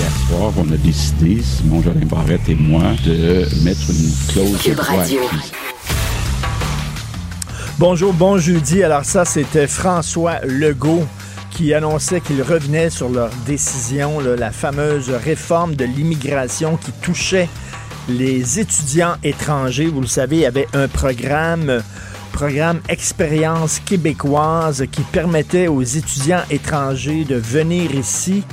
[0.00, 4.76] Hier soir, on a décidé, Simon Jolin Barrette et moi, de mettre une clause Cube
[4.76, 5.20] de Radio.
[7.78, 8.82] Bonjour, bon jeudi.
[8.82, 11.04] Alors ça, c'était François Legault
[11.50, 17.50] qui annonçait qu'il revenait sur leur décision, là, la fameuse réforme de l'immigration qui touchait
[18.08, 19.88] les étudiants étrangers.
[19.88, 21.82] Vous le savez, il y avait un programme,
[22.32, 28.44] programme Expérience québécoise qui permettait aux étudiants étrangers de venir ici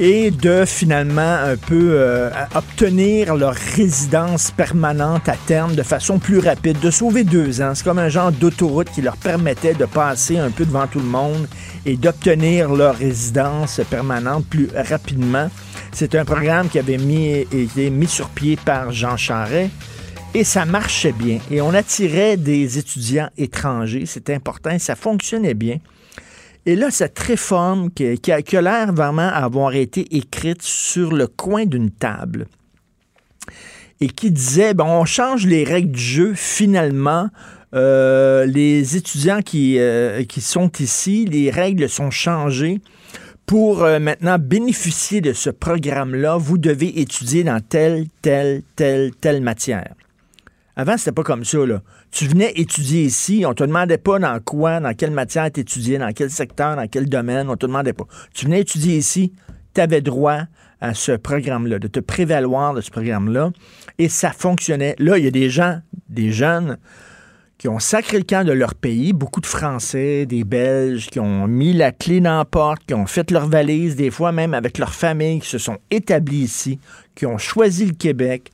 [0.00, 6.38] et de finalement un peu euh, obtenir leur résidence permanente à terme de façon plus
[6.38, 7.72] rapide, de sauver deux ans.
[7.74, 11.06] C'est comme un genre d'autoroute qui leur permettait de passer un peu devant tout le
[11.06, 11.48] monde
[11.84, 15.50] et d'obtenir leur résidence permanente plus rapidement.
[15.90, 19.70] C'est un programme qui avait mis, été mis sur pied par Jean Charest.
[20.34, 21.38] Et ça marchait bien.
[21.50, 24.04] Et on attirait des étudiants étrangers.
[24.04, 25.78] C'était important ça fonctionnait bien.
[26.68, 31.26] Et là, cette réforme qui, qui a, a l'air vraiment avoir été écrite sur le
[31.26, 32.46] coin d'une table
[34.02, 37.30] et qui disait, bon, on change les règles du jeu finalement.
[37.74, 42.82] euh, les étudiants qui, euh, qui sont ici, les règles sont changées.
[43.46, 49.40] Pour euh, maintenant bénéficier de ce programme-là, vous devez étudier dans telle, telle, telle, telle
[49.40, 49.94] matière.
[50.76, 51.80] Avant, c'était pas comme ça, là.
[52.10, 55.98] Tu venais étudier ici, on te demandait pas dans quoi, dans quelle matière tu étudiais,
[55.98, 58.06] dans quel secteur, dans quel domaine, on te demandait pas.
[58.34, 59.32] Tu venais étudier ici,
[59.74, 60.42] tu avais droit
[60.80, 63.50] à ce programme-là, de te prévaloir de ce programme-là,
[63.98, 64.94] et ça fonctionnait.
[64.98, 66.78] Là, il y a des gens, des jeunes,
[67.58, 71.48] qui ont sacré le camp de leur pays, beaucoup de Français, des Belges, qui ont
[71.48, 74.78] mis la clé dans la porte, qui ont fait leur valise, des fois même avec
[74.78, 76.78] leur famille, qui se sont établis ici,
[77.16, 78.52] qui ont choisi le Québec,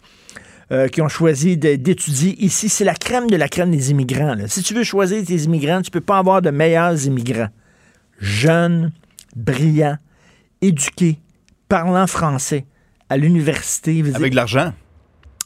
[0.72, 2.68] euh, qui ont choisi d'étudier ici.
[2.68, 4.34] C'est la crème de la crème des immigrants.
[4.34, 4.48] là.
[4.48, 7.50] Si tu veux choisir tes immigrants, tu peux pas avoir de meilleurs immigrants.
[8.18, 8.92] Jeunes,
[9.36, 9.98] brillants,
[10.62, 11.18] éduqués,
[11.68, 12.66] parlant français,
[13.08, 14.02] à l'université.
[14.14, 14.72] Avec de l'argent.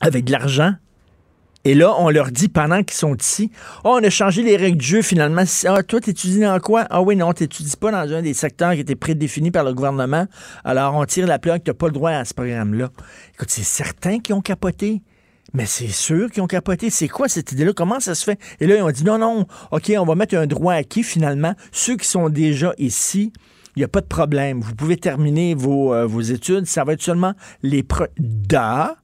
[0.00, 0.74] avec de l'argent.
[1.64, 3.50] Et là, on leur dit pendant qu'ils sont ici,
[3.84, 5.42] oh, on a changé les règles du jeu finalement.
[5.66, 6.86] Ah, toi, t'étudies dans quoi?
[6.88, 10.26] Ah oui, non, t'étudies pas dans un des secteurs qui était prédéfini par le gouvernement.
[10.64, 12.90] Alors, on tire la plug, t'as pas le droit à ce programme-là.
[13.34, 15.02] Écoute, c'est certains qui ont capoté.
[15.54, 16.90] Mais c'est sûr qu'ils ont capoté.
[16.90, 17.72] C'est quoi cette idée-là?
[17.72, 18.38] Comment ça se fait?
[18.60, 21.54] Et là, ils ont dit non, non, OK, on va mettre un droit acquis finalement.
[21.72, 23.32] Ceux qui sont déjà ici,
[23.76, 24.60] il n'y a pas de problème.
[24.60, 26.66] Vous pouvez terminer vos, euh, vos études.
[26.66, 27.82] Ça va être seulement les...
[27.82, 28.04] Pro...
[28.18, 28.96] Da,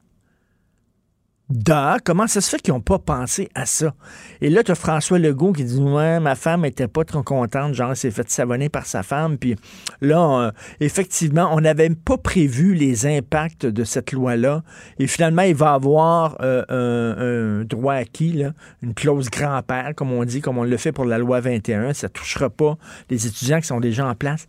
[2.04, 3.94] Comment ça se fait qu'ils n'ont pas pensé à ça?
[4.40, 7.74] Et là, tu as François Legault qui dit Ouais, ma femme était pas trop contente,
[7.74, 9.36] genre, elle s'est fait savonner par sa femme.
[9.36, 9.54] Puis
[10.00, 14.62] là, euh, effectivement, on n'avait pas prévu les impacts de cette loi-là.
[14.98, 20.12] Et finalement, il va avoir euh, un, un droit acquis, là, une clause grand-père, comme
[20.12, 21.92] on dit, comme on le fait pour la loi 21.
[21.92, 22.78] Ça ne touchera pas
[23.10, 24.46] les étudiants qui sont déjà en place.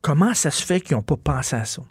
[0.00, 1.82] Comment ça se fait qu'ils n'ont pas pensé à ça?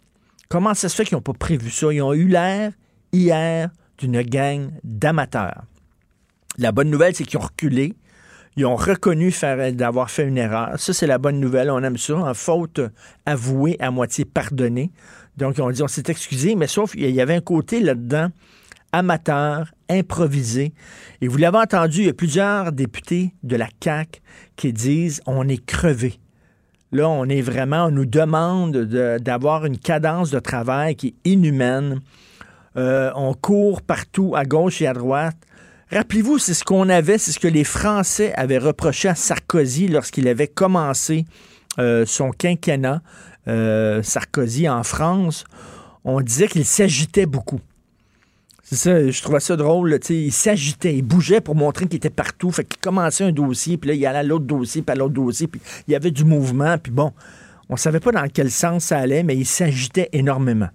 [0.48, 1.92] Comment ça se fait qu'ils n'ont pas prévu ça?
[1.92, 2.72] Ils ont eu l'air
[3.12, 5.62] hier d'une gang d'amateurs.
[6.58, 7.94] La bonne nouvelle, c'est qu'ils ont reculé.
[8.56, 9.32] Ils ont reconnu
[9.72, 10.78] d'avoir fait une erreur.
[10.78, 11.70] Ça, c'est la bonne nouvelle.
[11.70, 12.16] On aime ça.
[12.16, 12.80] En faute
[13.24, 14.90] avouée, à moitié pardonnée.
[15.38, 18.28] Donc, ont dit, on s'est excusé, mais sauf qu'il y avait un côté là-dedans
[18.92, 20.74] amateur, improvisé.
[21.22, 24.20] Et vous l'avez entendu, il y a plusieurs députés de la CAQ
[24.56, 26.20] qui disent, on est crevé.
[26.92, 31.30] Là, on est vraiment, on nous demande de- d'avoir une cadence de travail qui est
[31.30, 32.00] inhumaine.
[32.76, 35.36] Euh, on court partout, à gauche et à droite.
[35.90, 40.26] Rappelez-vous, c'est ce qu'on avait, c'est ce que les Français avaient reproché à Sarkozy lorsqu'il
[40.26, 41.26] avait commencé
[41.78, 43.02] euh, son quinquennat.
[43.48, 45.44] euh, Sarkozy en France,
[46.04, 47.60] on disait qu'il s'agitait beaucoup.
[48.62, 49.98] C'est ça, je trouvais ça drôle.
[50.08, 52.50] il s'agitait, il bougeait pour montrer qu'il était partout.
[52.50, 55.12] Fait qu'il commençait un dossier, puis là, il allait à l'autre dossier, puis à l'autre
[55.12, 57.12] dossier, puis il y avait du mouvement, puis bon,
[57.68, 60.68] on savait pas dans quel sens ça allait, mais il s'agitait énormément.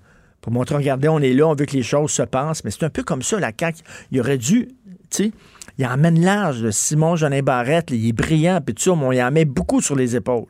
[0.48, 2.64] Pour montrer, regardez, on est là, on veut que les choses se passent.
[2.64, 3.84] Mais c'est un peu comme ça, la CAQ.
[4.14, 4.70] Il aurait dû,
[5.10, 5.32] tu sais,
[5.78, 6.70] il emmène large.
[6.70, 10.16] Simon Jeanin Barrette, il est brillant, puis tout mais il en met beaucoup sur les
[10.16, 10.48] épaules.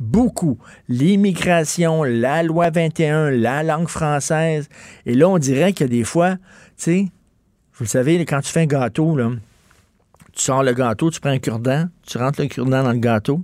[0.00, 0.58] Beaucoup.
[0.88, 4.68] L'immigration, la loi 21, la langue française.
[5.04, 6.38] Et là, on dirait y a des fois, tu
[6.78, 7.06] sais,
[7.74, 9.30] vous le savez, quand tu fais un gâteau, là,
[10.32, 13.42] tu sors le gâteau, tu prends un cure-dent, tu rentres le cure-dent dans le gâteau.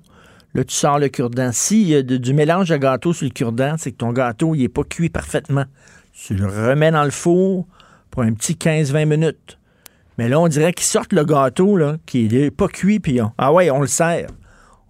[0.55, 1.51] Là, tu sors le cure-dent.
[1.53, 4.63] S'il y a du mélange de gâteau sur le cure-dent, c'est que ton gâteau, il
[4.63, 5.65] n'est pas cuit parfaitement.
[6.13, 7.67] Tu le remets dans le four
[8.11, 9.59] pour un petit 15-20 minutes.
[10.19, 13.33] Mais là, on dirait qu'ils sortent le gâteau, là, qui n'est pas cuit, puis on,
[13.39, 14.29] ah ouais, on le sert.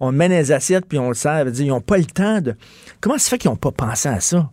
[0.01, 1.47] On le met les assiettes, puis on le sert.
[1.47, 2.55] Ils n'ont pas le temps de.
[2.99, 4.51] Comment ça fait qu'ils n'ont pas pensé à ça?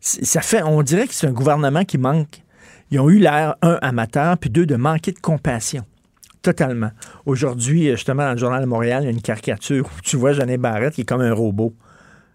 [0.00, 2.42] Ça fait, on dirait que c'est un gouvernement qui manque.
[2.90, 5.84] Ils ont eu l'air, un, amateur, puis deux, de manquer de compassion.
[6.44, 6.90] Totalement.
[7.24, 10.34] Aujourd'hui, justement, dans le Journal de Montréal, il y a une caricature où tu vois
[10.34, 11.74] Jeannet Barrette qui est comme un robot.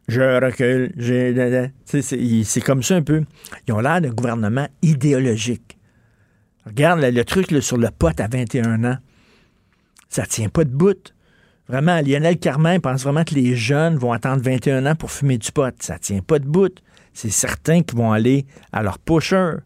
[0.08, 0.92] Je recule,
[1.86, 3.24] c'est comme ça un peu.
[3.68, 5.78] Ils ont l'air d'un gouvernement idéologique.
[6.66, 8.98] Regarde le, truc sur le pote à 21 ans.
[10.10, 11.14] Ça tient pas de bout.
[11.68, 15.52] Vraiment, Lionel Carmin pense vraiment que les jeunes vont attendre 21 ans pour fumer du
[15.52, 15.72] pot.
[15.84, 16.82] Ça tient pas de bout.
[17.14, 19.58] C'est certain qu'ils vont aller à leur pusher.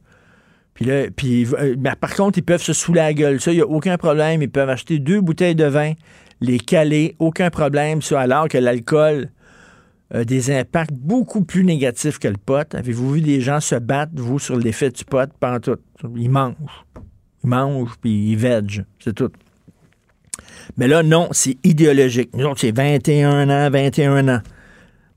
[0.74, 3.40] Puis là, puis, euh, par contre, ils peuvent se saouler la gueule.
[3.40, 4.42] Ça, il n'y a aucun problème.
[4.42, 5.94] Ils peuvent acheter deux bouteilles de vin,
[6.42, 8.02] les caler, aucun problème.
[8.02, 9.30] Ça, alors que l'alcool
[10.14, 12.74] a des impacts beaucoup plus négatifs que le pot.
[12.74, 15.30] Avez-vous vu des gens se battre, vous, sur l'effet du pot?
[15.40, 15.78] Pendant tout.
[16.16, 16.56] Ils mangent.
[17.44, 18.86] Ils mangent, puis ils veg.
[19.00, 19.31] C'est tout.
[20.78, 22.31] Mais là, non, c'est idéologique.
[22.36, 24.42] Nous autres, c'est 21 ans, 21 ans.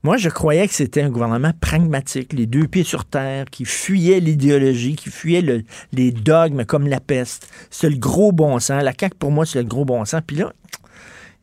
[0.03, 4.19] Moi, je croyais que c'était un gouvernement pragmatique, les deux pieds sur terre, qui fuyait
[4.19, 7.51] l'idéologie, qui fuyait les dogmes comme la peste.
[7.69, 8.83] C'est le gros bon sens.
[8.83, 10.21] La CAQ, pour moi, c'est le gros bon sens.
[10.25, 10.53] Puis là,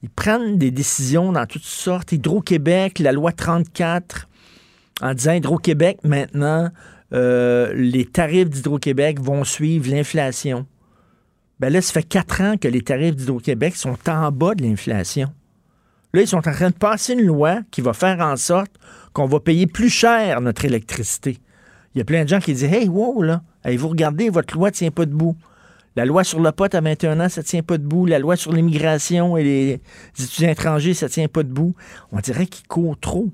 [0.02, 2.12] ils prennent des décisions dans toutes sortes.
[2.12, 4.28] Hydro-Québec, la loi 34,
[5.02, 6.70] en disant Hydro-Québec, maintenant,
[7.12, 10.66] euh, les tarifs d'Hydro-Québec vont suivre l'inflation.
[11.60, 15.32] Ben là, ça fait quatre ans que les tarifs d'Hydro-Québec sont en bas de l'inflation.
[16.14, 18.70] Là, ils sont en train de passer une loi qui va faire en sorte
[19.12, 21.38] qu'on va payer plus cher notre électricité.
[21.94, 23.42] Il y a plein de gens qui disent Hey, wow, là,
[23.76, 25.36] vous regardez, votre loi ne tient pas debout?
[25.96, 28.06] La loi sur le pot à 21 ans, ça ne tient pas debout.
[28.06, 29.80] La loi sur l'immigration et les
[30.16, 31.74] étudiants étrangers, ça ne tient pas debout.
[32.12, 33.30] On dirait qu'ils courent trop.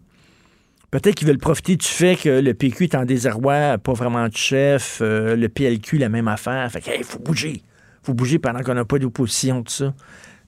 [0.90, 4.36] Peut-être qu'ils veulent profiter du fait que le PQ est en désarroi, pas vraiment de
[4.36, 6.70] chef, euh, le PLQ, la même affaire.
[6.72, 7.62] Fait qu'il faut bouger
[8.02, 9.94] faut bouger pendant qu'on n'a pas d'opposition, tout ça.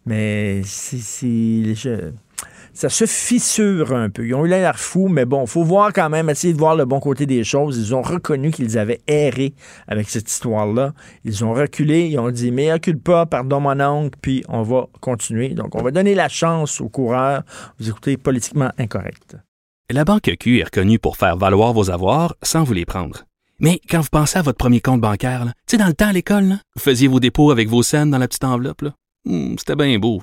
[0.07, 1.75] Mais c'est.
[2.75, 4.27] Ça se fissure un peu.
[4.27, 6.87] Ils ont eu l'air fous, mais bon, faut voir quand même, essayer de voir le
[6.87, 7.77] bon côté des choses.
[7.79, 9.55] Ils ont reconnu qu'ils avaient erré
[9.87, 10.95] avec cette histoire-là.
[11.25, 14.87] Ils ont reculé, ils ont dit, mais recule pas, pardon mon oncle, puis on va
[15.01, 15.51] continuer.
[15.51, 17.43] Donc, on va donner la chance aux coureurs.
[17.79, 19.37] Vous écoutez politiquement incorrect.
[19.91, 23.25] La Banque Q est reconnue pour faire valoir vos avoirs sans vous les prendre.
[23.61, 26.13] Mais quand vous pensez à votre premier compte bancaire, tu sais, dans le temps à
[26.13, 28.87] l'école, vous faisiez vos dépôts avec vos scènes dans la petite enveloppe.
[29.25, 30.23] Hmm, c'était bien beau.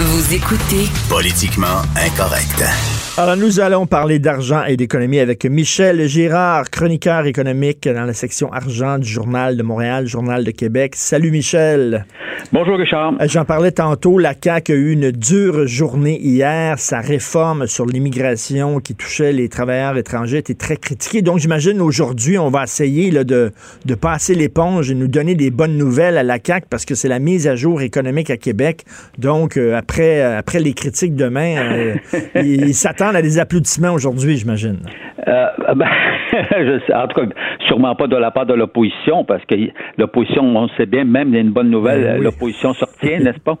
[0.00, 3.07] Vous écoutez Politiquement incorrect.
[3.20, 8.52] Alors, nous allons parler d'argent et d'économie avec Michel Girard, chroniqueur économique dans la section
[8.52, 10.92] argent du Journal de Montréal, Journal de Québec.
[10.94, 12.06] Salut Michel.
[12.52, 13.14] Bonjour Richard.
[13.20, 16.78] Euh, j'en parlais tantôt, la CAQ a eu une dure journée hier.
[16.78, 21.20] Sa réforme sur l'immigration qui touchait les travailleurs étrangers était très critiquée.
[21.20, 23.50] Donc j'imagine aujourd'hui, on va essayer là, de,
[23.84, 27.08] de passer l'éponge et nous donner des bonnes nouvelles à la CAQ parce que c'est
[27.08, 28.84] la mise à jour économique à Québec.
[29.18, 31.96] Donc euh, après, euh, après les critiques demain,
[32.36, 34.78] ils s'attendent à des applaudissements aujourd'hui, j'imagine.
[35.26, 35.86] Euh, ben,
[36.32, 37.26] je sais, en tout cas,
[37.66, 39.54] sûrement pas de la part de l'opposition, parce que
[39.96, 43.40] l'opposition, on sait bien, même il y a une bonne nouvelle, ben l'opposition sortient, n'est-ce
[43.40, 43.58] pas?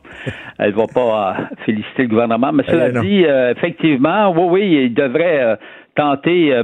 [0.58, 2.52] Elle va pas euh, féliciter le gouvernement.
[2.52, 5.58] Mais cela eh dit, euh, effectivement, oui, oui, il devrait
[5.98, 6.54] tenter,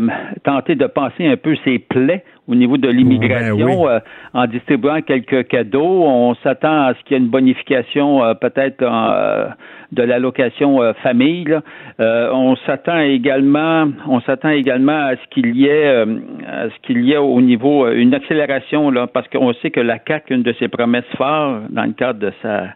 [0.45, 4.01] tenter de penser un peu ses plaies au niveau de l'immigration ben
[4.33, 6.05] en distribuant quelques cadeaux.
[6.05, 9.49] On s'attend à ce qu'il y ait une bonification peut-être en
[9.95, 11.57] de l'allocation euh, famille.
[12.01, 16.75] Euh, on s'attend également, on s'attend également à ce qu'il y ait, euh, à ce
[16.83, 20.43] qu'il y ait au niveau une accélération là, parce qu'on sait que la CAC, une
[20.43, 22.69] de ses promesses phares dans le cadre de sa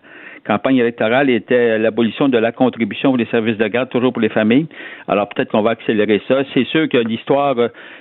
[0.48, 4.34] campagne électorale était l'abolition de la contribution pour les services de garde, toujours pour les
[4.40, 4.66] familles.
[5.06, 6.42] Alors peut-être qu'on va accélérer ça.
[6.54, 7.54] C'est sûr que l'histoire,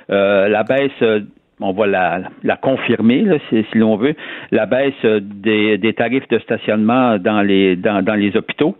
[0.09, 1.23] la baisse
[1.59, 4.15] on va la, la confirmer, là, si, si l'on veut,
[4.51, 8.75] la baisse des, des tarifs de stationnement dans les dans, dans les hôpitaux.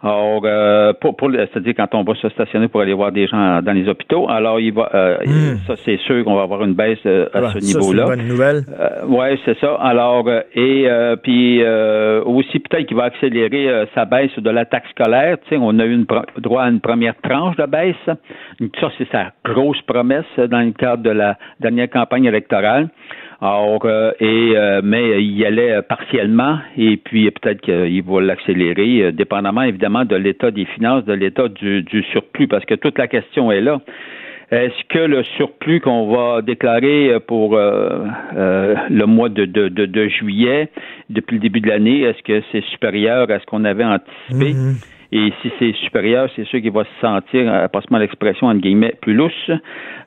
[0.00, 3.60] Alors, euh, pour, pour c'est-à-dire quand on va se stationner pour aller voir des gens
[3.62, 5.58] dans les hôpitaux, alors il va, euh, hmm.
[5.66, 8.04] ça c'est sûr qu'on va avoir une baisse euh, à ce niveau-là.
[8.06, 8.62] C'est une bonne nouvelle.
[8.78, 9.74] Euh, ouais, c'est ça.
[9.74, 10.88] Alors, et
[11.22, 11.64] puis
[12.24, 15.38] aussi peut-être qu'il va accélérer sa baisse de la taxe scolaire.
[15.42, 16.06] Tu sais, on a eu une
[16.38, 17.96] droit à une première tranche de baisse.
[18.06, 22.88] Ça c'est sa grosse promesse dans le cadre de la dernière campagne électorale.
[23.40, 28.20] Alors, euh, et euh, mais il y allait euh, partiellement, et puis peut-être qu'il va
[28.20, 33.06] l'accélérer, dépendamment évidemment de l'état des finances, de l'état du, surplus, parce que toute la
[33.06, 33.80] question est là.
[34.50, 40.70] Est-ce que le surplus qu'on va déclarer pour le mois de, de, de, juillet,
[41.10, 44.54] depuis le début de l'année, est-ce que c'est supérieur à ce qu'on avait anticipé?
[44.54, 44.97] Mm-hmm.
[45.10, 48.94] Et si c'est supérieur, c'est sûr qu'il va se sentir, euh, passement l'expression, entre guillemets,
[49.00, 49.50] plus lousse.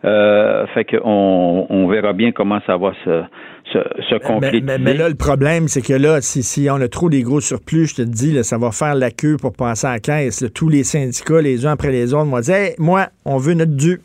[0.05, 3.23] Euh, fait qu'on on verra bien comment ça va se,
[3.73, 3.79] se,
[4.09, 7.41] se Mais, là, le problème, c'est que là, si, si on a trop des gros
[7.41, 10.45] surplus, je te dis, là, ça va faire la queue pour passer à la caisse.
[10.53, 13.75] Tous les syndicats, les uns après les autres, vont dire hey, moi, on veut notre
[13.75, 13.99] dû.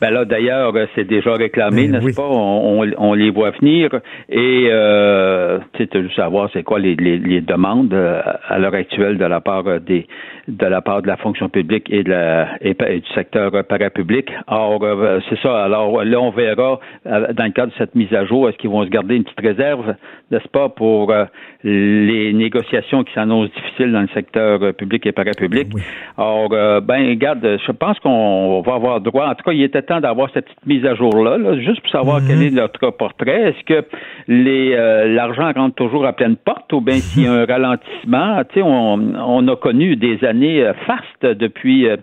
[0.00, 2.28] Ben là, d'ailleurs, c'est déjà réclamé, ben n'est-ce pas?
[2.28, 3.90] On, les voit venir.
[4.28, 9.18] Et euh, tu sais, savoir c'est quoi les, les, les demandes euh, à l'heure actuelle
[9.18, 10.06] de la part des
[10.48, 14.30] de la part de la fonction publique et, de la, et, du secteur parapublic.
[14.46, 15.64] Or, euh, c'est ça.
[15.64, 18.70] Alors là, on verra euh, dans le cadre de cette mise à jour, est-ce qu'ils
[18.70, 19.94] vont se garder une petite réserve,
[20.30, 21.26] n'est-ce pas, pour euh,
[21.64, 25.68] les négociations qui s'annoncent difficiles dans le secteur public et parapublic.
[26.16, 29.26] Or, ben, regarde, je pense qu'on va avoir droit.
[29.26, 32.20] En tout cas, il était temps d'avoir cette petite mise à jour-là, juste pour savoir
[32.26, 33.50] quel est notre portrait.
[33.50, 33.86] Est-ce que
[34.28, 34.76] les
[35.14, 38.42] l'argent rentre toujours à pleine porte ou bien s'il y a un ralentissement?
[38.50, 41.96] Tu sais, on, on a connu des années euh, faste depuis euh,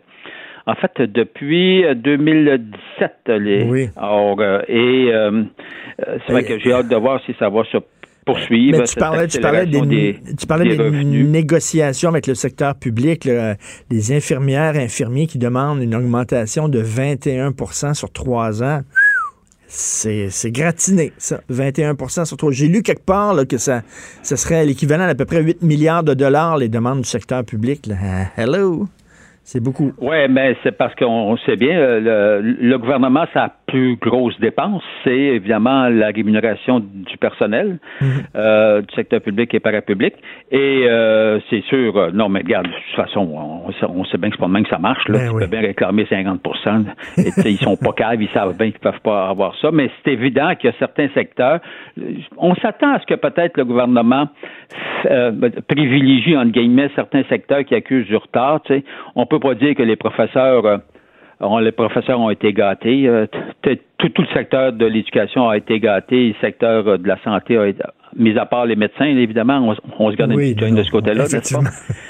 [0.67, 3.11] en fait, depuis 2017.
[3.29, 3.89] Euh, les, oui.
[4.67, 5.11] et
[6.25, 7.77] c'est vrai que j'ai hâte de voir si ça va se
[8.25, 8.83] poursuivre.
[8.83, 13.29] tu parlais, tu parlais des, tu parlais des, négociations avec le secteur public,
[13.91, 18.81] les infirmières, infirmiers qui demandent une augmentation de 21% sur trois ans.
[19.67, 21.41] C'est gratiné, ça.
[21.49, 22.51] 21% sur trois.
[22.51, 23.81] J'ai lu quelque part que ça,
[24.21, 27.89] ça serait l'équivalent d'à peu près 8 milliards de dollars, les demandes du secteur public.
[28.37, 28.87] Hello!
[29.43, 29.91] C'est beaucoup.
[29.99, 35.11] Oui, mais c'est parce qu'on sait bien, euh, le, gouvernement, sa plus grosse dépense, c'est
[35.11, 38.07] évidemment la rémunération du personnel mhm.
[38.35, 40.15] euh, du secteur public et parapublic.
[40.51, 44.41] Et euh, c'est sûr, non, mais regarde, de toute façon, on, sait bien que c'est
[44.41, 45.07] pas même que ça marche.
[45.07, 45.19] Là.
[45.31, 46.41] Ben tu bien réclamer 50
[47.17, 49.69] et, Ils sont pas caves, ils savent bien qu'ils peuvent pas avoir ça.
[49.71, 51.59] Mais c'est évident qu'il y a certains secteurs.
[52.37, 54.27] On s'attend à ce que peut-être le gouvernement
[55.67, 58.61] privilégie, entre guillemets, certains secteurs qui accusent du retard.
[58.63, 58.83] Tu sais.
[59.15, 60.77] On peut peut pas dire que les professeurs euh,
[61.59, 63.07] les professeurs ont été gâtés.
[63.67, 67.57] Euh, tout, le secteur de l'éducation a été gâté, le secteur euh, de la santé
[67.57, 67.81] a été,
[68.15, 71.55] mis à part les médecins, évidemment, on, se garde une petite de ce côté-là, n'est-ce
[71.55, 71.61] pas?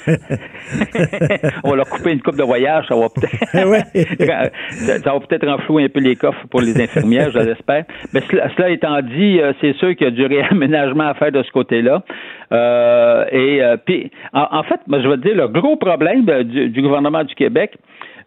[1.64, 3.38] on va leur couper une coupe de voyage, ça va peut-être
[5.04, 7.86] ça va peut-être renflouer un peu les coffres pour les infirmières, je l'espère.
[8.14, 11.52] Mais cela, étant dit, c'est sûr qu'il y a du réaménagement à faire de ce
[11.52, 12.04] côté-là.
[13.32, 17.78] et puis, en, fait, je veux dire, le gros problème du gouvernement du Québec,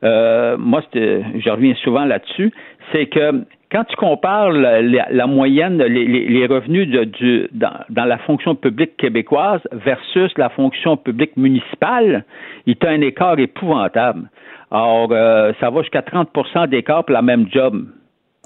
[0.05, 2.53] euh, moi, je reviens souvent là-dessus,
[2.93, 9.61] c'est que quand tu compares la, moyenne, les, revenus de, dans, la fonction publique québécoise
[9.73, 12.25] versus la fonction publique municipale,
[12.67, 14.31] il y a un écart épouvantable.
[14.71, 17.87] Alors, euh, ça va jusqu'à 30% d'écart pour la même job.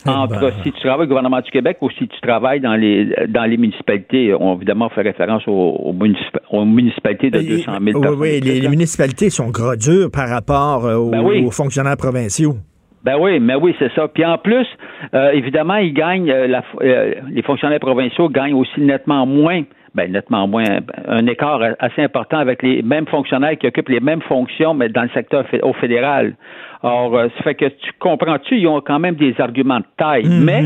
[0.04, 0.52] Eh entre ben.
[0.64, 3.56] si tu travailles au gouvernement du Québec ou si tu travailles dans les dans les
[3.56, 8.18] municipalités, on évidemment fait référence aux, municipalités de 200 000 personnes.
[8.18, 12.56] Oui, les, municipalités sont gros dures par rapport euh, ben aux, fonctionnaires provinciaux.
[13.04, 14.06] Ben oui, mais oui, c'est ça.
[14.08, 14.66] Puis en plus,
[15.14, 19.62] euh, évidemment, ils gagnent, euh, les fonctionnaires provinciaux gagnent aussi nettement moins
[19.94, 20.64] ben, nettement moins,
[21.06, 25.02] un écart assez important avec les mêmes fonctionnaires qui occupent les mêmes fonctions, mais dans
[25.02, 26.34] le secteur au fédéral.
[26.82, 30.24] Or, euh, ça fait que tu comprends-tu, ils ont quand même des arguments de taille.
[30.24, 30.44] Mm-hmm.
[30.44, 30.62] Mais,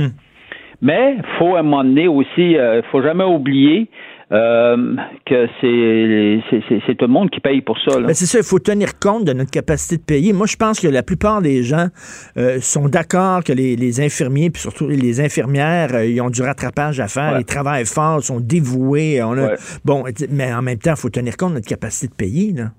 [0.80, 3.88] mais, faut à un moment donné aussi, euh, faut jamais oublier
[4.32, 8.00] euh, que c'est tout le monde qui paye pour ça.
[8.00, 10.32] Ben, c'est ça, il faut tenir compte de notre capacité de payer.
[10.32, 11.88] Moi, je pense que la plupart des gens
[12.36, 16.98] euh, sont d'accord que les, infirmiers, puis surtout les infirmières, euh, ils ont du rattrapage
[16.98, 19.22] à faire, ils travaillent fort, sont dévoués.
[19.22, 19.36] On
[19.84, 22.52] Bon, mais en même temps, il faut tenir compte de notre capacité de payer.
[22.52, 22.72] Là.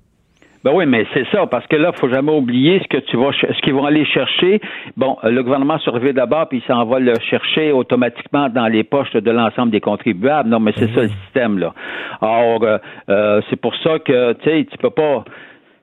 [0.63, 3.17] Ben oui, mais c'est ça, parce que là, il faut jamais oublier ce que tu
[3.17, 4.59] vas, ce qu'ils vont aller chercher.
[4.95, 9.13] Bon, le gouvernement surveille d'abord, puis il s'en va le chercher automatiquement dans les poches
[9.13, 10.49] de l'ensemble des contribuables.
[10.49, 11.73] Non, mais c'est ça le système là.
[12.21, 12.77] Or, euh,
[13.09, 15.23] euh, c'est pour ça que tu sais, tu peux pas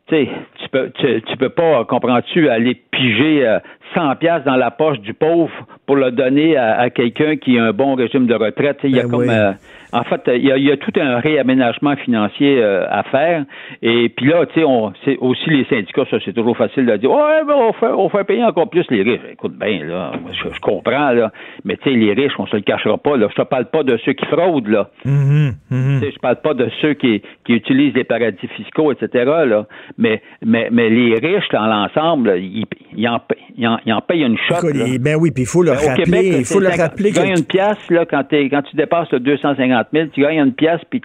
[0.07, 0.29] tu sais,
[0.61, 3.59] tu peux, tu, peux pas, comprends-tu, aller piger
[3.95, 5.51] 100 pièces dans la poche du pauvre
[5.87, 8.81] pour le donner à, quelqu'un qui a un bon régime de retraite.
[8.85, 9.53] Il y a ben comme euh,
[9.95, 13.45] en fait, il y, a, tout un réaménagement financier euh, à faire.
[13.81, 16.97] Et puis là, tu sais, on, c'est aussi les syndicats, ça, c'est toujours facile de
[16.97, 19.21] dire, ouais, ben, on fait, on fait payer encore plus les riches.
[19.31, 21.31] Écoute, bien, là, je, comprends, là,
[21.65, 23.29] mais tu sais, les riches, on se le cachera pas, là.
[23.31, 24.91] Je te parle pas de ceux qui fraudent, là.
[25.07, 26.01] Mm-hmm, mm-hmm.
[26.01, 29.67] Tu sais, je parle pas de ceux qui, qui utilisent les paradis fiscaux, etc., là.
[29.97, 32.65] Mais, mais, mais les riches, dans l'ensemble, ils,
[32.97, 33.21] ils, en,
[33.57, 34.57] ils, en, payent une shot.
[35.01, 36.39] ben oui, puis il faut le ben, rappeler.
[36.39, 37.13] il faut le rappeler.
[37.13, 40.81] Tu gagnes une pièce, là, quand, quand tu dépasses le 250 tu gagnes une pièce,
[40.91, 41.01] puis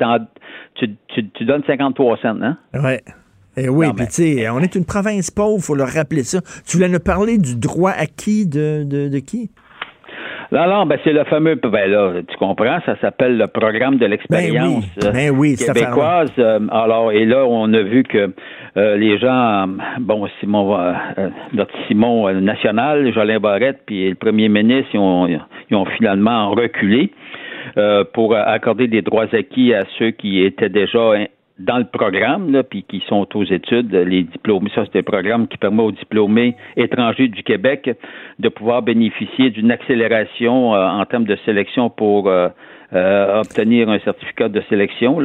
[0.76, 2.58] tu, tu, donnes 53 cents, hein?
[2.74, 3.02] Ouais.
[3.58, 6.40] Eh oui, puis tu sais, on est une province pauvre, il faut leur rappeler ça.
[6.66, 9.50] Tu voulais nous parler du droit acquis de, de, de qui?
[10.52, 14.08] Non, non, ben c'est le fameux, ben là, tu comprends, ça s'appelle le programme de
[14.08, 16.32] l'expérience ben oui, ben québécoise.
[16.40, 18.34] Euh, alors, et là, on a vu que
[18.78, 19.68] euh, les gens,
[20.00, 20.94] bon, Simon, euh,
[21.54, 27.12] notre Simon national, Jolin Barrette, puis le premier ministre, ils ont, finalement reculé.
[27.78, 31.14] Euh, pour accorder des droits acquis à ceux qui étaient déjà
[31.60, 34.72] dans le programme, là, puis qui sont aux études, les diplômés.
[34.74, 37.90] Ça, c'est un programme qui permet aux diplômés étrangers du Québec
[38.40, 42.50] de pouvoir bénéficier d'une accélération euh, en termes de sélection pour euh,
[42.94, 45.20] obtenir un certificat de sélection.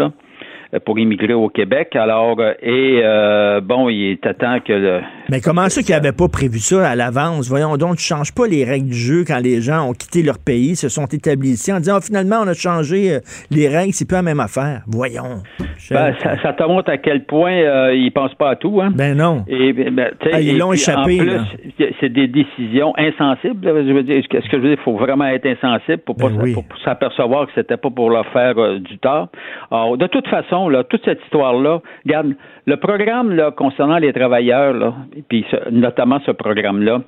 [0.75, 1.97] Euh, pour immigrer au Québec.
[1.97, 5.01] Alors, euh, et euh, bon, il est temps que le.
[5.31, 7.49] Mais comment ça qu'ils n'avaient pas prévu ça à l'avance?
[7.49, 10.23] Voyons donc, tu ne changes pas les règles du jeu quand les gens ont quitté
[10.23, 13.19] leur pays, se sont établis ici en disant, oh, finalement, on a changé
[13.51, 14.83] les règles, c'est plus la même affaire.
[14.87, 15.43] Voyons.
[15.91, 17.53] Ben, ça, te montre à quel point
[17.93, 18.81] ils ne pensent pas à tout.
[18.83, 18.91] Hein?
[18.95, 19.45] Ben non.
[19.49, 21.21] Et, ben, ah, ils l'ont échappé.
[21.21, 23.61] En plus, c'est des décisions insensibles.
[23.65, 26.53] Je veux dire, ce que je veux dire, il faut vraiment être insensible pour, ben
[26.53, 29.29] pour s'apercevoir que c'était pas pour leur faire du tort.
[29.71, 32.35] Alors, de toute façon, toute cette histoire-là, regarde,
[32.67, 34.95] le programme concernant les travailleurs, là,
[35.29, 37.03] puis notamment ce programme-là,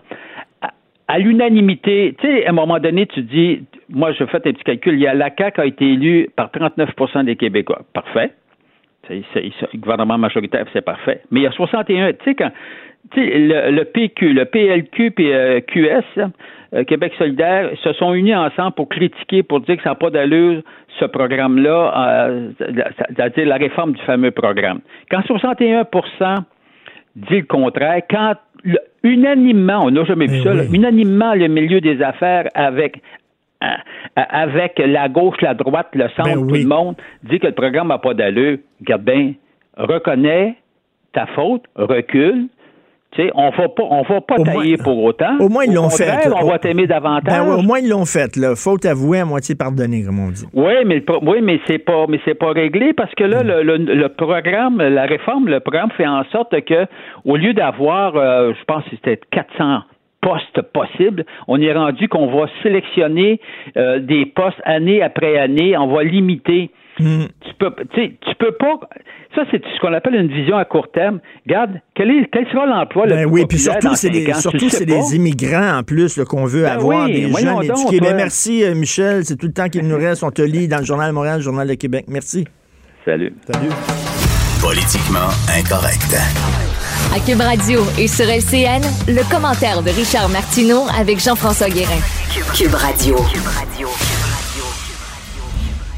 [1.08, 4.64] à, l'unanimité, tu sais, à un moment donné, tu dis, moi, je fais un petit
[4.64, 7.82] calcul, il y a la CAQ a été élue par 39% des Québécois.
[7.92, 8.32] Parfait.
[9.06, 9.22] C'est,
[9.72, 11.22] le gouvernement majoritaire, c'est parfait.
[11.30, 12.50] Mais il y a 61, tu sais, quand
[13.14, 16.30] le, le, PQ, le PLQ et euh, QS,
[16.74, 20.10] euh, Québec solidaire, se sont unis ensemble pour critiquer, pour dire que ça n'a pas
[20.10, 20.62] d'allure
[20.98, 24.80] ce programme-là, euh, c'est-à-dire la réforme du fameux programme.
[25.10, 26.38] Quand 61%
[27.16, 28.34] dit le contraire, quand
[29.02, 33.00] unanimement, on n'a jamais vu eh ça, unanimement le milieu des affaires avec
[33.62, 33.68] euh,
[34.14, 37.88] avec la gauche, la droite, le centre, ben tout le monde dit que le programme
[37.88, 38.58] n'a pas d'allure.
[38.80, 39.32] Regarde bien,
[39.76, 40.56] reconnais
[41.12, 42.48] ta faute, recule,
[43.34, 45.38] on va pas, on va pas tailler pour autant.
[45.40, 46.10] Au moins, ils l'ont fait.
[46.28, 47.32] On va t'aimer davantage.
[47.32, 48.36] Ben au moins, ils l'ont fait.
[48.36, 48.54] Là.
[48.56, 50.46] Faute avouée, à moitié pardonnée, comme on dit.
[50.54, 53.62] Oui, mais, oui, mais c'est pas, mais c'est pas réglé parce que là, mm.
[53.62, 56.86] le, programme, la réforme, le programme fait en sorte que,
[57.24, 59.80] au lieu d'avoir, euh, je pense que c'était 400
[60.20, 61.24] postes possibles.
[61.46, 63.40] On est rendu qu'on va sélectionner
[63.76, 65.76] euh, des postes année après année.
[65.76, 66.70] On va limiter.
[66.98, 67.24] Mm.
[67.40, 68.80] Tu peux, tu peux pas.
[69.34, 71.20] Ça, c'est ce qu'on appelle une vision à court terme.
[71.46, 75.14] Regarde, quel, est, quel sera l'emploi ben oui, puis surtout, c'est des, surtout, c'est des
[75.14, 78.00] immigrants en plus qu'on veut ben avoir, des jeunes éduqués.
[78.00, 79.24] Ben, merci, euh, Michel.
[79.24, 80.22] C'est tout le temps qu'il nous reste.
[80.22, 82.06] On te lit dans le Journal de Montréal, le Journal de Québec.
[82.08, 82.46] Merci.
[83.04, 83.34] Salut.
[83.52, 83.70] Salut.
[84.62, 86.16] Politiquement incorrect.
[87.14, 92.00] À Cube Radio et sur LCN, le commentaire de Richard Martineau avec Jean-François Guérin.
[92.54, 93.16] Cube Radio.
[93.16, 94.15] Cube Radio.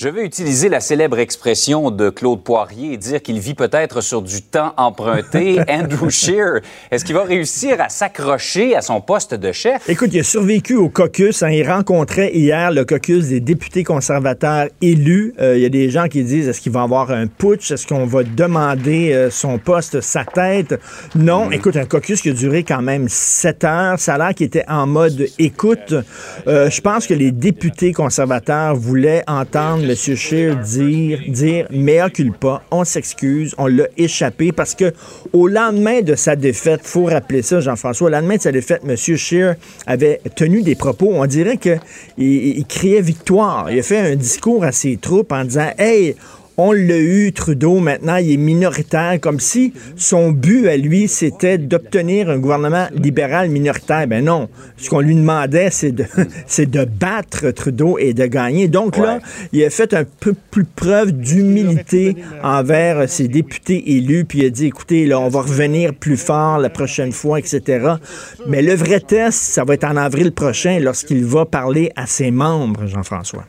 [0.00, 4.22] Je vais utiliser la célèbre expression de Claude Poirier et dire qu'il vit peut-être sur
[4.22, 5.58] du temps emprunté.
[5.68, 6.60] Andrew Scheer,
[6.92, 9.88] est-ce qu'il va réussir à s'accrocher à son poste de chef?
[9.88, 11.42] Écoute, il a survécu au caucus.
[11.42, 11.50] Hein.
[11.50, 15.34] il rencontrait hier le caucus des députés conservateurs élus.
[15.40, 17.72] Euh, il y a des gens qui disent est-ce qu'il va avoir un putsch?
[17.72, 20.80] Est-ce qu'on va demander euh, son poste, sa tête?
[21.16, 21.46] Non.
[21.46, 21.54] Mm.
[21.54, 23.98] Écoute, un caucus qui a duré quand même sept heures.
[23.98, 25.92] Ça a l'air qu'il était en mode écoute.
[26.46, 29.94] Euh, je pense que les députés conservateurs voulaient entendre M.
[29.94, 34.92] Scheer dire, dire mea culpa, on s'excuse, on l'a échappé parce que
[35.32, 38.96] au lendemain de sa défaite, faut rappeler ça, Jean-François, au lendemain de sa défaite, M.
[38.96, 39.54] Scheer
[39.86, 41.80] avait tenu des propos, on dirait qu'il
[42.18, 43.70] il criait victoire.
[43.70, 46.14] Il a fait un discours à ses troupes en disant Hey,
[46.60, 51.56] on l'a eu, Trudeau, maintenant, il est minoritaire, comme si son but à lui, c'était
[51.56, 54.08] d'obtenir un gouvernement libéral minoritaire.
[54.08, 54.48] Ben non.
[54.76, 56.04] Ce qu'on lui demandait, c'est de,
[56.48, 58.66] c'est de battre Trudeau et de gagner.
[58.66, 59.20] Donc là,
[59.52, 64.50] il a fait un peu plus preuve d'humilité envers ses députés élus, puis il a
[64.50, 67.94] dit, écoutez, là, on va revenir plus fort la prochaine fois, etc.
[68.48, 72.32] Mais le vrai test, ça va être en avril prochain, lorsqu'il va parler à ses
[72.32, 73.44] membres, Jean-François.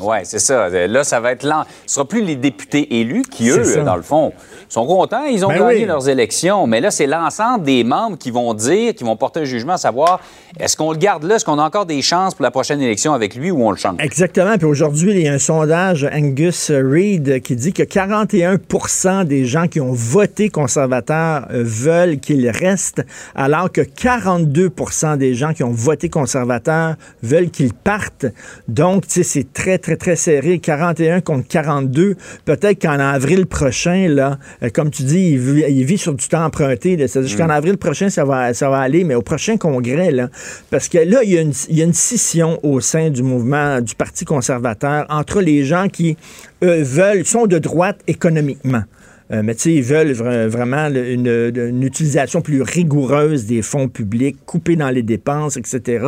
[0.00, 0.68] Oui, c'est ça.
[0.68, 1.64] Là, ça va être lent.
[1.86, 4.32] Ce ne sera plus les députés élus qui, eux, dans le fond,
[4.68, 5.24] sont contents.
[5.24, 6.66] Ils ont ben gagné leurs élections.
[6.66, 9.78] Mais là, c'est l'ensemble des membres qui vont dire, qui vont porter un jugement à
[9.78, 10.20] savoir
[10.58, 11.36] est-ce qu'on le garde là?
[11.36, 13.76] Est-ce qu'on a encore des chances pour la prochaine élection avec lui ou on le
[13.76, 13.96] change?
[13.98, 14.56] Exactement.
[14.56, 18.58] Puis aujourd'hui, il y a un sondage, Angus Reid, qui dit que 41
[19.24, 23.02] des gens qui ont voté conservateur euh, veulent qu'il reste,
[23.34, 28.26] alors que 42% des gens qui ont voté conservateur veulent qu'il parte.
[28.68, 30.58] Donc, tu sais, c'est très, très, très serré.
[30.58, 32.16] 41 contre 42.
[32.44, 36.96] Peut-être qu'en avril prochain, là, euh, comme tu dis, il vit, sur du temps emprunté.
[37.06, 37.50] C'est-à-dire qu'en mm.
[37.50, 40.28] avril prochain, ça va, ça va aller, mais au prochain congrès, là,
[40.70, 43.22] parce que là, il y, a une, il y a une scission au sein du
[43.22, 46.16] mouvement du Parti conservateur entre les gens qui
[46.64, 48.82] eux, veulent, sont de droite économiquement.
[49.32, 54.76] Euh, mais tu sais, ils veulent vraiment une, utilisation plus rigoureuse des fonds publics, couper
[54.76, 56.04] dans les dépenses, etc.,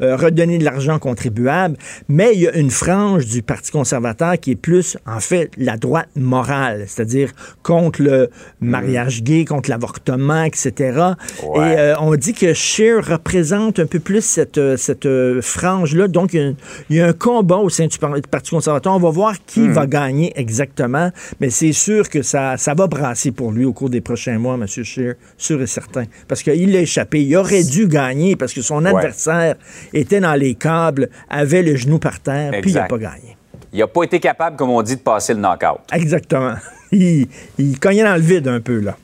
[0.00, 1.76] euh, redonner de l'argent contribuable.
[2.08, 5.76] Mais il y a une frange du Parti conservateur qui est plus, en fait, la
[5.76, 8.30] droite morale, c'est-à-dire contre le
[8.60, 10.72] mariage gay, contre l'avortement, etc.
[10.76, 15.08] Et euh, on dit que Scheer représente un peu plus cette, cette
[15.40, 16.08] frange-là.
[16.08, 16.54] Donc, il
[16.90, 18.94] y, a, un combat au sein du Parti conservateur.
[18.94, 19.72] On va voir qui hmm.
[19.72, 23.88] va gagner exactement, mais c'est sûr que ça ça va brasser pour lui au cours
[23.88, 24.66] des prochains mois, M.
[24.66, 26.04] Scheer, sûr et certain.
[26.28, 27.22] Parce qu'il l'a échappé.
[27.22, 29.54] Il aurait dû gagner parce que son adversaire
[29.94, 33.34] était dans les câbles, avait le genou par terre, puis il n'a pas gagné.
[33.72, 35.80] Il n'a pas été capable, comme on dit, de passer le knockout.
[35.92, 36.54] Exactement.
[36.92, 38.96] Il, il cognait dans le vide un peu, là.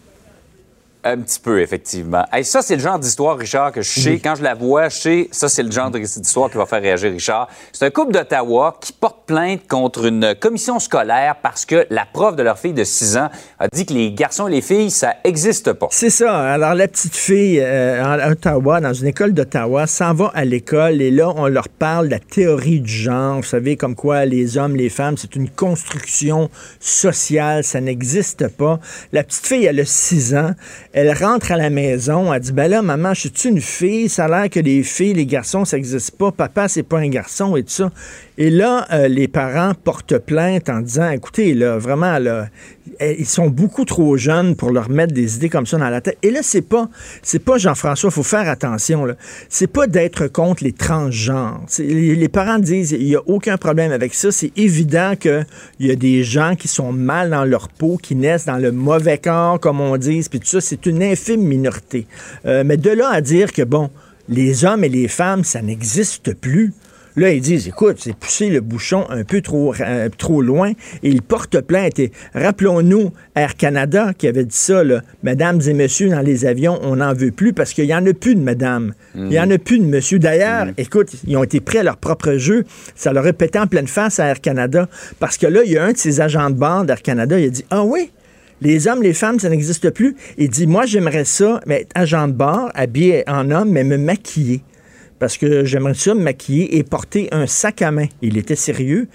[1.08, 2.24] Un petit peu, effectivement.
[2.42, 5.28] Ça, c'est le genre d'histoire, Richard, que je sais, quand je la vois, je sais,
[5.30, 7.48] ça, c'est le genre d'histoire qui va faire réagir Richard.
[7.72, 12.34] C'est un couple d'Ottawa qui porte plainte contre une commission scolaire parce que la prof
[12.34, 13.28] de leur fille de 6 ans
[13.60, 15.86] a dit que les garçons et les filles, ça n'existe pas.
[15.92, 16.52] C'est ça.
[16.52, 21.00] Alors, la petite fille euh, en Ottawa, dans une école d'Ottawa, s'en va à l'école
[21.00, 23.36] et là, on leur parle de la théorie du genre.
[23.36, 28.80] Vous savez, comme quoi les hommes, les femmes, c'est une construction sociale, ça n'existe pas.
[29.12, 30.50] La petite fille, elle a 6 ans.
[30.98, 34.24] Elle rentre à la maison, elle dit Ben là, maman, je suis une fille, ça
[34.24, 37.54] a l'air que les filles, les garçons, ça n'existe pas, papa, c'est pas un garçon
[37.54, 37.90] et tout ça.
[38.38, 42.48] Et là, euh, les parents portent plainte en disant écoutez, là, vraiment, là,
[43.00, 46.02] eh, ils sont beaucoup trop jeunes pour leur mettre des idées comme ça dans la
[46.02, 46.18] tête.
[46.22, 46.88] Et là, c'est pas,
[47.22, 49.14] c'est pas Jean-François, il faut faire attention, là.
[49.48, 51.64] C'est pas d'être contre les transgenres.
[51.78, 54.30] Les, parents disent il n'y a aucun problème avec ça.
[54.30, 55.46] C'est évident qu'il
[55.80, 59.18] y a des gens qui sont mal dans leur peau, qui naissent dans le mauvais
[59.18, 62.06] corps, comme on dit, puis tout ça, c'est une infime minorité.
[62.44, 63.90] Euh, mais de là à dire que, bon,
[64.28, 66.74] les hommes et les femmes, ça n'existe plus.
[67.16, 71.08] Là, ils disent, écoute, c'est pousser le bouchon un peu trop, euh, trop loin et
[71.08, 71.98] ils portent plainte.
[71.98, 76.78] Et rappelons-nous Air Canada qui avait dit ça, là, mesdames et messieurs, dans les avions,
[76.82, 78.92] on n'en veut plus parce qu'il n'y en a plus de madame.
[79.14, 80.18] Il n'y en a plus de monsieur.
[80.18, 80.72] D'ailleurs, mm.
[80.76, 82.64] écoute, ils ont été prêts à leur propre jeu.
[82.94, 84.86] Ça leur pété en pleine face à Air Canada
[85.18, 87.46] parce que là, il y a un de ces agents de bande d'Air Canada, il
[87.46, 88.10] a dit, ah oui,
[88.60, 90.16] les hommes, les femmes, ça n'existe plus.
[90.36, 93.96] Il dit, moi, j'aimerais ça, mais être agent de bord, habillé en homme, mais me
[93.96, 94.62] maquiller
[95.18, 98.06] parce que j'aimerais ça me maquiller et porter un sac à main.
[98.22, 99.08] Il était sérieux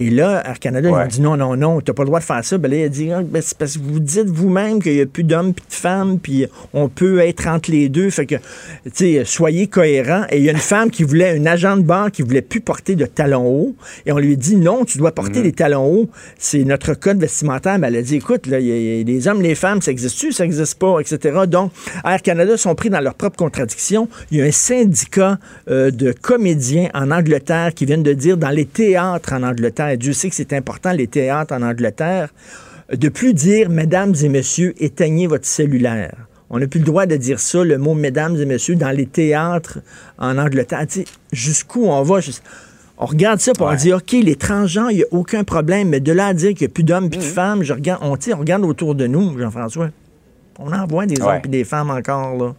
[0.00, 2.44] et là, Air Canada, il dit non, non, non, t'as pas le droit de faire
[2.44, 2.56] ça.
[2.56, 5.00] Ben là, il a dit, ah, ben, c'est parce que vous dites vous-même qu'il n'y
[5.00, 8.08] a plus d'hommes et de femmes, puis on peut être entre les deux.
[8.10, 10.24] Fait que, tu sais, soyez cohérents.
[10.30, 12.60] Et il y a une femme qui voulait, une agent de banque qui voulait plus
[12.60, 13.74] porter de talons hauts.
[14.06, 15.42] Et on lui dit, non, tu dois porter mm-hmm.
[15.42, 16.10] des talons hauts.
[16.38, 17.80] C'est notre code vestimentaire.
[17.80, 20.44] Ben, elle a dit, écoute, là, y a, les hommes, les femmes, ça existe-tu, ça
[20.44, 21.40] existe pas, etc.
[21.48, 21.72] Donc,
[22.04, 24.08] Air Canada sont pris dans leur propre contradiction.
[24.30, 28.50] Il y a un syndicat euh, de comédiens en Angleterre qui viennent de dire, dans
[28.50, 32.32] les théâtres en Angleterre, Dieu sait que c'est important, les théâtres en Angleterre,
[32.92, 36.28] de plus dire, mesdames et messieurs, éteignez votre cellulaire.
[36.50, 39.06] On n'a plus le droit de dire ça, le mot mesdames et messieurs, dans les
[39.06, 39.80] théâtres
[40.18, 40.86] en Angleterre.
[41.30, 42.20] Jusqu'où on va?
[42.96, 46.12] On regarde ça pour dire, OK, les transgenres, il n'y a aucun problème, mais de
[46.12, 47.20] là à dire qu'il n'y a plus d'hommes et de mm-hmm.
[47.20, 49.90] femmes, je regarde, on, on regarde autour de nous, Jean-François.
[50.58, 52.54] On en voit des hommes et des femmes encore, là.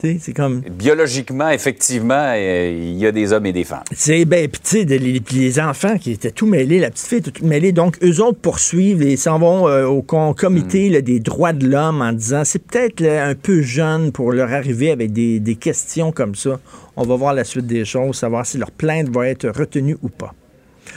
[0.00, 0.60] C'est comme...
[0.60, 3.82] Biologiquement, effectivement, euh, il y a des hommes et des femmes.
[3.92, 7.30] C'est, ben, puis tu sais, les, enfants qui étaient tout mêlés, la petite fille était
[7.32, 11.02] tout mêlée, donc eux autres poursuivent et s'en vont euh, au comité hmm.
[11.02, 15.12] des droits de l'homme en disant c'est peut-être un peu jeune pour leur arriver avec
[15.12, 16.60] des, des questions comme ça.
[16.96, 20.08] On va voir la suite des choses, savoir si leur plainte va être retenue ou
[20.08, 20.34] pas.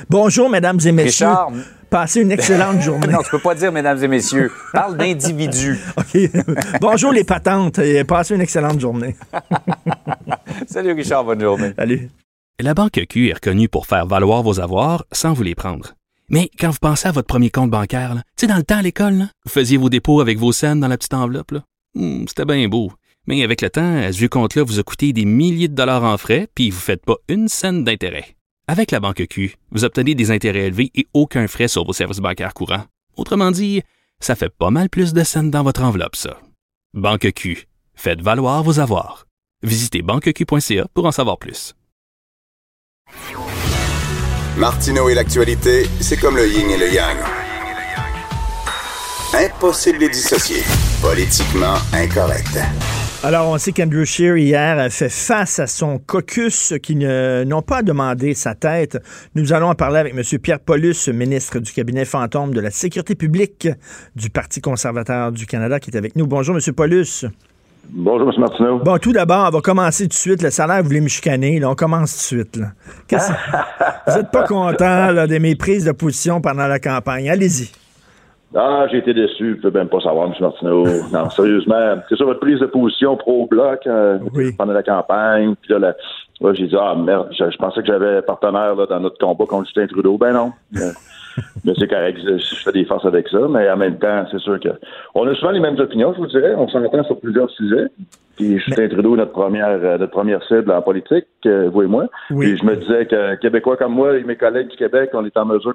[0.09, 1.27] Bonjour, mesdames et messieurs.
[1.27, 1.51] Richard,
[1.91, 3.07] Passez une excellente journée.
[3.07, 4.49] non, tu peux pas dire mesdames et messieurs.
[4.71, 5.77] Parle d'individus.
[6.81, 9.17] Bonjour les patentes et passez une excellente journée.
[10.67, 11.73] Salut Richard, bonne journée.
[11.77, 12.09] Salut.
[12.61, 15.95] La Banque Q est reconnue pour faire valoir vos avoirs sans vous les prendre.
[16.29, 18.81] Mais quand vous pensez à votre premier compte bancaire, tu sais, dans le temps à
[18.81, 21.55] l'école, vous faisiez vos dépôts avec vos scènes dans la petite enveloppe.
[21.93, 22.93] Hmm, c'était bien beau.
[23.27, 26.17] Mais avec le temps, ce vieux compte-là vous a coûté des milliers de dollars en
[26.17, 28.37] frais, puis vous ne faites pas une scène d'intérêt.
[28.67, 32.19] Avec la banque Q, vous obtenez des intérêts élevés et aucun frais sur vos services
[32.19, 32.85] bancaires courants.
[33.17, 33.81] Autrement dit,
[34.19, 36.39] ça fait pas mal plus de scènes dans votre enveloppe, ça.
[36.93, 39.27] Banque Q, faites valoir vos avoirs.
[39.63, 41.73] Visitez banqueq.ca pour en savoir plus.
[44.57, 47.17] Martineau et l'actualité, c'est comme le yin et le yang.
[49.33, 50.61] Impossible de les dissocier.
[51.01, 52.57] Politiquement incorrect.
[53.23, 57.83] Alors, on sait qu'Andrew Scheer, hier, a fait face à son caucus qui n'ont pas
[57.83, 58.97] demandé sa tête.
[59.35, 60.23] Nous allons en parler avec M.
[60.39, 63.67] Pierre Paulus, ministre du cabinet fantôme de la Sécurité publique
[64.15, 66.25] du Parti conservateur du Canada, qui est avec nous.
[66.25, 66.73] Bonjour, M.
[66.73, 67.25] Paulus.
[67.91, 68.39] Bonjour, M.
[68.39, 68.79] Martineau.
[68.79, 70.41] Bon, tout d'abord, on va commencer tout de suite.
[70.41, 71.59] Le salaire, vous voulez me chicaner.
[71.59, 72.57] Là, on commence tout de suite.
[72.57, 72.71] Là.
[74.07, 77.29] vous n'êtes pas content là, de mes prises de position pendant la campagne?
[77.29, 77.69] Allez-y.
[78.53, 79.59] Ah, j'ai été déçu.
[79.61, 80.33] Vous ne même pas savoir, M.
[80.39, 80.85] Martineau.
[81.13, 81.95] non, sérieusement.
[82.09, 84.19] C'est ça votre prise de position pro-bloc euh,
[84.57, 85.55] pendant la campagne.
[85.61, 85.93] Puis là,
[86.53, 89.87] j'ai dit, ah merde, je, pensais que j'avais partenaire là, dans notre combat contre Justin
[89.87, 90.17] Trudeau.
[90.17, 90.51] Ben non.
[91.37, 94.39] Euh, mais c'est correct, je, fais des forces avec ça, mais en même temps, c'est
[94.39, 94.69] sûr que
[95.15, 96.53] on a souvent les mêmes opinions, je vous dirais.
[96.55, 97.87] On s'entend sur plusieurs sujets.
[98.37, 102.07] Puis Justin Trudeau, notre première, euh, notre première cible en politique, vous et moi.
[102.31, 102.57] Oui.
[102.57, 105.45] je me disais que Québécois comme moi et mes collègues du Québec, on est en
[105.45, 105.73] mesure,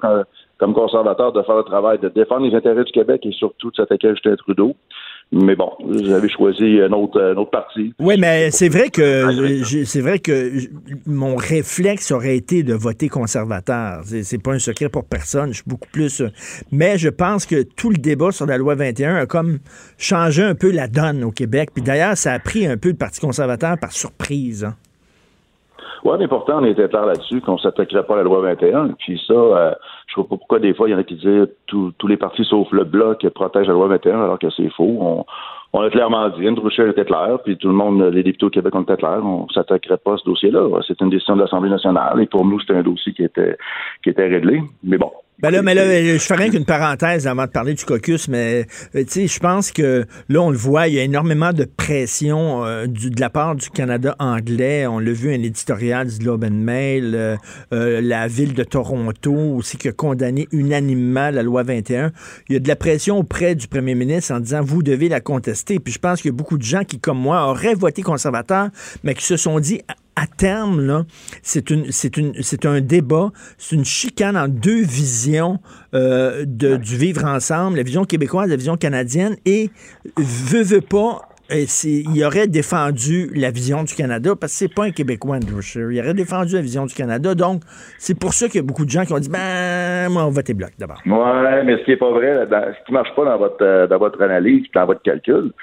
[0.57, 3.75] comme conservateurs, de faire le travail de défendre les intérêts du Québec et surtout de
[3.75, 4.75] s'attaquer à Justin Trudeau.
[5.31, 5.71] Mais bon,
[6.03, 7.93] j'avais choisi un autre, un autre parti.
[7.99, 10.51] Oui, mais c'est vrai que c'est vrai que
[11.05, 14.03] mon réflexe aurait été de voter conservateur.
[14.05, 15.49] C'est pas un secret pour personne.
[15.49, 16.23] Je suis beaucoup plus.
[16.71, 19.57] Mais je pense que tout le débat sur la loi 21 a comme
[19.97, 21.71] changé un peu la donne au Québec.
[21.73, 24.63] Puis d'ailleurs, ça a pris un peu le Parti conservateur par surprise.
[24.63, 24.75] Hein.
[26.05, 28.91] Oui, mais pourtant, on était clair là-dessus qu'on s'attaquerait pas à la loi 21.
[28.97, 29.71] Puis ça, euh,
[30.07, 32.45] je vois pas pourquoi des fois, il y en a qui disent tous les partis
[32.45, 34.97] sauf le Bloc protègent la loi 21, alors que c'est faux.
[35.01, 35.25] On,
[35.73, 38.49] on a clairement dit, Andrew Scheer était clair, puis tout le monde, les députés au
[38.49, 40.79] Québec ont été clairs, on s'attaquerait pas à ce dossier-là.
[40.87, 43.57] C'est une décision de l'Assemblée nationale, et pour nous, c'était un dossier qui était,
[44.01, 44.61] qui était réglé.
[44.83, 47.85] Mais bon, ben là, mais là, je ferai rien qu'une parenthèse avant de parler du
[47.85, 51.03] caucus, mais euh, tu sais, je pense que là, on le voit, il y a
[51.03, 54.87] énormément de pression euh, du, de la part du Canada anglais.
[54.87, 57.37] On l'a vu, un éditorial du Globe and Mail,
[57.71, 62.11] euh, la ville de Toronto aussi qui a condamné unanimement la loi 21.
[62.49, 65.21] Il y a de la pression auprès du premier ministre en disant, vous devez la
[65.21, 65.77] contester.
[65.77, 68.69] Puis je pense qu'il y a beaucoup de gens qui, comme moi, auraient voté conservateur,
[69.03, 69.81] mais qui se sont dit,
[70.17, 71.03] à terme, là,
[71.43, 75.59] c'est une, c'est une, c'est un débat, c'est une chicane en deux visions
[75.93, 79.69] euh, de, du vivre ensemble, la vision québécoise, la vision canadienne, et
[80.17, 81.21] veut, veut pas.
[81.51, 85.61] Euh, il aurait défendu la vision du Canada parce que c'est pas un Québécois, Andrew
[85.61, 85.91] Scheer.
[85.91, 87.35] Il aurait défendu la vision du Canada.
[87.35, 87.61] Donc,
[87.99, 90.29] c'est pour ça qu'il y a beaucoup de gens qui ont dit Ben, moi, on
[90.29, 90.99] va voter bloc d'abord.
[91.05, 93.99] Ouais, mais ce qui est pas vrai, ce qui marche pas dans votre, euh, dans
[93.99, 95.53] votre analyse, dans votre calcul,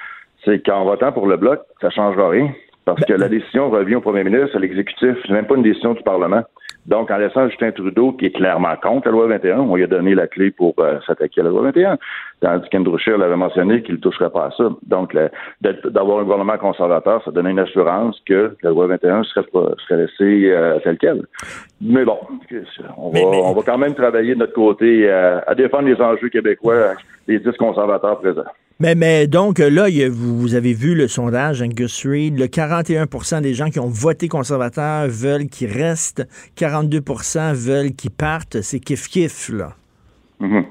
[0.45, 2.55] c'est qu'en votant pour le bloc, ça changera rien.
[2.85, 5.17] Parce ben, que la décision revient au premier ministre, à l'exécutif.
[5.27, 6.43] C'est même pas une décision du Parlement.
[6.87, 9.87] Donc, en laissant Justin Trudeau, qui est clairement contre la loi 21, on lui a
[9.87, 11.97] donné la clé pour euh, s'attaquer à la loi 21.
[12.41, 14.69] Tandis qu'Andrew Scheer l'avait mentionné qu'il ne toucherait pas à ça.
[14.83, 15.17] Donc,
[15.63, 20.51] d'avoir un gouvernement conservateur, ça donnait une assurance que la loi 21 serait, serait laissée
[20.51, 21.23] euh, telle qu'elle.
[21.81, 22.19] Mais bon,
[22.99, 26.29] on va, on va quand même travailler de notre côté euh, à défendre les enjeux
[26.29, 26.93] québécois,
[27.27, 28.45] les dix conservateurs présents.
[28.81, 33.71] Mais, mais donc, là, vous, avez vu le sondage Angus Reid, le 41% des gens
[33.71, 36.27] qui ont voté conservateur veulent qu'il reste,
[36.59, 38.61] 42% veulent qu'il parte.
[38.63, 39.71] C'est kiff-kiff, là.
[40.41, 40.65] Mm-hmm.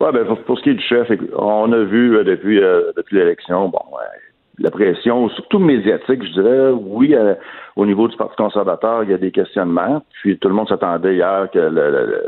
[0.00, 3.16] Ouais, ben, pour, ce qui est du chef, on a vu euh, depuis, euh, depuis
[3.16, 3.80] l'élection, bon,
[4.58, 7.34] la pression, surtout médiatique, je dirais, oui, euh,
[7.76, 10.04] au niveau du Parti conservateur, il y a des questionnements.
[10.20, 12.22] Puis tout le monde s'attendait hier que le,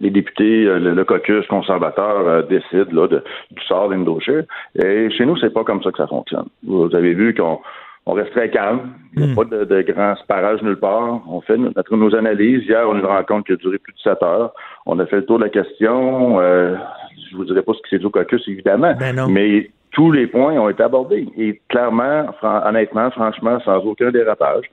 [0.00, 4.44] les députés, euh, le, caucus conservateur euh, décide là, de, du sort d'Indochir.
[4.82, 6.46] Et chez nous, c'est pas comme ça que ça fonctionne.
[6.64, 7.60] Vous avez vu qu'on
[8.06, 8.92] on reste très calme.
[9.14, 9.36] Il n'y a hmm.
[9.36, 11.22] pas de, de grands parages nulle part.
[11.28, 12.64] On fait notre, nos analyses.
[12.66, 14.52] Hier, on a une rencontre qui a duré plus de sept heures.
[14.84, 16.38] On a fait le tour de la question.
[16.40, 16.76] Euh,
[17.30, 18.94] je vous dirai pas ce qui s'est dit au caucus, évidemment.
[18.98, 21.26] Ben mais tous les points ont été abordés.
[21.38, 24.64] Et clairement, honnêtement, franchement, sans aucun dérapage.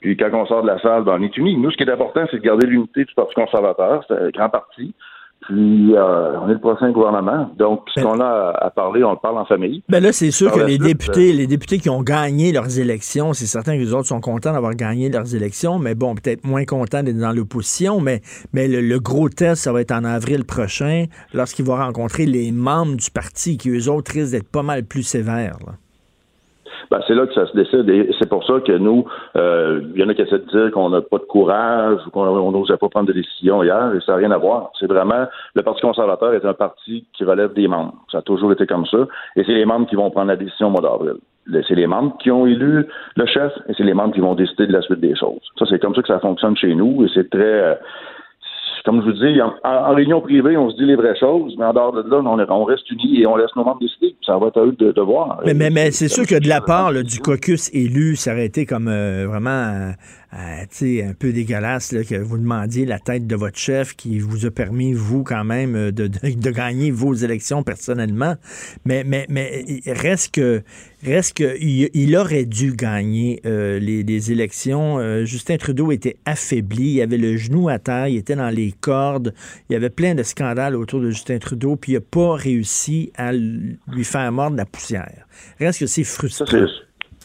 [0.00, 1.56] Puis quand on sort de la salle, ben, on est unis.
[1.56, 4.04] Nous, ce qui est important, c'est de garder l'unité du Parti conservateur.
[4.06, 4.94] C'est un grand parti.
[5.40, 7.50] Puis euh, on est le prochain gouvernement.
[7.56, 9.82] Donc, ce qu'on a à parler, on le parle en famille.
[9.88, 13.46] Ben là, c'est sûr que les députés, les députés qui ont gagné leurs élections, c'est
[13.46, 17.02] certain que les autres sont contents d'avoir gagné leurs élections, mais bon, peut-être moins contents
[17.04, 18.00] d'être dans l'opposition.
[18.00, 18.20] Mais,
[18.52, 22.96] mais le, gros test, ça va être en avril prochain, lorsqu'ils vont rencontrer les membres
[22.96, 25.56] du parti, qui eux autres risquent d'être pas mal plus sévères.
[25.64, 25.74] Là
[26.90, 27.88] ben, c'est là que ça se décide.
[27.88, 29.04] Et c'est pour ça que nous,
[29.36, 32.10] euh, il y en a qui essaient de dire qu'on n'a pas de courage ou
[32.10, 34.70] qu'on n'osait pas prendre de décision hier, et ça n'a rien à voir.
[34.78, 37.94] C'est vraiment, le Parti conservateur est un parti qui relève des membres.
[38.10, 39.06] Ça a toujours été comme ça.
[39.36, 41.16] Et c'est les membres qui vont prendre la décision au mois d'avril.
[41.66, 42.86] c'est les membres qui ont élu
[43.16, 45.40] le chef et c'est les membres qui vont décider de la suite des choses.
[45.58, 47.74] Ça, c'est comme ça que ça fonctionne chez nous et c'est très, euh,
[48.88, 51.74] comme je vous dis, en, réunion privée, on se dit les vraies choses, mais en
[51.74, 54.16] dehors de là, on, reste unis et on laisse nos membres décider.
[54.24, 55.42] Ça va être à eux de, voir.
[55.44, 58.88] Mais, mais, c'est sûr que de la part du caucus élu, ça aurait été comme
[58.88, 59.92] euh, vraiment
[60.34, 64.50] euh, un peu dégueulasse que vous demandiez la tête de votre chef qui vous a
[64.50, 68.36] permis, vous, quand même, de, de, de gagner vos élections personnellement.
[68.84, 70.62] Mais, mais, mais reste que
[71.04, 74.98] Reste qu'il il aurait dû gagner euh, les, élections.
[74.98, 78.72] Euh, Justin Trudeau était affaibli, il avait le genou à terre, il était dans les
[78.72, 79.32] cordes,
[79.68, 83.12] il y avait plein de scandales autour de Justin Trudeau, puis il n'a pas réussi
[83.16, 85.26] à lui faire mordre la poussière.
[85.60, 86.66] Reste que c'est frustrant.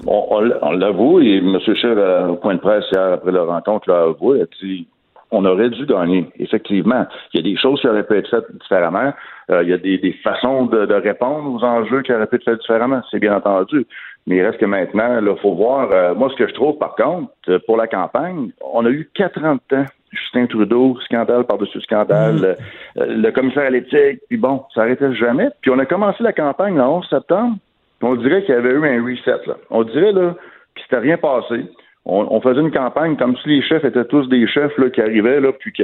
[0.05, 0.39] On,
[0.71, 1.59] l'avoue, et M.
[1.59, 4.87] Scheer, au point de presse hier après la rencontre, l'a avoué, a dit
[5.33, 7.05] on aurait dû gagner, effectivement.
[7.33, 9.11] Il y a des choses qui auraient pu être faites différemment.
[9.49, 12.59] Euh, il y a des, façons de, répondre aux enjeux qui auraient pu être faites
[12.59, 13.85] différemment, c'est bien entendu.
[14.27, 15.89] Mais il reste que maintenant, il faut voir.
[15.91, 19.09] Euh, moi, ce que je trouve, par contre, euh, pour la campagne, on a eu
[19.15, 19.85] quatre ans de temps.
[20.11, 22.55] Justin Trudeau, scandale par-dessus scandale,
[22.95, 23.01] mm.
[23.01, 25.49] le, commissaire à l'éthique, puis bon, ça n'arrêtait jamais.
[25.61, 27.55] Puis on a commencé la campagne le 11 septembre,
[28.03, 29.47] on dirait qu'il y avait eu un reset.
[29.47, 29.55] Là.
[29.69, 30.35] On dirait là,
[30.75, 31.65] qu'il s'était rien passé
[32.05, 35.39] on, faisait une campagne comme si les chefs étaient tous des chefs là, qui arrivaient,
[35.39, 35.83] là, puis que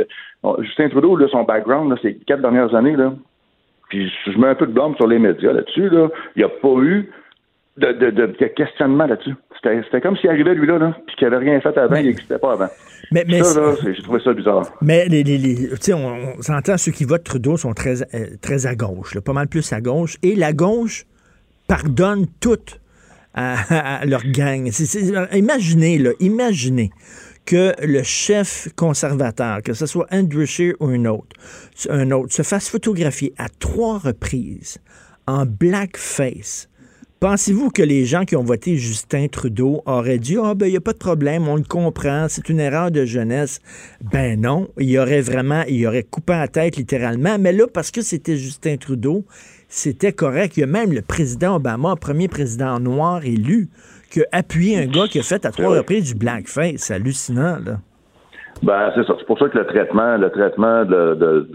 [0.62, 3.14] Justin Trudeau, là, son background, là, ces quatre dernières années, là,
[3.90, 6.50] puis je mets un peu de blâme sur les médias là-dessus, là, il n'y a
[6.50, 7.10] pas eu
[7.78, 9.34] de, de, de, questionnement là-dessus.
[9.64, 12.54] C'était comme s'il arrivait, lui, là, puis qu'il n'avait rien fait avant, il n'existait pas
[12.54, 12.68] avant.
[13.12, 14.66] Mais, mais ça, là, j'ai trouvé ça bizarre.
[14.82, 18.68] Mais les, les, les on, on s'entend, ceux qui votent Trudeau sont très, euh, très
[18.68, 21.06] à gauche, là, pas mal plus à gauche, et la gauche
[21.70, 22.82] pardonne toutes
[23.34, 24.70] à, leur gang.
[25.32, 26.90] imaginez, imaginez
[27.46, 31.36] que le chef conservateur, que ce soit Andrew Scheer ou un autre,
[31.90, 34.80] un autre, se fasse photographier à trois reprises
[35.26, 36.68] en blackface.
[37.20, 40.78] Pensez-vous que les gens qui ont voté Justin Trudeau auraient dit Ah, ben, il n'y
[40.78, 43.60] a pas de problème, on le comprend, c'est une erreur de jeunesse?
[44.02, 47.38] Ben non, il aurait vraiment, il aurait coupé la tête littéralement.
[47.38, 49.26] Mais là, parce que c'était Justin Trudeau,
[49.70, 50.58] c'était correct.
[50.58, 53.70] Il y a même le président Obama, premier président noir élu,
[54.12, 56.78] qui a appuyé un gars qui a fait à trois reprises du blackface.
[56.78, 57.78] C'est hallucinant, là.
[58.64, 59.16] Ben, c'est ça.
[59.18, 61.48] C'est pour ça que le traitement, le traitement de,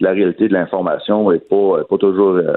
[0.00, 2.54] la, réalité de l'information est pas, pas toujours euh,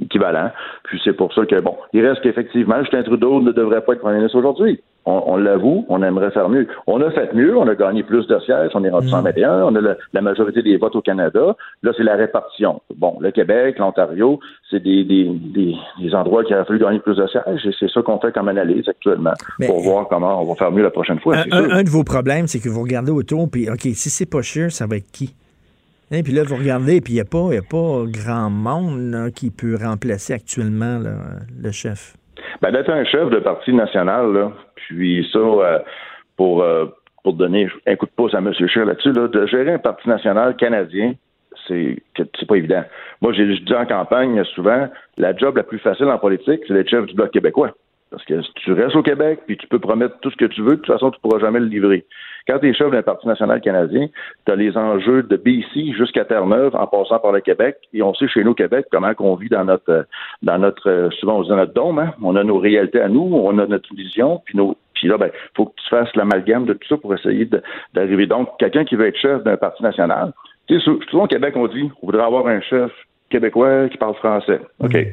[0.00, 0.50] équivalent.
[0.84, 4.00] Puis c'est pour ça que, bon, il reste qu'effectivement, Justin Trudeau ne devrait pas être
[4.00, 6.68] premier ministre aujourd'hui on, l'avoue, on aimerait faire mieux.
[6.86, 9.62] On a fait mieux, on a gagné plus de sièges, on est rendu 121, mm.
[9.64, 11.56] on a la majorité des votes au Canada.
[11.82, 12.80] Là, c'est la répartition.
[12.96, 14.38] Bon, le Québec, l'Ontario,
[14.70, 18.02] c'est des, des, des, endroits qui auraient fallu gagner plus de sièges et c'est ça
[18.02, 19.32] qu'on fait comme analyse actuellement
[19.66, 21.36] pour voir comment on va faire mieux la prochaine fois.
[21.50, 24.70] Un, de vos problèmes, c'est que vous regardez autour, puis OK, si c'est pas cher,
[24.70, 25.34] ça va être qui?
[26.10, 29.30] Et hein, puis là, vous regardez, puis il n'y a, pas, a pas grand monde
[29.34, 32.14] qui peut remplacer actuellement le chef.
[32.60, 34.52] Ben, d'être un chef de parti national, là,
[34.86, 35.78] puis ça, euh,
[36.36, 36.86] pour, euh,
[37.22, 38.52] pour donner un coup de pouce à M.
[38.52, 41.14] Scheer là-dessus, là, de gérer un parti national canadien,
[41.68, 42.82] c'est c'est pas évident.
[43.20, 46.88] Moi, j'ai dit en campagne souvent, la job la plus facile en politique, c'est d'être
[46.88, 47.72] chef du Bloc québécois.
[48.10, 50.60] Parce que si tu restes au Québec, puis tu peux promettre tout ce que tu
[50.60, 52.04] veux, de toute façon, tu ne pourras jamais le livrer.
[52.46, 54.08] Quand tu es chef d'un Parti national canadien,
[54.46, 57.76] tu as les enjeux de BC jusqu'à Terre-Neuve en passant par le Québec.
[57.92, 60.06] Et on sait chez nous Québec comment on vit dans notre
[60.42, 62.14] dans notre souvent on dit notre dôme, hein?
[62.22, 65.30] On a nos réalités à nous, on a notre vision, puis nos puis là, ben,
[65.56, 67.48] faut que tu fasses l'amalgame de tout ça pour essayer
[67.92, 68.26] d'arriver.
[68.26, 70.32] Donc, quelqu'un qui veut être chef d'un parti national,
[70.68, 72.92] tu sais, souvent au Québec, on dit on voudrait avoir un chef
[73.28, 74.60] québécois qui parle français.
[74.78, 74.94] OK.
[74.94, 75.06] Mm.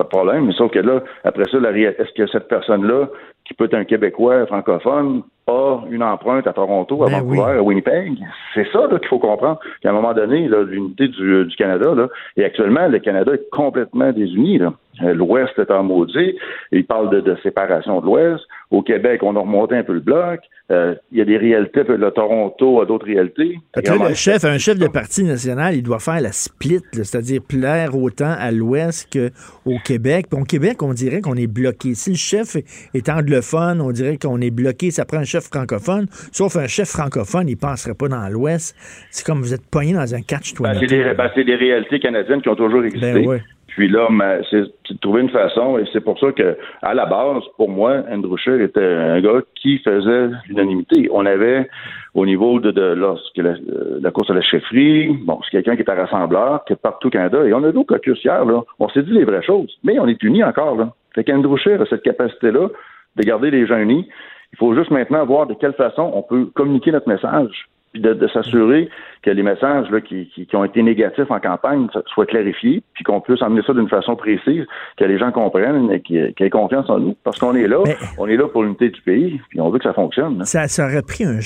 [0.00, 3.10] Pas de problème, mais sauf que là, après ça, est-ce que cette personne-là,
[3.44, 7.62] qui peut être un Québécois francophone, a une empreinte à Toronto, à ben Vancouver, à
[7.62, 8.14] Winnipeg?
[8.54, 9.60] C'est ça qu'il faut comprendre.
[9.82, 12.08] Qu'à un moment donné, l'unité du, du, Canada, là,
[12.38, 14.58] et actuellement, le Canada est complètement désuni.
[14.62, 16.34] Euh, L'Ouest est en maudit.
[16.72, 18.42] Il parle de, de séparation de l'Ouest.
[18.70, 20.40] Au Québec, on a remonté un peu le bloc.
[20.70, 21.82] Euh, il y a des réalités.
[21.82, 23.56] Le Toronto a d'autres réalités.
[23.74, 28.32] le chef, un chef de parti national, il doit faire la split, c'est-à-dire plaire autant
[28.38, 30.26] à l'Ouest qu'au Québec.
[30.30, 31.94] Puis au Québec, on dirait qu'on est bloqué.
[31.94, 32.56] Si le chef
[32.94, 34.92] est anglophone, on dirait qu'on est bloqué.
[34.92, 36.06] Ça prend un chef francophone.
[36.30, 38.76] Sauf un chef francophone, il ne passerait pas dans l'Ouest.
[39.10, 40.68] C'est comme vous êtes pogné dans un catch-toi.
[40.68, 43.24] Ben, c'est des, ben, des, réalités canadiennes qui ont toujours existé.
[43.26, 43.40] Ben
[43.80, 44.10] puis là,
[44.50, 48.02] c'est de trouver une façon, et c'est pour ça que, à la base, pour moi,
[48.12, 51.08] Andrew Scheer était un gars qui faisait l'unanimité.
[51.10, 51.66] On avait,
[52.12, 55.94] au niveau de, lorsque la, course à la chefferie, bon, c'est quelqu'un qui est un
[55.94, 58.60] rassembleur, qui est partout au Canada, et on a d'autres caucus hier, là.
[58.80, 60.92] On s'est dit les vraies choses, mais on est unis encore, là.
[61.14, 62.68] Fait qu'Andrew Scheer a cette capacité-là
[63.16, 64.06] de garder les gens unis.
[64.52, 68.28] Il faut juste maintenant voir de quelle façon on peut communiquer notre message puis de,
[68.28, 68.88] s'assurer
[69.22, 73.20] que les messages là, qui, qui, ont été négatifs en campagne soient clarifiés, puis qu'on
[73.20, 74.64] puisse amener ça d'une façon précise,
[74.96, 77.16] que les gens comprennent et qu'ils aient confiance en nous.
[77.22, 77.82] Parce qu'on est là,
[78.18, 80.44] on est là pour l'unité du pays, puis on veut que ça fonctionne.
[80.44, 81.40] Ça, ça, aurait pris un...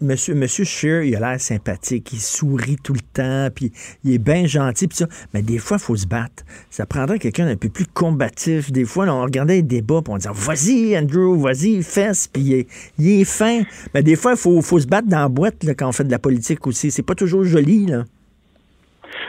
[0.00, 3.72] Monsieur, monsieur Scheer, il a l'air sympathique, il sourit tout le temps, puis
[4.04, 5.06] il est bien gentil, puis ça.
[5.32, 6.44] Mais des fois, il faut se battre.
[6.68, 8.70] Ça prendrait quelqu'un d'un peu plus combatif.
[8.70, 12.54] Des fois, on regardait les débats, puis on disait, vas-y, Andrew, vas-y, fesse, puis il
[12.54, 12.66] est,
[12.98, 13.62] il est fin.
[13.94, 16.04] Mais des fois, il faut, faut se battre dans la boîte là, quand on fait
[16.04, 16.90] de la politique aussi.
[16.90, 18.04] C'est pas toujours joli, là.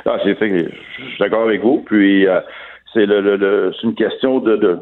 [0.06, 0.70] Ah, c'est fait.
[1.00, 1.84] Je suis d'accord avec vous.
[1.86, 2.40] Puis, euh,
[2.94, 3.04] c'est
[3.84, 4.80] une question de,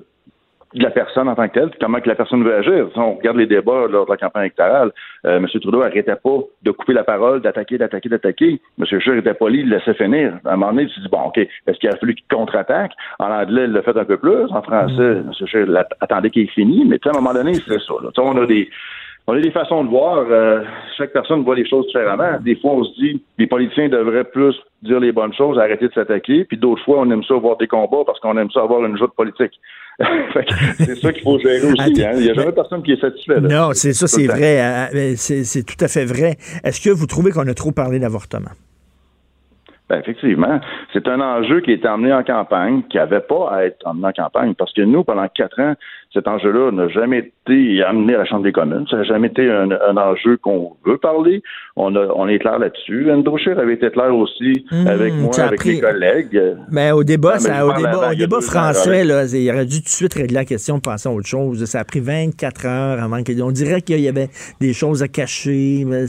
[0.76, 2.88] la personne en tant que telle, comment que la personne veut agir.
[2.94, 4.92] Si on regarde les débats lors de la campagne électorale,
[5.26, 5.48] euh, M.
[5.48, 8.62] Trudeau n'arrêtait pas de couper la parole, d'attaquer, d'attaquer, d'attaquer.
[8.80, 8.86] M.
[8.86, 10.40] Scheer était poli, il laissait finir.
[10.46, 12.92] À un moment donné, tu te dis, bon, OK, est-ce qu'il a fallu qu'il contre-attaque?
[13.20, 14.52] En anglais, il l'a fait un peu plus.
[14.52, 15.32] En français, M.
[15.46, 15.68] Scheer
[16.02, 16.86] attendait qu'il ait fini.
[16.86, 17.94] Mais à un moment donné, c'est ça.
[18.18, 18.70] On a des
[19.28, 20.26] on a des façons de voir.
[20.30, 20.64] Euh,
[20.98, 22.40] chaque personne voit les choses différemment.
[22.42, 25.94] Des fois, on se dit les politiciens devraient plus dire les bonnes choses, arrêter de
[25.94, 26.46] s'attaquer.
[26.46, 28.98] Puis d'autres fois, on aime ça voir des combats parce qu'on aime ça avoir une
[28.98, 29.54] joute politique.
[30.78, 32.04] c'est ça qu'il faut gérer aussi.
[32.04, 32.12] Hein.
[32.16, 33.40] Il n'y a jamais personne qui est satisfait.
[33.40, 34.60] Non, c'est ça, c'est vrai.
[34.60, 34.88] Hein.
[35.16, 36.36] C'est tout à fait vrai.
[36.64, 38.52] Est-ce que vous trouvez qu'on a trop parlé d'avortement?
[39.94, 40.60] Ben, effectivement,
[40.92, 44.12] c'est un enjeu qui est emmené en campagne, qui n'avait pas à être emmené en
[44.12, 45.76] campagne, parce que nous, pendant quatre ans,
[46.12, 48.88] cet enjeu-là n'a jamais été amené à la Chambre des communes.
[48.90, 51.44] Ça n'a jamais été un, enjeu qu'on veut parler.
[51.76, 53.12] On, a, on est clair là-dessus.
[53.12, 56.42] Andrew avait été clair aussi mmh, avec moi, avec mes collègues.
[56.72, 59.90] Mais au débat, ça, au débat, au débat français, là, il aurait dû tout de
[59.90, 61.64] suite régler la question, passer à autre chose.
[61.66, 64.30] Ça a pris 24 heures avant qu'on On dirait qu'il y avait
[64.60, 65.84] des choses à cacher.
[65.86, 66.08] Mais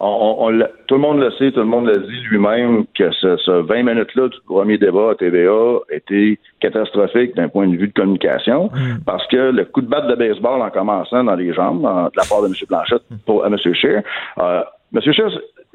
[0.00, 3.82] on, tout le monde le sait, tout le monde l'a dit lui-même que ce, 20
[3.82, 9.04] minutes-là du premier débat à TVA était catastrophique d'un point de vue de communication mm.
[9.04, 12.24] parce que le coup de batte de baseball en commençant dans les jambes de la
[12.28, 12.54] part de M.
[12.68, 13.56] Blanchette pour à M.
[13.58, 14.02] Scheer,
[14.38, 14.62] euh,
[14.94, 15.00] M.
[15.00, 15.30] Scheer,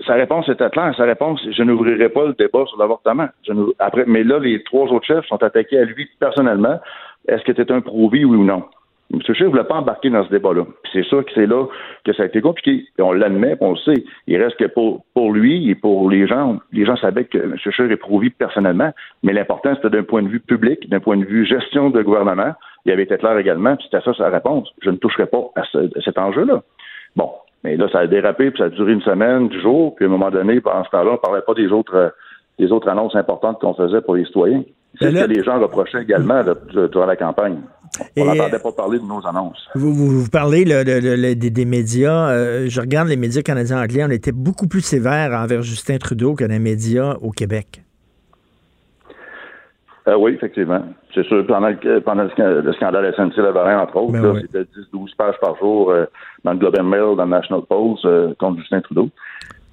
[0.06, 0.94] sa réponse était claire.
[0.96, 3.28] Sa réponse, je n'ouvrirai pas le débat sur l'avortement.
[3.80, 6.80] Après, mais là, les trois autres chefs sont attaqués à lui personnellement.
[7.28, 8.64] Est-ce que c'était un prouvé, oui ou non?
[9.14, 9.20] M.
[9.22, 10.66] Scheer ne voulait pas embarquer dans ce débat-là.
[10.94, 11.66] c'est sûr que c'est là
[12.06, 12.86] que ça a été compliqué.
[12.98, 14.04] Et on l'admet, on le sait.
[14.28, 17.56] Il reste que pour, pour lui et pour les gens, les gens savaient que M.
[17.58, 18.92] Scheer est prouvé personnellement,
[19.24, 22.54] mais l'important, c'était d'un point de vue public, d'un point de vue gestion de gouvernement.
[22.86, 24.70] Il avait été clair également, puis c'était ça sa réponse.
[24.82, 25.64] Je ne toucherai pas à,
[26.04, 26.62] cet enjeu-là.
[27.16, 27.30] Bon,
[27.64, 30.08] mais là, ça a dérapé, puis ça a duré une semaine, du jour, puis à
[30.08, 32.14] un moment donné, pendant ce temps-là, on ne parlait pas des autres,
[32.58, 34.64] des autres annonces importantes qu'on faisait pour les citoyens.
[35.00, 36.44] C'est ce que les gens reprochaient également
[36.74, 37.62] durant la campagne.
[38.18, 39.68] On n'entendait pas parler de nos annonces.
[39.76, 42.30] Vous, vous, parlez des, médias.
[42.30, 44.04] Euh, je regarde les médias canadiens anglais.
[44.06, 47.82] On était beaucoup plus sévère envers Justin Trudeau que les médias au Québec.
[50.08, 50.84] Euh, oui, effectivement.
[51.14, 54.64] C'est sûr, pendant, le, pendant le, scandale SNC Lavalin, entre autres, ben c'était
[54.94, 56.06] 10-12 pages par jour euh,
[56.44, 58.08] dans le Globe and Mail, dans le National Post,
[58.40, 59.10] contre Justin Trudeau.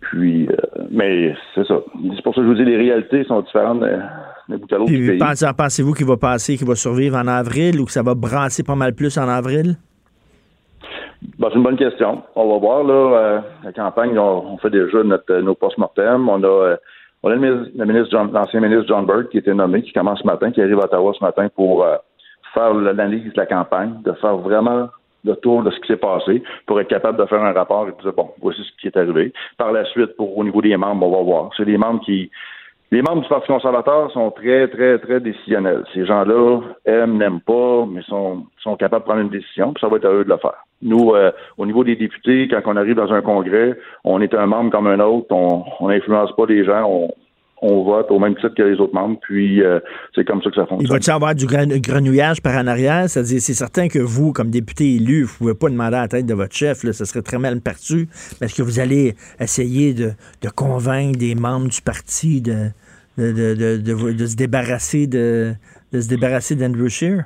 [0.01, 0.49] Puis,
[0.91, 1.81] mais c'est ça.
[2.15, 3.83] C'est pour ça que je vous dis, les réalités sont différentes
[5.57, 8.75] Pensez-vous qu'il va passer, qu'il va survivre en avril ou que ça va brasser pas
[8.75, 9.77] mal plus en avril?
[11.39, 12.23] Ben, c'est une bonne question.
[12.35, 12.85] On va voir.
[12.85, 16.29] Là, euh, la campagne, on, fait déjà notre, nos post-mortem.
[16.29, 16.77] On a, euh,
[17.23, 17.41] on a le,
[17.85, 20.85] ministre l'ancien ministre John Bird qui était nommé, qui commence ce matin, qui arrive à
[20.85, 21.97] Ottawa ce matin pour euh,
[22.55, 24.89] faire l'analyse de la campagne, de faire vraiment
[25.25, 27.93] le tour de ce qui s'est passé, pour être capable de faire un rapport et
[27.93, 29.33] de dire, bon, voici ce qui est arrivé.
[29.57, 31.51] Par la suite, pour au niveau des membres, on va voir.
[31.57, 32.31] C'est les membres qui
[32.91, 35.85] les membres du Parti conservateur sont très, très, très décisionnels.
[35.93, 39.89] Ces gens-là aiment, n'aiment pas, mais sont, sont capables de prendre une décision, puis ça
[39.89, 40.65] va être à eux de le faire.
[40.81, 44.47] Nous, euh, au niveau des députés, quand on arrive dans un congrès, on est un
[44.47, 47.11] membre comme un autre, on n'influence pas les gens, on,
[47.63, 49.81] on vote au même titre que les autres membres, puis euh,
[50.15, 50.81] c'est comme ça que ça fonctionne.
[50.83, 53.09] Il va-t-il avoir du grenouillage par en arrière?
[53.09, 56.09] C'est-à-dire, c'est certain que vous, comme député élu, vous ne pouvez pas demander à la
[56.09, 58.09] tête de votre chef, là, ce serait très mal perçu.
[58.41, 60.13] Est-ce que vous allez essayer de,
[60.55, 62.71] convaincre des membres du parti de,
[63.17, 65.53] de, se débarrasser de,
[65.93, 67.25] se débarrasser d'Andrew Scheer?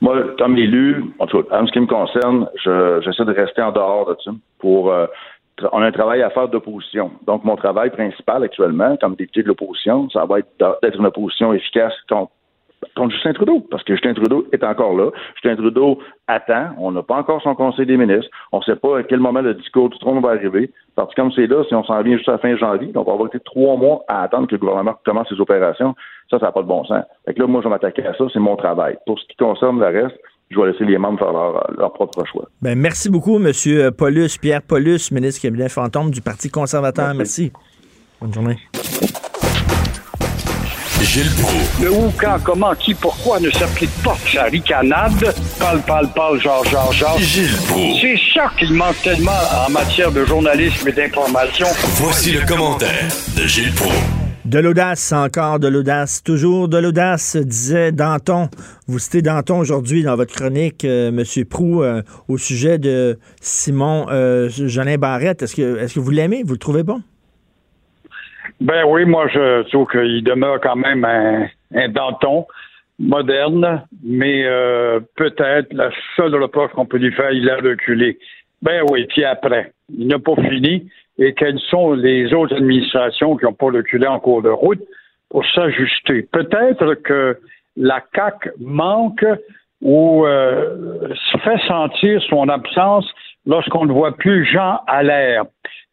[0.00, 3.72] Moi, comme élu, en tout cas, en ce qui me concerne, j'essaie de rester en
[3.72, 5.06] dehors de ça pour euh,
[5.72, 7.10] on a un travail à faire d'opposition.
[7.26, 10.48] Donc, mon travail principal actuellement, comme député de l'opposition, ça va être
[10.82, 12.30] d'être une opposition efficace contre,
[13.10, 15.10] Justin Trudeau, parce que Justin Trudeau est encore là.
[15.34, 15.98] Justin Trudeau
[16.28, 16.70] attend.
[16.78, 18.30] On n'a pas encore son conseil des ministres.
[18.52, 20.70] On ne sait pas à quel moment le discours du trône va arriver.
[20.94, 23.06] Parce que comme c'est là, si on s'en vient juste à la fin janvier, donc
[23.06, 25.94] on va avoir été trois mois à attendre que le gouvernement commence ses opérations.
[26.30, 27.04] Ça, ça n'a pas de bon sens.
[27.24, 28.24] Fait que là, moi, je vais m'attaquer à ça.
[28.32, 28.98] C'est mon travail.
[29.06, 30.18] Pour ce qui concerne le reste,
[30.50, 32.48] je vais laisser les membres faire leur, propre choix.
[32.62, 33.52] Ben, merci beaucoup, M.
[33.92, 37.14] Paulus, Pierre Paulus, ministre cabinet fantôme du Parti conservateur.
[37.14, 37.52] Merci.
[38.20, 38.58] Bonne journée.
[41.02, 41.82] Gilles Proulx.
[41.82, 45.34] Le où, quand, comment, qui, pourquoi ne s'applique pas sa ricanade?
[45.58, 47.18] Parle, parle, parle, genre, genre, genre.
[47.18, 48.00] Gilles Proulx.
[48.00, 49.30] C'est ça qu'il manque tellement
[49.66, 51.66] en matière de journalisme et d'information.
[51.96, 54.25] Voici le commentaire de Gilles Proulx.
[54.46, 58.48] De l'audace, encore de l'audace, toujours de l'audace, disait Danton.
[58.86, 64.06] Vous citez Danton aujourd'hui dans votre chronique, euh, Monsieur Prou, euh, au sujet de Simon
[64.08, 64.48] euh,
[64.98, 65.42] Barrette.
[65.42, 66.44] Est-ce que, est-ce que vous l'aimez?
[66.44, 67.00] Vous le trouvez bon?
[68.60, 72.46] Ben oui, moi je trouve qu'il demeure quand même un, Danton
[73.00, 78.16] moderne, mais euh, peut-être la seule reproche qu'on peut lui faire, il a reculé.
[78.62, 80.88] Ben oui, puis après, il n'a pas fini.
[81.18, 84.82] Et quelles sont les autres administrations qui n'ont pas reculé en cours de route
[85.30, 86.22] pour s'ajuster?
[86.30, 87.38] Peut-être que
[87.76, 89.24] la CAC manque
[89.82, 91.14] ou euh,
[91.44, 93.06] fait sentir son absence
[93.46, 95.44] lorsqu'on ne voit plus Jean l'air.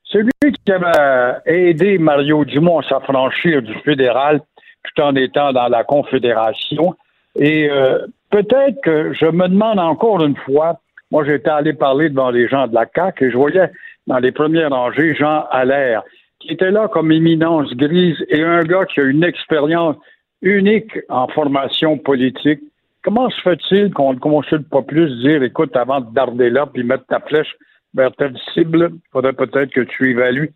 [0.04, 4.42] Celui qui avait aidé Mario Dumont à s'affranchir du fédéral
[4.84, 6.96] tout en étant dans la Confédération.
[7.40, 12.30] Et euh, peut-être que je me demande encore une fois, moi j'étais allé parler devant
[12.30, 13.70] les gens de la CAQ et je voyais
[14.08, 16.04] dans les premières rangées Jean Allaire,
[16.40, 19.96] qui était là comme éminence grise et un gars qui a une expérience
[20.42, 22.60] unique en formation politique.
[23.04, 26.84] Comment se fait-il qu'on ne consulte pas plus dire, écoute, avant de darder là puis
[26.84, 27.56] mettre ta flèche
[27.94, 30.52] vers telle cible, il faudrait peut-être que tu évalues.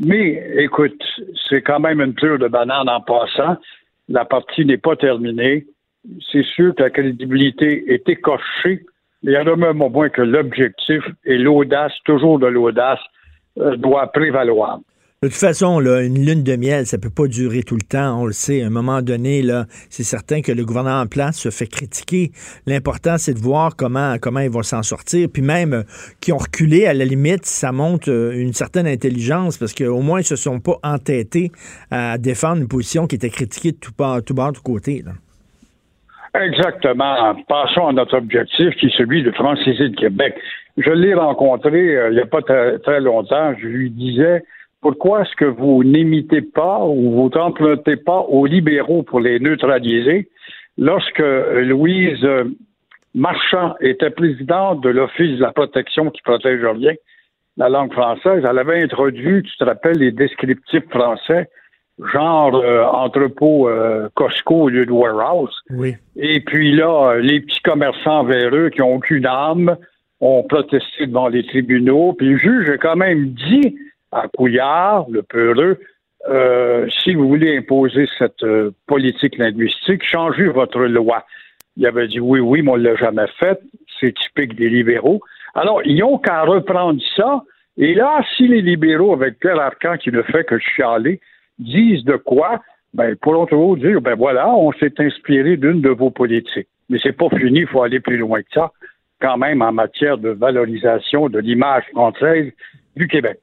[0.00, 1.00] Mais écoute,
[1.48, 3.56] c'est quand même une pure de banane en passant.
[4.08, 5.66] La partie n'est pas terminée.
[6.30, 8.84] C'est sûr que la crédibilité est écorchée, mais
[9.22, 13.00] il y en a même au moins que l'objectif et l'audace, toujours de l'audace,
[13.58, 14.80] euh, doit prévaloir.
[15.22, 18.20] De toute façon, là, une lune de miel, ça peut pas durer tout le temps.
[18.20, 18.60] On le sait.
[18.62, 22.32] À un moment donné, là, c'est certain que le gouvernement en place se fait critiquer.
[22.66, 25.28] L'important, c'est de voir comment, comment ils vont s'en sortir.
[25.32, 25.82] Puis même euh,
[26.20, 30.22] qui ont reculé, à la limite, ça montre euh, une certaine intelligence parce qu'au moins,
[30.22, 31.52] ils se sont pas entêtés
[31.92, 35.04] à défendre une position qui était critiquée de tout bord, tout, tout côté.
[36.34, 37.34] Exactement.
[37.46, 40.34] Passons à notre objectif qui est celui de franciser le Québec.
[40.78, 43.54] Je l'ai rencontré euh, il n'y a pas très longtemps.
[43.58, 44.42] Je lui disais
[44.80, 50.28] pourquoi est-ce que vous n'imitez pas ou vous empruntez pas aux libéraux pour les neutraliser
[50.78, 52.26] lorsque Louise
[53.14, 56.94] Marchand était présidente de l'Office de la protection qui protège rien,
[57.58, 61.48] la langue française, elle avait introduit, tu te rappelles, les descriptifs français,
[62.12, 65.54] genre euh, entrepôt euh, Costco au lieu de warehouse.
[65.70, 65.96] Oui.
[66.16, 69.76] Et puis là, les petits commerçants véreux qui ont aucune âme
[70.20, 72.14] ont protesté devant les tribunaux.
[72.14, 73.76] Puis le juge a quand même dit
[74.12, 75.78] à Couillard, le peureux,
[76.28, 81.24] euh, si vous voulez imposer cette euh, politique linguistique, changez votre loi.
[81.76, 83.58] Il avait dit oui, oui, mais on ne l'a jamais fait.
[83.98, 85.20] C'est typique des libéraux.
[85.54, 87.42] Alors, ils ont qu'à reprendre ça.
[87.76, 91.20] Et là, si les libéraux, avec Pierre Arcan qui ne fait que chialer,
[91.62, 92.60] disent de quoi,
[92.94, 96.68] ben, pourront toujours dire, ben voilà, on s'est inspiré d'une de vos politiques.
[96.88, 98.72] Mais c'est pas fini, il faut aller plus loin que ça,
[99.20, 102.52] quand même, en matière de valorisation de l'image française
[102.96, 103.38] du Québec.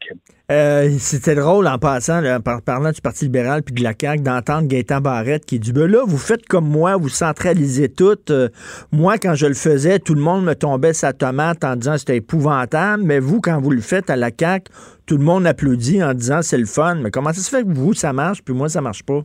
[0.52, 4.68] Euh, c'était drôle en passant, en parlant du Parti libéral puis de la CAQ, d'entendre
[4.68, 8.18] Gaëtan Barrette qui dit ben là, vous faites comme moi, vous centralisez tout.
[8.30, 8.50] Euh,
[8.92, 12.18] moi, quand je le faisais, tout le monde me tombait sa tomate en disant c'était
[12.18, 14.72] épouvantable, mais vous, quand vous le faites à la CAQ,
[15.06, 16.96] tout le monde applaudit en disant c'est le fun.
[16.96, 19.24] Mais comment ça se fait que vous, ça marche, puis moi, ça marche pas?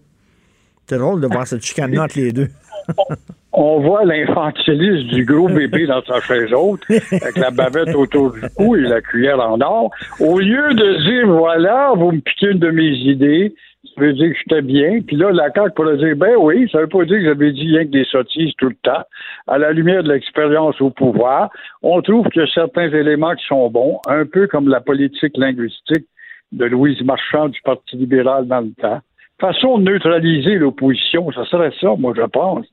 [0.88, 2.48] C'est drôle de voir cette chicane entre les deux.
[3.54, 8.40] on voit l'infantilisme du gros bébé dans sa chaise haute, avec la bavette autour du
[8.56, 9.90] cou et la cuillère en or.
[10.20, 13.54] Au lieu de dire, voilà, vous me piquez une de mes idées,
[13.94, 15.00] ça veut dire que j'étais bien.
[15.06, 17.68] Puis là, la CAQ pourrait dire, ben oui, ça veut pas dire que j'avais dit
[17.68, 19.02] rien que des sottises tout le temps.
[19.46, 21.50] À la lumière de l'expérience au pouvoir,
[21.82, 25.36] on trouve qu'il y a certains éléments qui sont bons, un peu comme la politique
[25.36, 26.06] linguistique
[26.50, 29.00] de Louise Marchand du Parti libéral dans le temps.
[29.40, 32.66] Façon de neutraliser l'opposition, ça serait ça, moi, je pense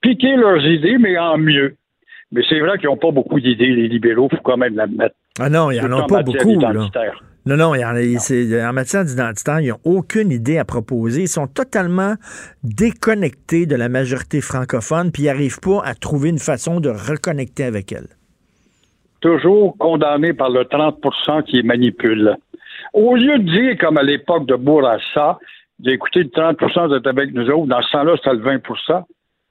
[0.00, 1.76] piquer leurs idées, mais en mieux.
[2.32, 5.14] Mais c'est vrai qu'ils n'ont pas beaucoup d'idées, les libéraux, il faut quand même l'admettre.
[5.40, 6.60] Ah non, ils n'en ont pas beaucoup.
[6.60, 6.72] Là.
[7.46, 11.22] Non, non, en, en matière d'identitaire, ils n'ont aucune idée à proposer.
[11.22, 12.14] Ils sont totalement
[12.62, 17.64] déconnectés de la majorité francophone, puis ils n'arrivent pas à trouver une façon de reconnecter
[17.64, 18.08] avec elle.
[19.20, 22.36] Toujours condamnés par le 30% qui manipule.
[22.92, 25.38] Au lieu de dire, comme à l'époque de Bourassa,
[25.78, 28.58] d'écouter le 30 vous êtes avec nous autres, dans ce temps-là, c'était le 20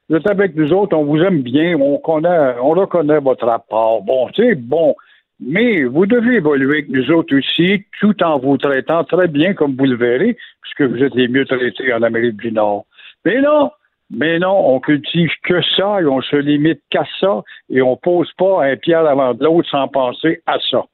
[0.09, 4.01] vous êtes avec nous autres, on vous aime bien, on connaît, on reconnaît votre rapport.
[4.03, 4.95] Bon, c'est bon.
[5.39, 9.75] Mais vous devez évoluer avec nous autres aussi, tout en vous traitant très bien, comme
[9.75, 12.85] vous le verrez, puisque vous êtes les mieux traités en Amérique du Nord.
[13.25, 13.69] Mais non,
[14.09, 18.31] mais non, on cultive que ça et on se limite qu'à ça et on pose
[18.37, 20.85] pas un pied avant de l'autre sans penser à ça.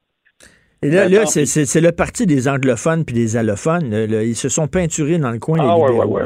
[0.82, 3.94] Et là, là c'est le parti des anglophones puis des allophones.
[3.94, 5.60] ils se sont peinturés dans le coin.
[5.62, 6.22] Ah, ouais, ouais, ouais.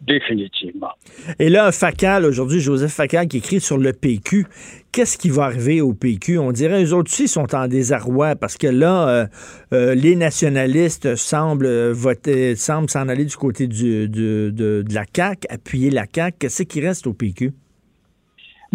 [0.00, 0.90] Définitivement.
[1.38, 4.46] Et là, Facal, aujourd'hui, Joseph Facal qui écrit sur le PQ.
[4.92, 6.38] Qu'est-ce qui va arriver au PQ?
[6.38, 9.26] On dirait eux autres aussi sont en désarroi parce que là, euh,
[9.72, 15.46] euh, les nationalistes semblent voter, semblent s'en aller du côté du, de, de, la CAQ,
[15.50, 16.38] appuyer la CAQ.
[16.40, 17.52] Qu'est-ce qui reste au PQ?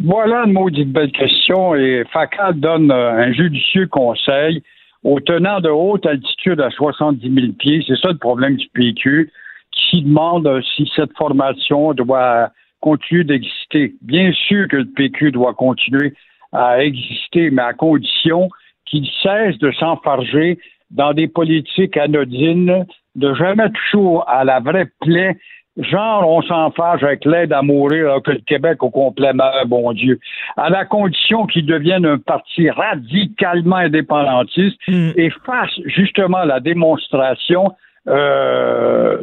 [0.04, 4.62] Voilà une maudite belle question et Facal donne euh, un judicieux conseil
[5.04, 7.84] aux tenants de haute altitude à 70 000 pieds.
[7.88, 9.32] C'est ça le problème du PQ
[9.76, 12.50] qui demande si cette formation doit
[12.82, 13.96] continuer d'exister.
[14.02, 16.14] Bien sûr que le PQ doit continuer
[16.52, 18.50] à exister, mais à condition
[18.86, 20.60] qu'il cesse de s'enfarger
[20.92, 25.38] dans des politiques anodines, de jamais toucher à la vraie plaie
[25.78, 30.20] Genre, on s'enfarge avec l'aide à mourir que le Québec au complet meurt, bon Dieu.
[30.56, 35.12] À la condition qu'il devienne un parti radicalement indépendantiste hmm.
[35.18, 37.74] et fasse justement la démonstration
[38.08, 39.22] euh,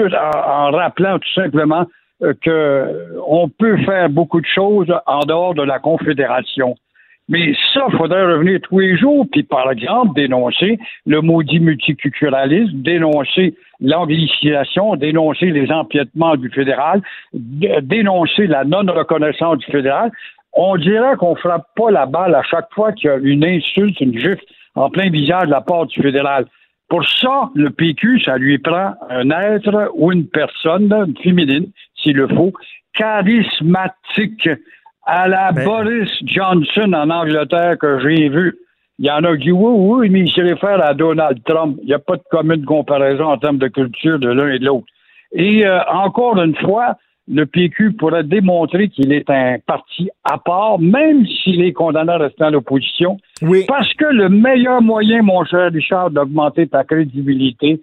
[0.00, 1.86] en, rappelant tout simplement
[2.22, 6.76] euh, qu'on peut faire beaucoup de choses en dehors de la Confédération.
[7.28, 12.82] Mais ça, il faudrait revenir tous les jours, puis par exemple, dénoncer le maudit multiculturalisme,
[12.82, 17.00] dénoncer l'anglicisation, dénoncer les empiètements du fédéral,
[17.32, 20.12] dénoncer la non-reconnaissance du fédéral.
[20.52, 24.00] On dirait qu'on frappe pas la balle à chaque fois qu'il y a une insulte,
[24.00, 26.44] une gifle en plein visage de la part du fédéral.
[26.88, 31.66] Pour ça, le PQ, ça lui prend un être ou une personne féminine,
[31.96, 32.52] s'il le faut,
[32.92, 34.48] charismatique,
[35.06, 38.56] à la ben- Boris Johnson en Angleterre que j'ai vu.
[38.98, 41.78] Il y en a qui disent oui, oui, mais il se réfère à Donald Trump.
[41.82, 44.66] Il n'y a pas de commune comparaison en termes de culture de l'un et de
[44.66, 44.86] l'autre.
[45.32, 46.96] Et euh, encore une fois,
[47.26, 52.18] le PQ pourrait démontrer qu'il est un parti à part, même s'il est condamné à
[52.18, 53.16] rester dans l'opposition.
[53.40, 53.64] Oui.
[53.66, 57.80] Parce que le meilleur moyen, mon cher Richard, d'augmenter ta crédibilité,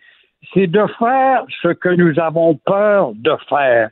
[0.54, 3.90] c'est de faire ce que nous avons peur de faire.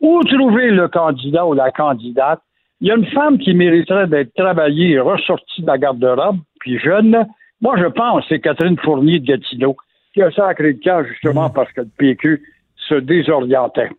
[0.00, 2.40] Où trouver le candidat ou la candidate?
[2.80, 6.78] Il y a une femme qui mériterait d'être travaillée et ressortie de la garde-robe, puis
[6.78, 7.26] jeune.
[7.60, 9.76] Moi, je pense c'est Catherine Fournier de Gatineau,
[10.12, 11.52] qui a sacré le cas justement mm.
[11.54, 12.42] parce que le PQ
[12.88, 13.90] se désorientait.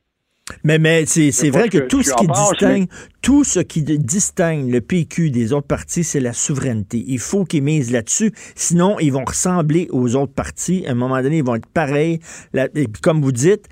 [0.63, 2.87] Mais, mais c'est vrai que, tout ce qui distingue,
[3.21, 7.03] tout ce qui distingue le PQ des autres partis, c'est la souveraineté.
[7.07, 8.31] Il faut qu'ils misent là-dessus.
[8.55, 10.85] Sinon, ils vont ressembler aux autres partis.
[10.87, 12.19] À un moment donné, ils vont être pareils.
[12.53, 13.65] et comme vous dites,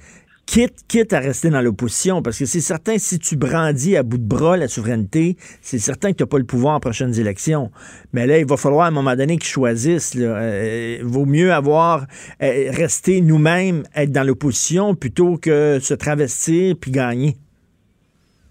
[0.46, 4.18] quitte, quitte à rester dans l'opposition, parce que c'est certain, si tu brandis à bout
[4.18, 7.72] de bras la souveraineté, c'est certain que tu n'as pas le pouvoir en prochaines élections.
[8.14, 10.14] Mais là, il va falloir à un moment donné qu'ils choisissent.
[10.16, 12.06] Il euh, vaut mieux avoir
[12.42, 17.34] euh, rester nous-mêmes, être dans l'opposition, plutôt que se travestir puis gagner.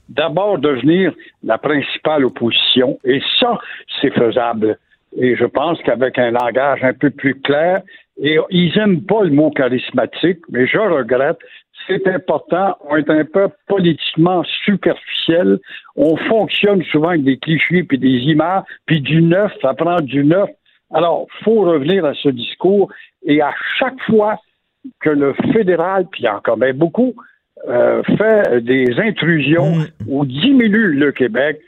[0.09, 2.99] D'abord, devenir la principale opposition.
[3.05, 3.59] Et ça,
[4.01, 4.79] c'est faisable.
[5.17, 7.83] Et je pense qu'avec un langage un peu plus clair,
[8.23, 11.39] et ils n'aiment pas le mot charismatique, mais je regrette
[11.87, 12.76] c'est important.
[12.89, 15.59] On est un peu politiquement superficiel.
[15.97, 20.24] On fonctionne souvent avec des clichés puis des images, puis du neuf, ça prend du
[20.24, 20.51] neuf.
[20.93, 22.91] Alors, faut revenir à ce discours
[23.24, 24.39] et à chaque fois
[25.01, 27.14] que le fédéral, puis encore même beaucoup,
[27.68, 29.87] euh, fait des intrusions mm.
[30.09, 31.61] ou diminue le Québec,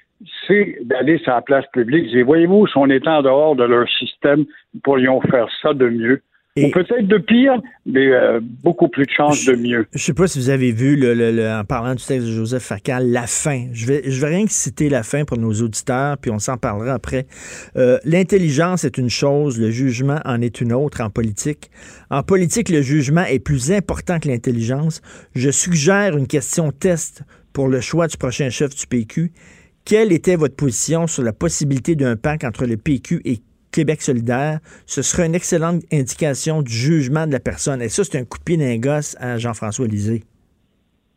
[0.47, 2.13] c'est d'aller sur la place publique.
[2.15, 4.45] Et voyez-vous, si on était en dehors de leur système,
[4.75, 6.23] nous pourrions faire ça de mieux.
[6.59, 9.87] Ou peut-être de pire, mais euh, beaucoup plus de chances de mieux.
[9.93, 13.11] Je sais pas si vous avez vu, le, en parlant du texte de Joseph Facal,
[13.11, 13.67] la fin.
[13.73, 16.57] Je vais, je vais rien que citer la fin pour nos auditeurs, puis on s'en
[16.57, 17.27] parlera après.
[17.77, 21.71] Euh, L'intelligence est une chose, le jugement en est une autre en politique.
[22.11, 25.03] En politique, le jugement est plus important que l'intelligence.
[25.35, 29.33] Je suggère une question test pour le choix du prochain chef du PQ.
[29.85, 33.41] Quelle était votre position sur la possibilité d'un pacte entre le PQ et
[33.73, 37.83] Québec solidaire, ce serait une excellente indication du jugement de la personne.
[37.83, 40.23] Et ça, c'est un coup de pied d'un gosse à Jean-François Lisée.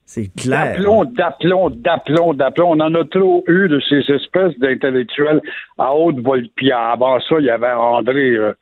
[0.05, 0.77] C'est clair.
[0.77, 2.71] D'aplomb, d'aplomb, d'aplomb, d'aplomb.
[2.71, 5.39] On en a trop eu de ces espèces d'intellectuels
[5.77, 6.47] à haute vol.
[6.55, 8.53] Puis avant ça, il y avait André, euh,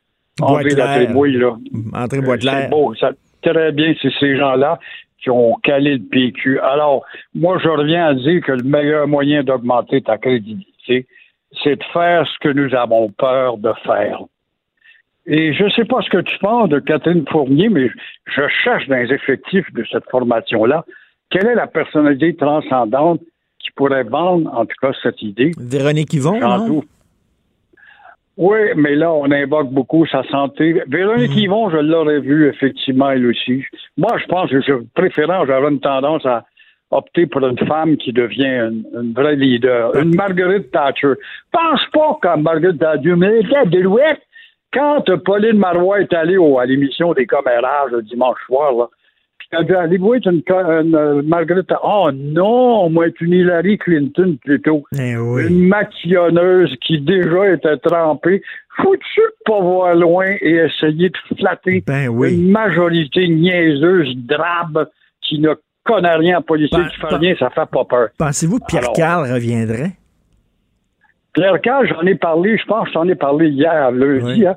[0.41, 1.55] André Latrémouille, là.
[1.93, 2.63] André Boitelaire.
[2.63, 2.93] C'est beau.
[2.95, 3.11] Ça,
[3.41, 4.77] très bien, c'est ces gens-là
[5.23, 6.59] qui ont calé le PQ.
[6.59, 11.07] Alors, moi, je reviens à dire que le meilleur moyen d'augmenter ta crédibilité,
[11.63, 14.21] c'est de faire ce que nous avons peur de faire.
[15.25, 17.89] Et je ne sais pas ce que tu penses de Catherine Fournier, mais
[18.25, 20.85] je cherche dans les effectifs de cette formation-là,
[21.29, 23.19] quelle est la personnalité transcendante
[23.59, 25.51] qui pourrait vendre, en tout cas, cette idée?
[25.57, 26.81] Véronique Yvon, non?
[28.37, 30.81] Oui, mais là, on invoque beaucoup sa santé.
[30.87, 31.39] Véronique mhm.
[31.39, 33.63] Yvon, je l'aurais vu, effectivement, elle aussi.
[33.97, 36.45] Moi, je pense que je préférant, j'aurais une tendance à
[36.91, 41.13] opter pour une femme qui devient une, vraie leader, une Marguerite Thatcher.
[41.51, 44.21] Pense pas comme Marguerite Thatcher, mais Delouette,
[44.73, 48.87] quand Pauline Marois est allée à l'émission des commérages le dimanche soir, là,
[49.51, 54.37] Elle dit, allez-vous être une, une euh, Margaret Oh non, moi, être une Hillary Clinton
[54.43, 54.83] plutôt.
[54.97, 58.41] Eh Une maquillonneuse qui déjà était trempée.
[58.75, 62.35] Faut-tu pas voir loin et essayer de flatter ben oui.
[62.35, 64.87] une majorité niaiseuse, drabe,
[65.21, 65.55] qui ne
[65.87, 68.09] connaît rien en politique, qui fait rien, ça fait pas peur.
[68.17, 69.93] Pensez-vous que Pierre Carl reviendrait?
[71.33, 74.55] Pierre Carl, j'en ai parlé, je pense que j'en ai parlé hier, lundi, hein.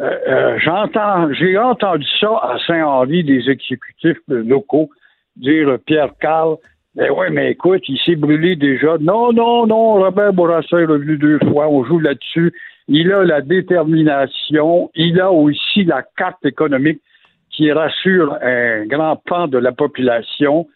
[0.00, 4.88] Euh, euh, j'entends, j'ai entendu ça à Saint-Henri des exécutifs locaux
[5.36, 6.56] dire Pierre Carl.
[6.94, 8.96] Ben oui, mais écoute, il s'est brûlé déjà.
[9.00, 11.68] Non, non, non, Robert Bourassa est revenu deux fois.
[11.68, 12.52] On joue là-dessus.
[12.88, 14.90] Il a la détermination.
[14.94, 17.00] Il a aussi la carte économique
[17.52, 20.68] qui rassure un grand pan de la population.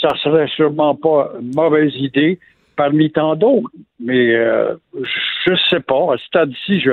[0.00, 2.38] Ça serait sûrement pas une mauvaise idée
[2.76, 3.70] parmi tant d'autres.
[3.98, 6.14] Mais euh, je sais pas.
[6.14, 6.92] À ce stade-ci, je,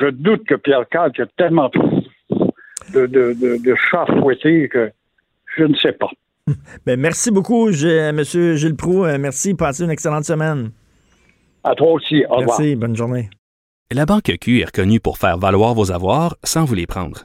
[0.00, 1.70] je doute que Pierre Carl, qui a tellement
[2.92, 4.90] de, de, de, de chats fouettés que
[5.56, 6.10] je ne sais pas.
[6.84, 8.22] Ben, merci beaucoup, M.
[8.22, 9.04] Gilles Proux.
[9.04, 9.54] Euh, merci.
[9.54, 10.70] Passez une excellente semaine.
[11.62, 12.22] À toi aussi.
[12.28, 12.60] Au revoir.
[12.60, 12.76] Merci.
[12.76, 13.30] Bonne journée.
[13.90, 17.24] La Banque Q est reconnue pour faire valoir vos avoirs sans vous les prendre.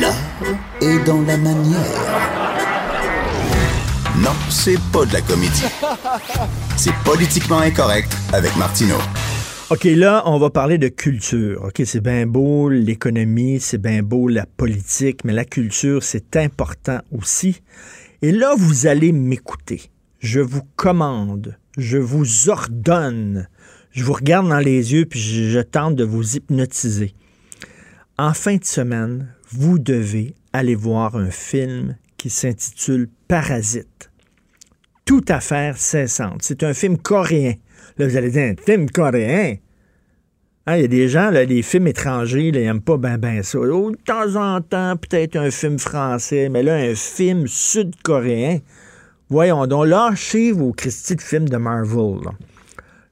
[0.00, 0.14] L'art
[0.80, 1.80] est dans la manière.
[4.18, 5.64] Non, c'est pas de la comédie.
[6.76, 8.98] C'est politiquement incorrect avec Martineau.
[9.70, 11.64] OK, là, on va parler de culture.
[11.64, 16.98] OK, c'est bien beau l'économie, c'est bien beau la politique, mais la culture, c'est important
[17.10, 17.62] aussi.
[18.22, 19.90] Et là, vous allez m'écouter.
[20.18, 23.48] Je vous commande, je vous ordonne,
[23.92, 27.14] je vous regarde dans les yeux, puis je, je tente de vous hypnotiser.
[28.18, 34.10] En fin de semaine, vous devez aller voir un film qui s'intitule Parasite.
[35.04, 36.42] Tout affaire cessante.
[36.42, 37.54] C'est un film coréen.
[37.98, 39.56] Là, vous allez dire, un film coréen?
[40.66, 43.42] Hein, Il y a des gens, là, les films étrangers, ils n'aiment pas ben ben
[43.42, 43.58] ça.
[43.60, 48.58] Oh, de temps en temps, peut-être un film français, mais là, un film sud-coréen.
[49.28, 52.18] Voyons donc, lâchez vos Christy de films de Marvel.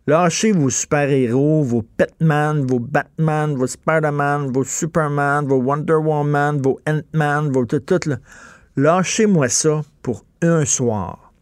[0.06, 6.78] Lâchez vos super-héros, vos Batman, vos Batman, vos Spider-Man, vos Superman, vos Wonder Woman, vos
[6.86, 8.18] Ant-Man, vos tout, tout, là.
[8.76, 11.32] Lâchez-moi ça pour un soir.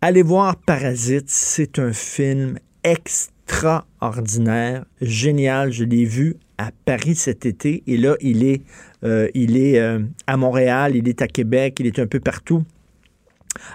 [0.00, 5.70] Allez voir Parasite, c'est un film extraordinaire, génial.
[5.70, 8.62] Je l'ai vu à Paris cet été et là, il est,
[9.04, 12.64] euh, il est euh, à Montréal, il est à Québec, il est un peu partout.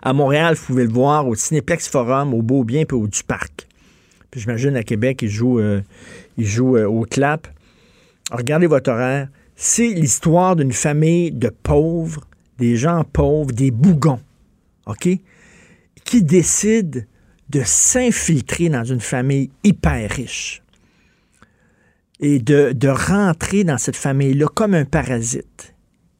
[0.01, 3.69] À Montréal, vous pouvez le voir au Cinéplex Forum, au Beaubien puis au Du Parc.
[4.35, 5.81] J'imagine à Québec, il joue, euh,
[6.39, 7.47] euh, au clap.
[8.31, 9.27] Regardez votre horaire.
[9.55, 12.21] C'est l'histoire d'une famille de pauvres,
[12.57, 14.19] des gens pauvres, des bougons,
[14.87, 15.09] OK?
[16.03, 17.01] Qui décident
[17.49, 20.63] de s'infiltrer dans une famille hyper riche
[22.19, 25.75] et de, de rentrer dans cette famille-là comme un parasite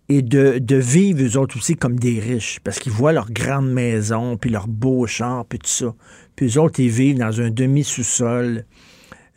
[0.10, 3.72] et de, de vivre eux autres aussi comme des riches parce qu'ils voient leur grande
[3.72, 5.96] maison, puis leur beau char, puis tout ça.
[6.36, 8.66] Puis eux autres, ils vivent dans un demi-sous-sol.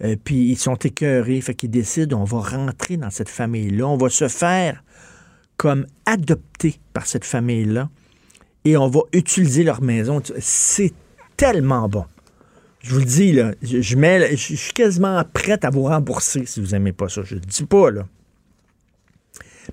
[0.05, 1.40] euh, puis ils sont écœurés.
[1.40, 3.86] Fait qu'ils décident, on va rentrer dans cette famille-là.
[3.86, 4.82] On va se faire
[5.57, 7.88] comme adopté par cette famille-là.
[8.64, 10.20] Et on va utiliser leur maison.
[10.38, 10.92] C'est
[11.36, 12.05] tellement bon.
[12.80, 16.61] Je vous le dis, là, je, mets, je, suis quasiment prête à vous rembourser si
[16.61, 17.22] vous n'aimez pas ça.
[17.24, 18.07] Je ne dis pas, là.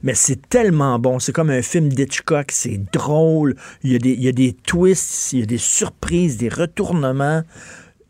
[0.03, 1.19] Mais c'est tellement bon.
[1.19, 2.51] C'est comme un film d'Hitchcock.
[2.51, 3.55] C'est drôle.
[3.83, 7.43] Il y, a des, twists, il y a des surprises, des retournements.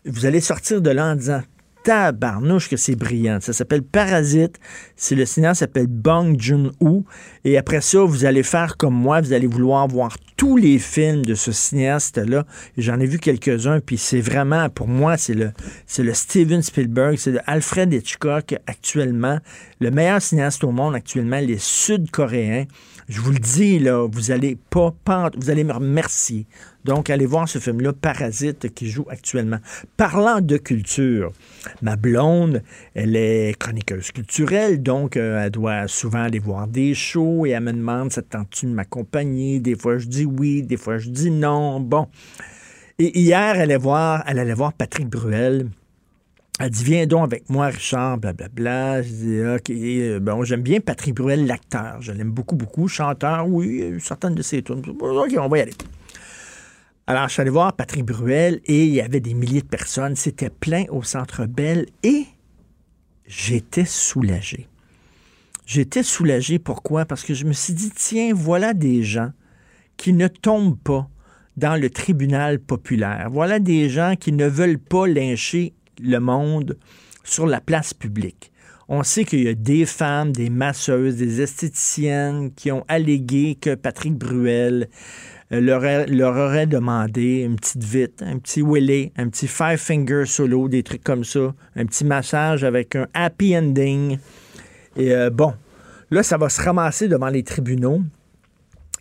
[0.06, 1.44] Vous allez sortir de là en disant
[1.84, 3.40] tabarnouche que c'est brillant.
[3.42, 4.60] Ça s'appelle Parasite.
[4.96, 7.04] C'est le cinéaste s'appelle Bong Joon-ho.
[7.46, 9.22] Et après ça, vous allez faire comme moi.
[9.22, 12.46] Vous allez vouloir voir tous les films de ce cinéaste-là.
[12.78, 13.80] J'en ai vu quelques-uns.
[13.80, 15.52] Puis c'est vraiment, pour moi, c'est le,
[15.86, 17.18] c'est le Steven Spielberg.
[17.18, 19.40] C'est le Alfred Hitchcock actuellement.
[19.80, 22.66] Le meilleur cinéaste au monde actuellement, les Sud-Coréens.
[23.10, 24.94] Je vous le dis, là, vous allez pas-
[25.38, 26.48] vous allez me remercier.
[26.86, 29.60] Donc, allez voir ce film-là, Parasite, qui joue actuellement.
[29.96, 31.32] Parlant de culture,
[31.82, 32.62] ma blonde,
[32.94, 37.64] elle est chroniqueuse culturelle, donc euh, elle doit souvent aller voir des shows et elle
[37.64, 39.60] me demande, ça te tente-tu de m'accompagner?
[39.60, 41.80] Des fois, je dis oui, des fois, je dis non.
[41.80, 42.08] Bon.
[43.00, 45.70] Et hier, elle allait voir, elle allait voir Patrick Bruel.
[46.60, 49.02] Elle dit, viens donc avec moi, Richard, blablabla.
[49.02, 51.98] Je dis, OK, euh, bon, j'aime bien Patrick Bruel, l'acteur.
[52.02, 52.88] Je l'aime beaucoup, beaucoup.
[52.88, 54.84] Chanteur, oui, certaines de ses tunes.
[54.88, 55.74] OK, on va y aller.
[57.06, 60.16] Alors, je suis allé voir Patrick Bruel et il y avait des milliers de personnes.
[60.16, 62.26] C'était plein au Centre Bell et
[63.28, 64.70] j'étais soulagé.
[65.66, 66.60] J'étais soulagé.
[66.60, 67.06] Pourquoi?
[67.06, 69.32] Parce que je me suis dit, tiens, voilà des gens
[69.97, 71.10] qui ne tombent pas
[71.58, 73.28] dans le tribunal populaire.
[73.30, 76.78] Voilà des gens qui ne veulent pas lyncher le monde
[77.26, 78.54] sur la place publique.
[78.88, 83.76] On sait qu'il y a des femmes, des masseuses, des esthéticiennes qui ont allégué que
[83.76, 84.89] Patrick Bruel
[85.54, 90.68] euh, leur, aurait demandé une petite vite, un petit willy, un petit five finger solo,
[90.68, 94.18] des trucs comme ça, un petit massage avec un happy ending.
[94.95, 95.54] Et euh, bon,
[96.10, 98.01] là, ça va se ramasser devant les tribunaux.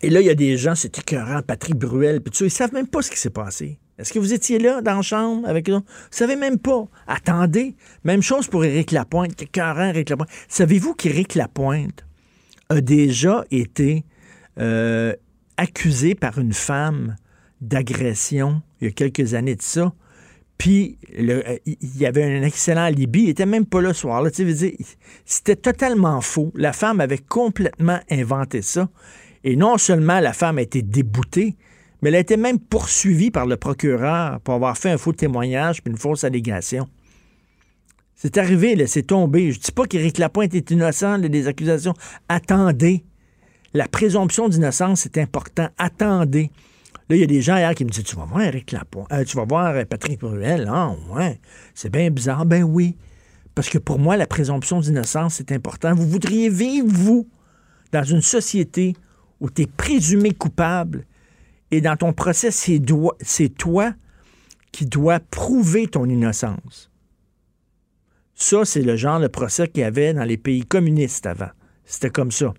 [0.01, 2.87] Et là, il y a des gens, c'est écœurant, Patrick Bruel, puis ils savent même
[2.87, 3.79] pas ce qui s'est passé.
[3.97, 5.73] Est-ce que vous étiez là, dans la chambre, avec eux?
[5.73, 6.85] Vous savez même pas.
[7.07, 7.75] Attendez.
[8.03, 10.29] Même chose pour Éric Lapointe, Éric Lapointe.
[10.47, 12.05] Savez-vous qu'Éric Lapointe
[12.69, 14.03] a déjà été
[14.59, 15.13] euh,
[15.57, 17.15] accusé par une femme
[17.61, 19.93] d'agression il y a quelques années de ça?
[20.57, 23.23] Puis euh, il y avait un excellent alibi.
[23.23, 24.29] Il était même pas là ce soir-là.
[25.25, 26.51] C'était totalement faux.
[26.55, 28.89] La femme avait complètement inventé ça.
[29.43, 31.57] Et non seulement la femme a été déboutée,
[32.01, 35.83] mais elle a été même poursuivie par le procureur pour avoir fait un faux témoignage
[35.83, 36.87] puis une fausse allégation.
[38.15, 39.51] C'est arrivé, c'est tombé.
[39.51, 41.93] Je ne dis pas qu'Éric Lapointe est innocent des accusations.
[42.29, 43.03] Attendez.
[43.73, 45.69] La présomption d'innocence, est important.
[45.77, 46.51] Attendez.
[47.09, 49.11] Là, il y a des gens hier qui me disent Tu vas voir Éric Lapointe,
[49.11, 50.69] euh, tu vas voir euh, Patrick Bruel.
[50.71, 51.39] Ah, ouais.
[51.73, 52.45] C'est bien bizarre.
[52.45, 52.95] Ben oui.
[53.55, 55.93] Parce que pour moi, la présomption d'innocence, c'est important.
[55.93, 57.27] Vous voudriez vivre, vous,
[57.91, 58.95] dans une société
[59.39, 61.05] où tu es présumé coupable
[61.69, 63.93] et dans ton procès, c'est toi
[64.71, 66.91] qui dois prouver ton innocence.
[68.35, 71.49] Ça, c'est le genre de procès qu'il y avait dans les pays communistes avant.
[71.85, 72.53] C'était comme ça.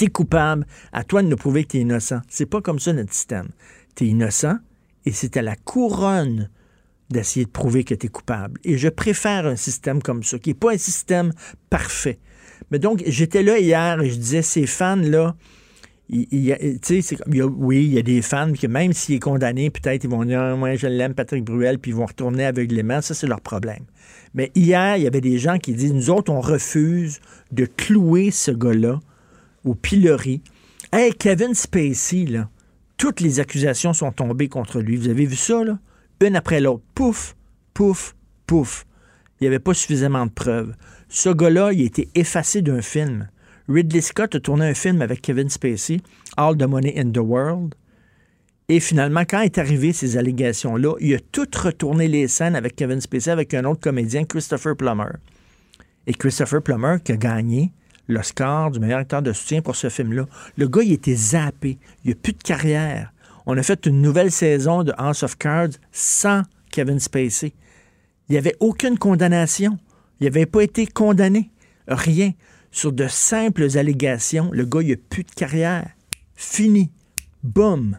[0.00, 2.22] Tu es coupable, à toi de nous prouver que tu es innocent.
[2.26, 3.50] C'est pas comme ça notre système.
[3.94, 4.56] Tu es innocent
[5.04, 6.48] et c'est à la couronne
[7.10, 8.58] d'essayer de prouver que tu es coupable.
[8.64, 11.34] Et je préfère un système comme ça, qui n'est pas un système
[11.68, 12.18] parfait.
[12.70, 15.36] Mais donc, j'étais là hier et je disais, ces fans-là,
[16.08, 16.24] il,
[17.58, 20.40] oui, il y a des fans qui, même s'il est condamné, peut-être ils vont dire
[20.40, 23.02] ah, Moi, je l'aime, Patrick Bruel, puis ils vont retourner aveuglément.
[23.02, 23.84] Ça, c'est leur problème.
[24.32, 27.20] Mais hier, il y avait des gens qui disent Nous autres, on refuse
[27.52, 28.98] de clouer ce gars-là
[29.64, 30.42] au pilori.
[30.92, 32.48] Hey, Kevin Spacey, là,
[32.96, 34.96] toutes les accusations sont tombées contre lui.
[34.96, 35.78] Vous avez vu ça, là?
[36.20, 36.82] Une après l'autre.
[36.94, 37.34] Pouf,
[37.72, 38.14] pouf,
[38.46, 38.86] pouf.
[39.40, 40.74] Il n'y avait pas suffisamment de preuves.
[41.08, 43.28] Ce gars-là, il a été effacé d'un film.
[43.68, 46.00] Ridley Scott a tourné un film avec Kevin Spacey,
[46.36, 47.74] All the Money in the World.
[48.68, 53.00] Et finalement, quand est arrivé ces allégations-là, il a tout retourné les scènes avec Kevin
[53.00, 55.12] Spacey, avec un autre comédien, Christopher Plummer.
[56.06, 57.72] Et Christopher Plummer qui a gagné
[58.08, 60.26] l'Oscar du meilleur acteur de soutien pour ce film-là.
[60.56, 61.78] Le gars, il était zappé.
[62.04, 63.12] Il n'a plus de carrière.
[63.46, 67.52] On a fait une nouvelle saison de House of Cards sans Kevin Spacey.
[68.28, 69.78] Il n'y avait aucune condamnation.
[70.20, 71.50] Il n'avait pas été condamné.
[71.88, 72.32] Rien
[72.70, 74.50] sur de simples allégations.
[74.52, 75.88] Le gars, il n'a plus de carrière.
[76.34, 76.90] Fini.
[77.42, 77.98] Boum.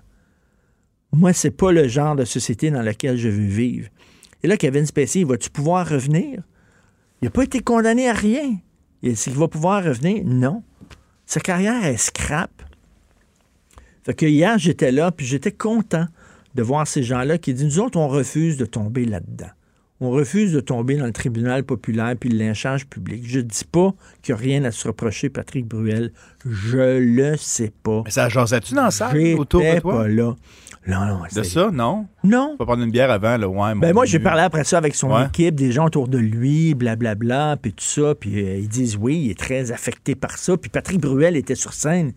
[1.13, 3.89] Moi, c'est pas le genre de société dans laquelle je veux vivre.
[4.43, 6.41] Et là, Kevin Spacey, va-tu pouvoir revenir?
[7.21, 8.57] Il n'a pas été condamné à rien.
[9.03, 10.23] Est-ce qu'il va pouvoir revenir?
[10.25, 10.63] Non.
[11.25, 12.51] Sa carrière est scrap.
[14.03, 16.07] Fait que hier, j'étais là, puis j'étais content
[16.55, 19.51] de voir ces gens-là qui disent, nous autres, on refuse de tomber là-dedans
[20.01, 23.21] on refuse de tomber dans le tribunal populaire puis le lynchage public.
[23.23, 23.93] Je ne dis pas
[24.23, 26.11] qu'il n'y a rien à se reprocher, Patrick Bruel.
[26.43, 28.01] Je le sais pas.
[28.03, 29.93] Mais ça jasait-tu dans ça autour de toi?
[29.93, 30.35] pas là.
[30.87, 31.19] Non, non.
[31.31, 32.07] De ça, non?
[32.23, 32.57] Non.
[32.57, 35.15] Pas prendre une bière avant, le ouais, ben moi, j'ai parlé après ça avec son
[35.23, 39.21] équipe, des gens autour de lui, blablabla, puis tout ça, puis euh, ils disent oui,
[39.25, 40.57] il est très affecté par ça.
[40.57, 42.13] Puis Patrick Bruel était sur scène.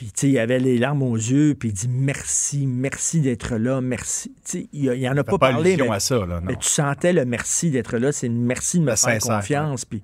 [0.00, 3.56] Puis, tu sais, il avait les larmes aux yeux, puis il dit merci, merci d'être
[3.56, 4.32] là, merci.
[4.46, 7.26] Tu sais, il, en a pas, parlé, mais, à ça, là, mais, tu sentais le
[7.26, 9.84] merci d'être là, c'est une merci de me faire confiance.
[9.84, 10.02] Puis,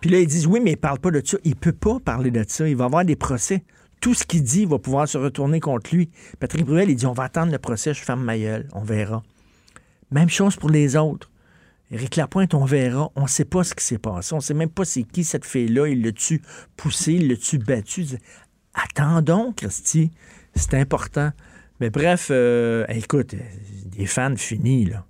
[0.00, 1.36] puis là, ils disent oui, mais il parle pas de ça.
[1.42, 2.68] Il peut pas parler de ça.
[2.68, 3.64] Il va avoir des procès.
[4.00, 6.10] Tout ce qu'il dit va pouvoir se retourner contre lui.
[6.38, 9.24] Patrick Bruel, il dit on va attendre le procès, je ferme ma gueule, on verra.
[10.12, 11.28] Même chose pour les autres.
[11.90, 13.10] Éric Lapointe, on verra.
[13.14, 14.32] On ne sait pas ce qui s'est passé.
[14.32, 15.88] On ne sait même pas c'est qui cette fille-là.
[15.88, 16.40] Il l'a-tu
[16.76, 18.06] poussé, il l'a-tu battu?
[18.74, 20.10] Attendons, Christy.
[20.54, 21.32] C'est important.
[21.80, 23.34] Mais bref, euh, écoute,
[23.86, 25.04] des fans finis, là.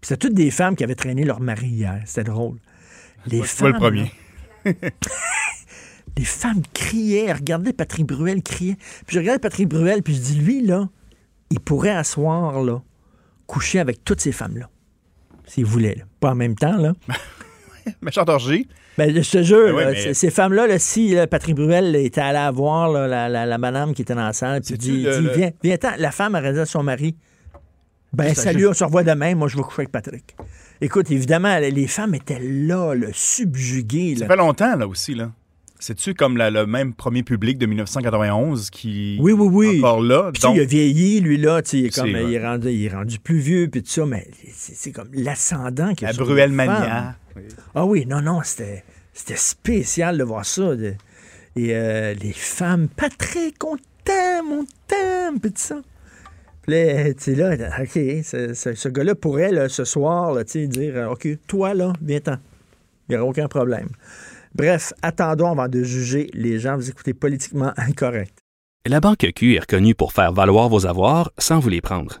[0.00, 2.02] Puis c'est toutes des femmes qui avaient traîné leur mari hier.
[2.06, 2.58] C'était drôle.
[3.26, 3.72] Les femmes.
[3.72, 4.12] le premier.
[6.16, 7.32] les femmes criaient.
[7.32, 8.76] Regardez, Patrick Bruel criait.
[9.06, 10.88] Puis je regardais Patrick Bruel, puis je dis, lui, là,
[11.50, 12.82] il pourrait asseoir, là,
[13.46, 14.68] coucher avec toutes ces femmes-là.
[15.46, 16.92] S'il voulait, Pas en même temps, là.
[18.02, 18.68] Méchant orgie.
[18.98, 21.54] Ben, je te jure, Ben oui, là, mais- c- ces femmes-là, là, si là, Patrick
[21.54, 25.02] Bruel était allé voir la, la, la madame qui était dans la salle, puis dit,
[25.02, 27.14] le- dit, le- viens, viens ten la femme a dit à son mari,
[28.12, 30.34] ben salut, on se revoit demain, moi je vais coucher avec Patrick.
[30.80, 34.16] Écoute, évidemment, les femmes étaient là, le subjuguées.
[34.18, 35.30] Ça fait longtemps, là aussi, là.
[35.80, 39.78] C'est-tu comme la- le même premier public de 1991 qui Oui, oui, oui.
[39.78, 40.30] encore là?
[40.32, 42.84] Puis il a vieilli, lui, là, tu sais, il, est comme, il, est rendu, il
[42.84, 46.46] est rendu plus vieux, puis tout ça, mais c'est comme l'ascendant qu'il y a la
[46.46, 47.14] les Mania.
[47.74, 48.84] Ah oui, non, non, c'était
[49.36, 50.74] spécial de voir ça.
[50.74, 55.80] et euh, les femmes, Patrick, on t'aime, on t'aime, puis tout ça.
[56.62, 61.74] Puis là, tu là, OK, ce, gars-là pourrait, ce soir, là, dire, euh, OK, toi,
[61.74, 62.36] là, viens-t'en.
[63.08, 63.88] Il n'y aura aucun problème.
[64.54, 66.76] Bref, attendons avant de juger les gens.
[66.76, 68.38] Vous écoutez politiquement incorrect.
[68.86, 72.20] La Banque Q est reconnue pour faire valoir vos avoirs sans vous les prendre.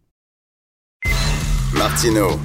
[1.81, 2.39] Martino,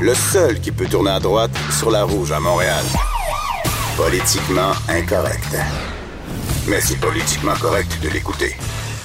[0.00, 2.84] le seul qui peut tourner à droite sur la rouge à Montréal.
[3.96, 5.56] Politiquement incorrect.
[6.68, 8.54] Mais c'est politiquement correct de l'écouter.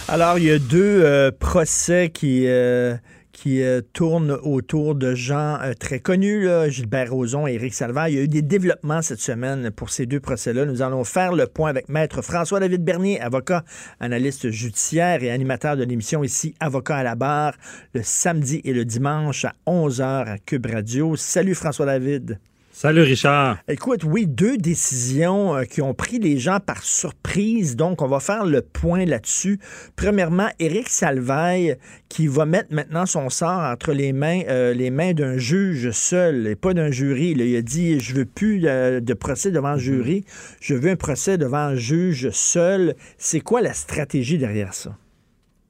[0.07, 2.95] Alors, il y a deux euh, procès qui, euh,
[3.33, 8.07] qui euh, tournent autour de gens euh, très connus, Gilbert Rozon et Éric Salvaire.
[8.07, 10.65] Il y a eu des développements cette semaine pour ces deux procès-là.
[10.65, 13.65] Nous allons faire le point avec Maître François-David Bernier, avocat,
[13.99, 17.55] analyste judiciaire et animateur de l'émission ici, Avocat à la barre,
[17.93, 21.15] le samedi et le dimanche à 11h à Cube Radio.
[21.15, 22.39] Salut François-David.
[22.75, 23.59] Salut Richard.
[23.67, 27.75] Écoute, oui, deux décisions euh, qui ont pris les gens par surprise.
[27.75, 29.59] Donc, on va faire le point là-dessus.
[29.95, 31.77] Premièrement, Éric Salvaille
[32.09, 36.47] qui va mettre maintenant son sort entre les mains, euh, les mains d'un juge seul
[36.47, 37.35] et pas d'un jury.
[37.35, 37.45] là.
[37.45, 40.25] il a dit je veux plus euh, de procès devant jury,
[40.59, 42.95] je veux un procès devant un juge seul.
[43.19, 44.97] C'est quoi la stratégie derrière ça?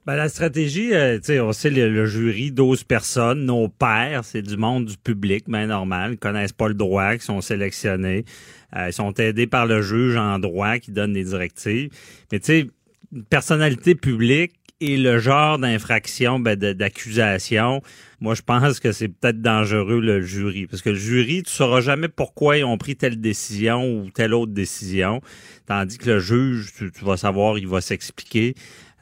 [0.06, 4.22] Ben, la stratégie, euh, tu sais, on sait le, le jury, 12 personnes, nos pairs,
[4.22, 8.26] c'est du monde du public, ben normal, ils connaissent pas le droit, qui sont sélectionnés,
[8.76, 11.88] euh, ils sont aidés par le juge en droit qui donne des directives.
[12.30, 12.66] Mais tu sais,
[13.30, 17.80] personnalité publique et le genre d'infraction, ben, d'accusation,
[18.20, 21.80] moi je pense que c'est peut-être dangereux le jury, parce que le jury, tu sauras
[21.80, 25.22] jamais pourquoi ils ont pris telle décision ou telle autre décision,
[25.66, 28.54] tandis que le juge, tu, tu vas savoir, il va s'expliquer.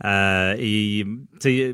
[0.04, 1.04] Euh, et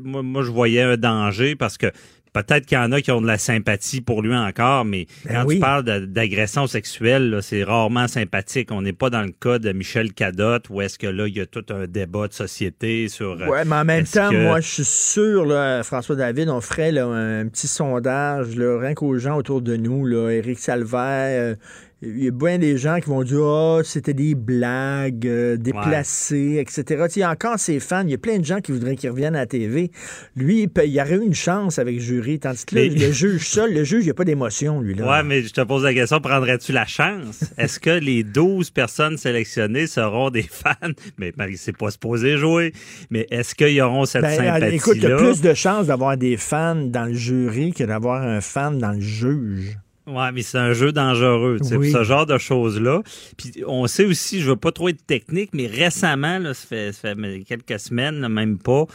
[0.03, 1.87] moi, moi, je voyais un danger parce que
[2.31, 5.33] peut-être qu'il y en a qui ont de la sympathie pour lui encore, mais Ben
[5.33, 5.55] quand oui.
[5.55, 8.71] tu parles d'agression sexuelle, c'est rarement sympathique.
[8.71, 11.41] On n'est pas dans le cas de Michel Cadotte où est-ce que là, il y
[11.41, 13.31] a tout un débat de société sur.
[13.41, 16.61] euh, Ouais, mais en même temps, que- moi, je suis sûr, là, François David, on
[16.61, 21.55] ferait là, un petit sondage, là, rien qu'aux gens autour de nous, là, Éric Salvaire.
[22.03, 25.57] Euh, il y a bien des gens qui vont dire Ah, c'était des blagues, euh,
[25.57, 26.83] déplacées, etc.
[26.87, 28.03] Tu sais, Il y a encore ses fans.
[28.05, 29.91] Il y a plein de gens qui voudraient qu'il revienne à la TV.
[30.35, 32.39] Lui, il y aurait eu une chance avec le jury.
[32.39, 34.93] Tandis que là, Mais- le juge seul, le juge, il n'y a pas d'émotion, lui.
[34.95, 35.07] Là.
[35.09, 37.43] Ouais, mais je te pose la question, prendrais-tu la chance?
[37.57, 40.73] Est-ce que les 12 personnes sélectionnées seront des fans?
[41.17, 42.73] Mais Marie, c'est pas supposé jouer.
[43.09, 44.69] Mais est-ce qu'ils auront cette Ben, sympathie-là?
[44.69, 48.21] écoute, il y a plus de chances d'avoir des fans dans le jury que d'avoir
[48.23, 49.77] un fan dans le juge.
[50.09, 51.91] Ouais, mais c'est un jeu dangereux, tu sais, Oui.
[51.91, 53.01] ce genre de choses-là.
[53.37, 56.91] Puis on sait aussi, je veux pas trop être technique, mais récemment, là, ça, fait,
[56.93, 58.85] ça fait quelques semaines, là, même pas,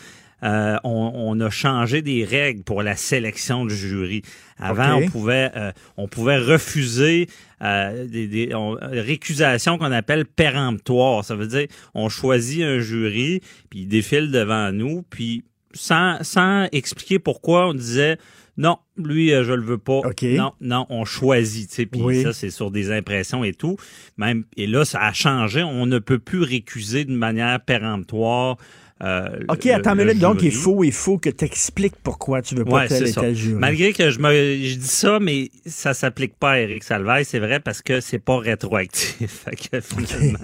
[0.42, 4.22] euh, on, on a changé des règles pour la sélection du jury.
[4.58, 7.28] Avant, on pouvait euh, on pouvait refuser
[7.62, 11.24] euh, des, des on- récusations qu'on appelle péremptoires.
[11.24, 13.40] Ça veut dire on choisit un jury,
[13.70, 18.18] puis il défile devant nous, puis sans, sans expliquer pourquoi, on disait
[18.56, 20.00] non, lui, euh, je le veux pas.
[20.36, 21.68] Non, non, on choisit.
[21.68, 22.22] tu sais, Puis Oui.
[22.22, 23.76] ça, c'est sur des impressions et tout.
[24.16, 25.62] Même Et là, ça a changé.
[25.62, 28.56] On ne peut plus récuser de manière péremptoire.
[29.02, 30.20] Euh, OK, attends le minute.
[30.20, 33.12] Donc, il faut, il faut que tu expliques pourquoi tu veux pas Ouais, tel et
[33.12, 33.58] tel jury.
[33.58, 37.40] Malgré que je me je dis ça, mais ça s'applique pas à Éric Salvaille, c'est
[37.40, 39.30] vrai parce que c'est pas rétroactif.
[39.50, 40.38] fait que finalement,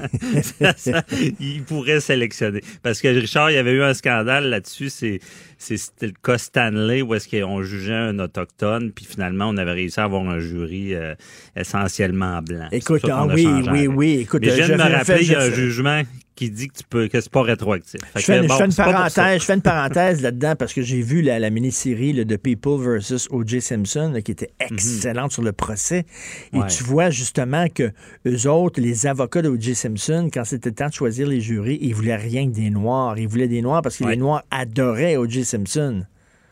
[0.60, 1.04] ça- ça-
[1.38, 2.60] il pourrait sélectionner.
[2.82, 5.20] Parce que Richard, il y avait eu un scandale là-dessus, c'est
[5.58, 10.00] c'était le cas Stanley où est-ce qu'on jugeait un autochtone, puis finalement, on avait réussi
[10.00, 11.14] à avoir un jury euh,
[11.54, 12.68] essentiellement blanc.
[12.72, 15.42] Écoute, ah, oui, oui, oui, Écoute, Mais je viens de me rappeler, il y a
[15.42, 16.02] un jugement
[16.40, 18.00] qui dit que tu peux que c'est pas rétroactif.
[18.16, 22.24] Je fais, une parenthèse, je fais une parenthèse là-dedans parce que j'ai vu la, mini-série
[22.24, 23.60] de People versus O.J.
[23.60, 24.74] Simpson qui était mhm.
[24.74, 26.06] excellente sur le procès.
[26.54, 27.92] Et tu vois justement que
[28.26, 29.74] eux autres, les avocats d'O.J.
[29.74, 33.18] Simpson, quand c'était temps de choisir les jurys, ils voulaient rien que des noirs.
[33.18, 35.44] Ils voulaient des noirs parce que les noirs adoraient O.J.
[35.44, 36.06] Simpson.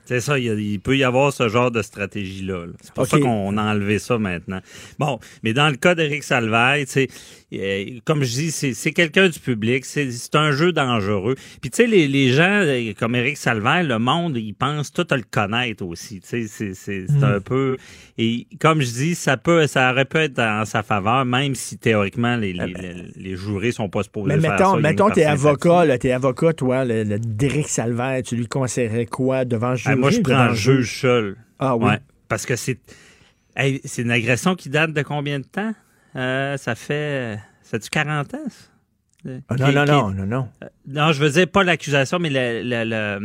[0.08, 2.64] C'est ça, il, peut y avoir ce genre de stratégie-là.
[2.80, 4.60] C'est pour ça qu'on a enlevé ça maintenant.
[4.98, 6.86] Bon, mais dans le cas d'Éric Salvaille,
[7.52, 11.34] euh, comme je dis, c'est quelqu'un du public, c'est un jeu dangereux.
[11.60, 15.06] Puis tu sais, les, les, gens euh, comme Éric Salvaille, le monde, ils pensent tout
[15.10, 16.20] à le connaître aussi.
[16.20, 17.24] Tu sais, c'est mm.
[17.24, 17.76] un peu...
[18.16, 21.76] Et comme je dis, ça peut, ça aurait pu être en sa faveur, même si
[21.76, 24.80] théoriquement, les, les, les, jurés sont pas supposés mais faire mettons, ça.
[24.80, 29.76] Mettons, t'es avocat, t'es avocat, toi, le, d'Éric Salvaille, tu lui conseillerais quoi devant le
[29.76, 29.97] jury?
[29.98, 31.36] Moi, je prends le juge seul.
[31.58, 31.92] Ah oui?
[32.28, 32.78] parce que c'est
[33.84, 35.72] c'est une agression qui date de combien de temps?
[36.14, 37.40] Euh, ça fait...
[37.62, 38.38] Ça du 40 ans,
[39.48, 40.48] ah, non, non, non, non, non.
[40.62, 43.18] Euh, non, je veux dire pas l'accusation, mais le, le,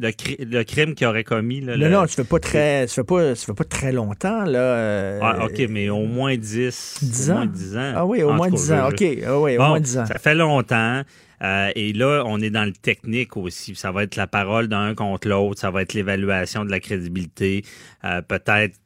[0.00, 1.60] le, crime qu'il aurait commis.
[1.60, 4.44] Là, non, non, tu fais pas très, tu fais pas, tu fais pas très longtemps,
[4.44, 4.58] là.
[4.58, 7.46] Euh, ah, OK, mais au moins 10, 10 ans.
[7.46, 7.92] 10 ans.
[7.96, 8.88] Ah oui, au moins 10 ans.
[8.88, 10.06] OK, ah, oui, au moins 10 ans.
[10.06, 11.02] Ça fait longtemps.
[11.42, 13.74] Euh, et là, on est dans le technique aussi.
[13.74, 15.60] Ça va être la parole d'un contre l'autre.
[15.60, 17.64] Ça va être l'évaluation de la crédibilité.
[18.04, 18.76] Euh, peut-être,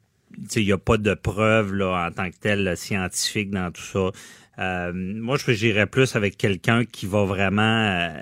[0.55, 4.11] il n'y a pas de preuves là, en tant que tel scientifique dans tout ça.
[4.57, 8.13] Euh, moi, je j'irais plus avec quelqu'un qui va vraiment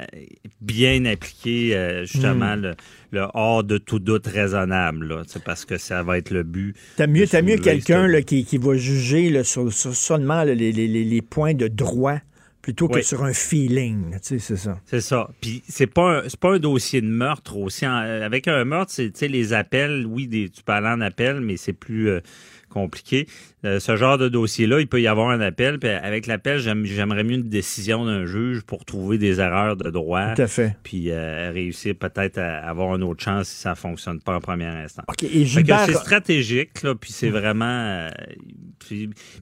[0.62, 2.74] bien appliquer justement hmm.
[3.12, 6.76] le, hors de tout doute raisonnable, là, parce que ça va être le but.
[6.96, 11.22] T'as mieux, as mieux quelqu'un qui, qui va juger là, sur, seulement les, les, les,
[11.22, 12.18] points de droit
[12.64, 14.14] plutôt que sur un feeling.
[14.14, 14.80] Tu sais, c'est ça.
[14.86, 15.30] C'est ça.
[15.42, 17.86] Puis c'est pas un, pas un dossier de meurtre aussi.
[17.86, 21.74] avec un meurtre, c'est les appels, oui, des, tu peux aller en appel, mais c'est
[21.74, 22.22] plus euh,
[22.70, 23.28] compliqué.
[23.66, 25.80] Euh, ce genre de dossier-là, il peut y avoir un appel.
[25.80, 30.34] Puis avec l'appel, j'aimerais mieux une décision d'un juge pour trouver des erreurs de droit.
[30.36, 30.76] Tout à fait.
[30.84, 34.40] Puis euh, réussir peut-être à avoir une autre chance si ça ne fonctionne pas en
[34.40, 35.04] premier instant.
[35.08, 35.24] OK.
[35.24, 35.86] Et Gilbert...
[35.86, 37.66] C'est stratégique, là, puis c'est vraiment...
[37.66, 38.10] Euh,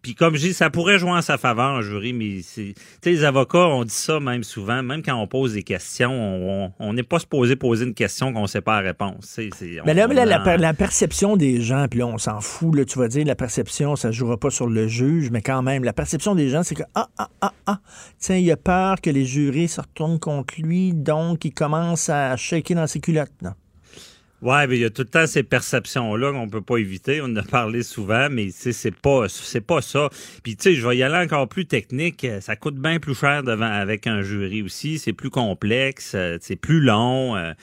[0.04, 2.76] puis, comme je dis, ça pourrait jouer en sa faveur, un jury, mais c'est...
[3.04, 7.04] les avocats, on dit ça même souvent, même quand on pose des questions, on n'est
[7.04, 9.40] pas supposé poser une question qu'on ne sait pas la réponse.
[9.86, 13.26] mais là, la, perception des gens, puis là, on s'en fout, là, tu vas dire,
[13.26, 16.64] la perception, ça jouera pas sur le juge, mais quand même, la perception des gens,
[16.64, 17.80] c'est que, ah, ah, ah, ah,
[18.20, 22.36] tiens, il a peur que les jurés se retournent contre lui, donc il commence à
[22.38, 23.32] shaker dans ses culottes.
[23.42, 23.54] Non?
[24.42, 27.22] Ouais, mais il y a tout le temps ces perceptions-là qu'on peut pas éviter.
[27.22, 29.28] On en a parlé souvent, mais c'est pas
[29.68, 30.10] pas ça.
[30.42, 32.26] Puis tu sais, je vais y aller encore plus technique.
[32.40, 34.98] Ça coûte bien plus cher devant avec un jury aussi.
[34.98, 37.36] C'est plus complexe, euh, c'est plus long.
[37.36, 37.54] Euh,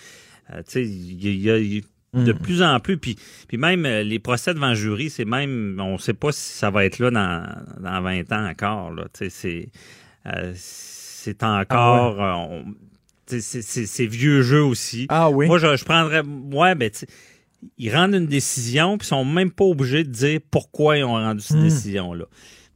[0.54, 1.80] euh, tu sais, il y a,
[2.14, 2.38] de mm.
[2.38, 2.98] plus en plus.
[2.98, 3.16] Puis,
[3.48, 6.70] puis même euh, les procès devant jury, c'est même, on ne sait pas si ça
[6.70, 7.46] va être là dans,
[7.82, 8.90] dans 20 ans encore.
[8.92, 9.06] Là.
[9.12, 9.68] C'est,
[10.26, 12.20] euh, c'est encore.
[12.20, 12.62] Ah euh,
[13.40, 15.06] c'est vieux jeu aussi.
[15.10, 15.46] Ah oui.
[15.46, 16.22] Moi, je, je prendrais.
[16.22, 16.90] Ouais, ben,
[17.76, 21.14] ils rendent une décision, puis ils sont même pas obligés de dire pourquoi ils ont
[21.14, 21.62] rendu cette mm.
[21.62, 22.24] décision-là.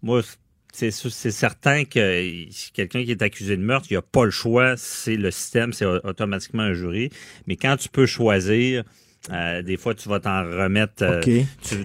[0.02, 0.20] Moi,
[0.72, 4.76] c'est certain que quelqu'un qui est accusé de meurtre, il n'y a pas le choix,
[4.76, 7.10] c'est le système, c'est automatiquement un jury.
[7.46, 8.82] Mais quand tu peux choisir,
[9.30, 11.02] euh, des fois, tu vas t'en remettre.
[11.02, 11.20] Euh,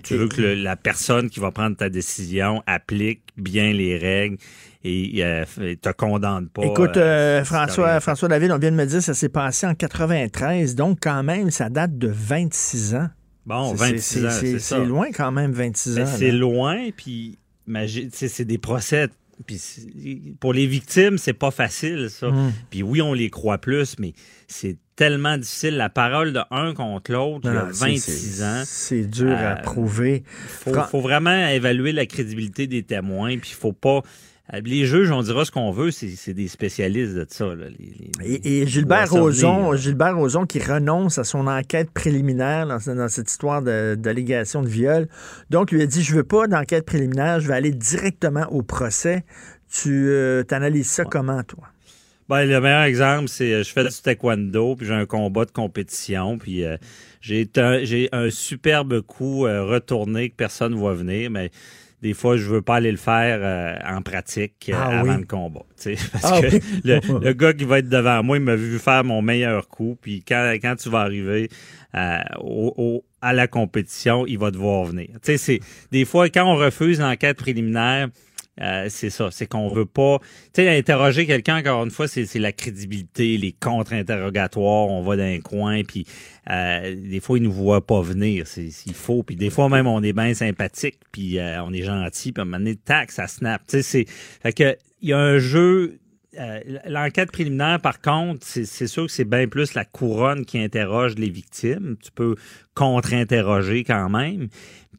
[0.03, 4.38] tu, veux que la personne qui va prendre ta décision applique bien les règles
[4.83, 5.45] et euh,
[5.81, 6.63] te condamne pas.
[6.63, 6.97] Écoute,
[7.45, 10.99] François, François David, on vient de me dire que ça s'est passé en 93, donc
[11.01, 13.09] quand même, ça date de 26 ans.
[13.45, 16.11] Bon, 26 ans, c'est C'est loin quand même, 26 ben, ans.
[16.17, 17.38] C'est loin, puis
[18.11, 19.09] c'est des procès
[19.45, 22.29] puis pour les victimes, c'est pas facile, ça.
[22.29, 22.51] Hmm.
[22.69, 24.13] Puis oui, on les croit plus, mais
[24.47, 25.77] c'est tellement difficile.
[25.77, 28.63] La parole de un contre l'autre, il y a 26 ans.
[28.65, 30.23] C'est dur à euh, prouver.
[30.65, 34.01] Il faut, vraiment évaluer la crédibilité des témoins, puis il faut pas...
[34.53, 37.47] Euh, les juges, on dira ce qu'on veut, c'est des spécialistes de ça.
[38.23, 44.61] et, Gilbert Rozon, Gilbert Rozon qui renonce à son enquête préliminaire dans, cette histoire d'allégation
[44.61, 45.07] de, viol.
[45.49, 49.25] Donc, lui a dit, je veux pas d'enquête préliminaire, je vais aller directement au procès.
[49.69, 51.65] Tu euh, analyses ça comment, toi?
[52.29, 55.51] Ben, le meilleur exemple, c'est euh, je fais du taekwondo, puis j'ai un combat de
[55.51, 56.63] compétition, puis
[57.21, 57.81] j'ai un,
[58.13, 61.51] un superbe coup retourné que personne ne voit venir, mais
[62.07, 65.25] des fois, je veux pas aller le faire euh, en pratique euh, ah avant le
[65.25, 65.65] combat.
[66.13, 66.55] Parce ah que
[66.88, 69.97] le, gars qui va être devant moi, il m'a vu faire mon meilleur coup.
[70.01, 71.49] Puis quand, quand tu vas arriver
[71.95, 75.09] euh, au, à la compétition, il va devoir venir.
[75.21, 75.59] C'est,
[75.91, 78.07] des fois, quand on refuse l'enquête préliminaire,
[78.61, 80.19] Euh, c'est ça, c'est qu'on veut pas,
[80.53, 85.23] tu sais, interroger quelqu'un encore une fois, c'est la crédibilité, les contre-interrogatoires, on va dans
[85.23, 86.05] un coin, puis
[86.49, 89.85] euh, des fois ils nous voient pas venir, c'est s'il faut, puis des fois même
[89.85, 93.11] on est bien sympathique, puis euh, on est gentil, puis à un moment donné, tac,
[93.11, 94.05] ça snap, tu sais, c'est,
[94.41, 95.99] fait que il y a un jeu
[96.85, 101.31] l'enquête préliminaire, par contre, c'est sûr que c'est bien plus la couronne qui interroge les
[101.31, 101.95] victimes.
[102.03, 102.35] Tu peux
[102.75, 104.49] contre-interroger quand même.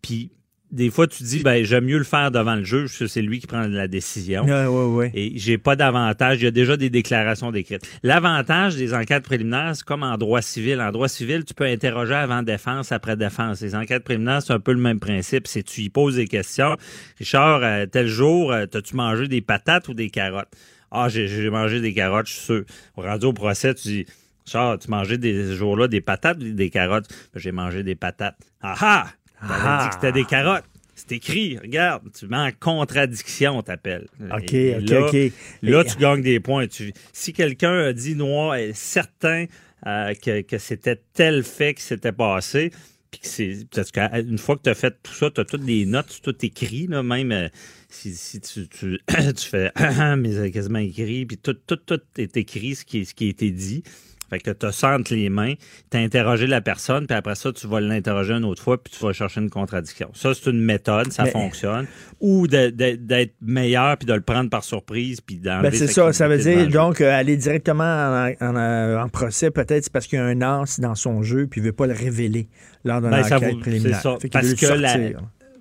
[0.02, 0.32] Puis
[0.70, 3.46] des fois, tu dis, ben, j'aime mieux le faire devant le juge, c'est lui qui
[3.46, 4.44] prend la décision.
[4.44, 5.10] Ouais, ouais, ouais.
[5.14, 6.40] Et j'ai pas d'avantage.
[6.40, 7.88] Il y a déjà des déclarations décrites.
[8.02, 10.80] L'avantage des enquêtes préliminaires, c'est comme en droit civil.
[10.80, 13.62] En droit civil, tu peux interroger avant défense, après défense.
[13.62, 15.46] Les enquêtes préliminaires, c'est un peu le même principe.
[15.46, 16.76] C'est tu y poses des questions.
[17.18, 20.48] Richard, euh, tel jour, euh, as-tu mangé des patates ou des carottes?
[20.90, 22.62] Ah, j'ai mangé des carottes, je suis sûr.
[22.96, 24.06] Rendu au procès, tu dis,
[24.46, 27.06] Richard, tu mangeais des jours-là des patates ou des carottes?
[27.34, 28.38] Ben, j'ai mangé des patates.
[28.62, 29.06] Ah ah!
[29.40, 30.64] T'avais dit que c'était des carottes.
[30.94, 34.08] C'est écrit, regarde, tu mets en contradiction, t'appelles.
[34.20, 35.32] OK, OK, OK.
[35.62, 36.66] Là, tu gagnes des points.
[37.12, 39.46] si quelqu'un a dit noir est certain
[39.86, 42.72] euh, que, c'était tel fait qui s'était passé,
[43.12, 43.66] puis que c'est.
[43.72, 46.34] Parce qu'une fois que tu as fait tout ça, tu as toutes les notes, tout
[46.44, 47.48] écrit, là, même euh,
[47.88, 48.98] si, tu, tu,
[49.36, 49.70] fais
[50.16, 53.52] mais quasiment écrit, puis tout, tout, tout est écrit, ce qui, ce qui a été
[53.52, 53.84] dit.
[54.30, 55.54] Fait que tu sentes les mains,
[55.90, 58.92] tu as interrogé la personne, puis après ça, tu vas l'interroger une autre fois, puis
[58.92, 60.10] tu vas chercher une contradiction.
[60.14, 61.86] Ça, c'est une méthode, ça fonctionne.
[62.20, 66.38] Ou d'être meilleur, puis de le prendre par surprise, puis ben C'est ça, ça veut
[66.38, 70.24] dire donc euh, aller directement en, euh, en, procès, peut-être c'est parce qu'il y a
[70.24, 72.48] un as dans son jeu, puis il ne veut pas le révéler
[72.84, 74.00] lors d'un ben, enquête préliminaire.
[74.00, 74.96] Ça, parce que la,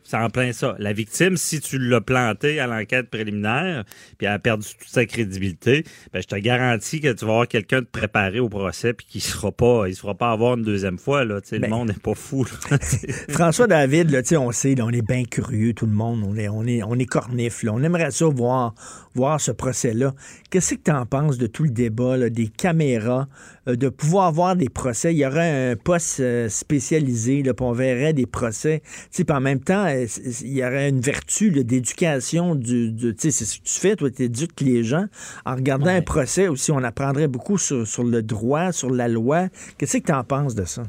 [0.07, 0.73] c'est en plein ça.
[0.79, 3.83] La victime, si tu l'as planté à l'enquête préliminaire,
[4.17, 7.47] puis elle a perdu toute sa crédibilité, ben, je te garantis que tu vas avoir
[7.49, 10.63] quelqu'un de préparé au procès, puis qui sera pas, il se fera pas avoir une
[10.63, 11.25] deuxième fois.
[11.25, 12.45] Là, le ben, monde n'est pas fou.
[13.29, 16.23] François David, là, on sait, on est bien curieux, tout le monde.
[16.25, 17.65] On est, on est, on est cornif.
[17.69, 18.75] On aimerait ça voir,
[19.17, 20.13] voir ce procès-là.
[20.49, 23.27] Qu'est-ce que tu en penses de tout le débat, des caméras,
[23.67, 25.13] euh, de pouvoir voir des procès?
[25.13, 28.83] Il y aurait un poste euh, spécialisé, là, puis on verrait des procès.
[29.11, 30.05] Puis en même temps, euh,
[30.41, 32.55] il y aurait une vertu d'éducation.
[32.55, 35.07] Du, c'est ce que tu fais, toi, tu éduques les gens.
[35.45, 39.47] En regardant un procès aussi, on apprendrait beaucoup sur, sur le droit, sur la loi.
[39.77, 40.83] Qu'est-ce que tu en penses de ça?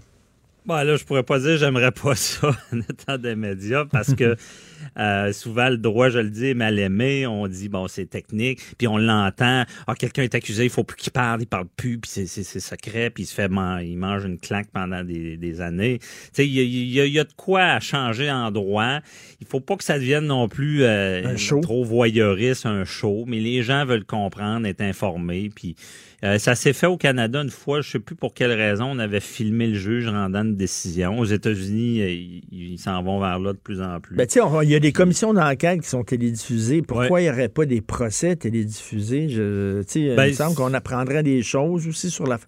[0.66, 4.36] Bon, là, je pourrais pas dire j'aimerais pas ça en étant des médias parce que
[4.98, 7.26] euh, souvent, le droit, je le dis, est mal aimé.
[7.26, 8.60] On dit, bon, c'est technique.
[8.76, 9.64] Puis on l'entend.
[9.86, 13.10] Ah, quelqu'un est accusé, il faut plus qu'il parle, il parle plus, puis c'est secret,
[13.10, 13.48] puis il se fait
[13.82, 15.98] il mange une claque pendant des, années.
[15.98, 19.00] Tu sais, il y a, de quoi changer en droit.
[19.40, 23.62] Il faut pas que ça devienne non plus euh, trop voyeuriste, un show, mais les
[23.62, 25.76] gens veulent comprendre, être informés, puis
[26.24, 28.98] euh, ça s'est fait au Canada une fois, je sais plus pour quelle raison, on
[28.98, 31.16] avait filmé le juge rendant une décision.
[31.16, 34.16] Aux États-Unis, euh, ils s'en vont vers là de plus en plus.
[34.16, 34.26] Ben,
[34.62, 36.82] il y a des commissions d'enquête qui sont télédiffusées.
[36.82, 39.28] Pourquoi il n'y aurait pas des procès télédiffusés?
[39.28, 42.38] Je, il ben, me semble qu'on apprendrait des choses aussi sur la...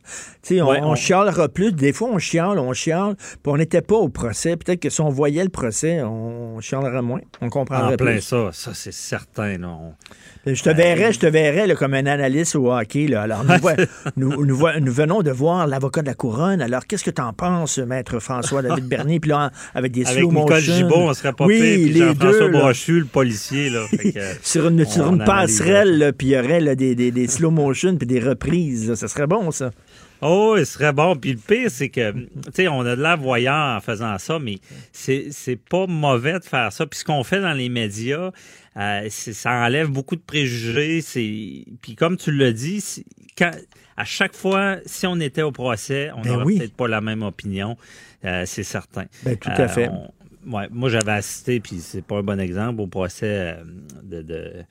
[0.51, 1.73] On, on, on, chialera plus.
[1.73, 4.57] Des fois, on chiale, on chiale, puis on n'était pas au procès.
[4.57, 7.21] Peut-être que si on voyait le procès, on chialerait moins.
[7.41, 9.57] On comprendrait en plein ça, ça c'est certain.
[10.47, 13.09] Je te verrais, je te verrais comme un analyste au hockey.
[13.09, 13.23] Là.
[13.23, 13.45] Alors,
[14.17, 16.63] nous, nous, venons de voir l'avocat de la couronne.
[16.63, 19.21] Alors, qu'est-ce que tu en penses, maître François-David Bernier?
[19.21, 20.57] Puis là, avec des slow motion.
[20.57, 23.69] Nicole Gibault, on serait pas oui, pire, les François Brochu, le policier.
[23.69, 23.85] Là,
[24.43, 28.07] sur une, sur une passerelle, puis il y aurait des, des, des, slow motion puis
[28.07, 28.95] des reprises.
[28.95, 29.71] Ça serait bon, ça.
[30.23, 31.17] Oh, il serait bon.
[31.17, 34.39] Puis le pire, c'est que, tu sais, on a de la voyant en faisant ça,
[34.39, 34.59] mais
[34.93, 36.87] c'est pas mauvais de faire ça.
[36.87, 38.31] Puis ce qu'on fait dans les médias,
[38.81, 41.01] euh, ça enlève beaucoup de préjugés.
[41.83, 42.83] Puis comme tu l'as dit,
[43.37, 43.51] quand,
[43.97, 47.23] à chaque fois, si on était au procès, on n'aurait ben peut-être pas la même
[47.23, 47.77] opinion.
[48.25, 49.05] Euh, c'est certain.
[49.23, 49.89] Ben, tout à fait.
[49.89, 53.57] Euh, ouais, moi, j'avais assisté, puis c'est pas un bon exemple, au procès
[54.03, 54.65] de, de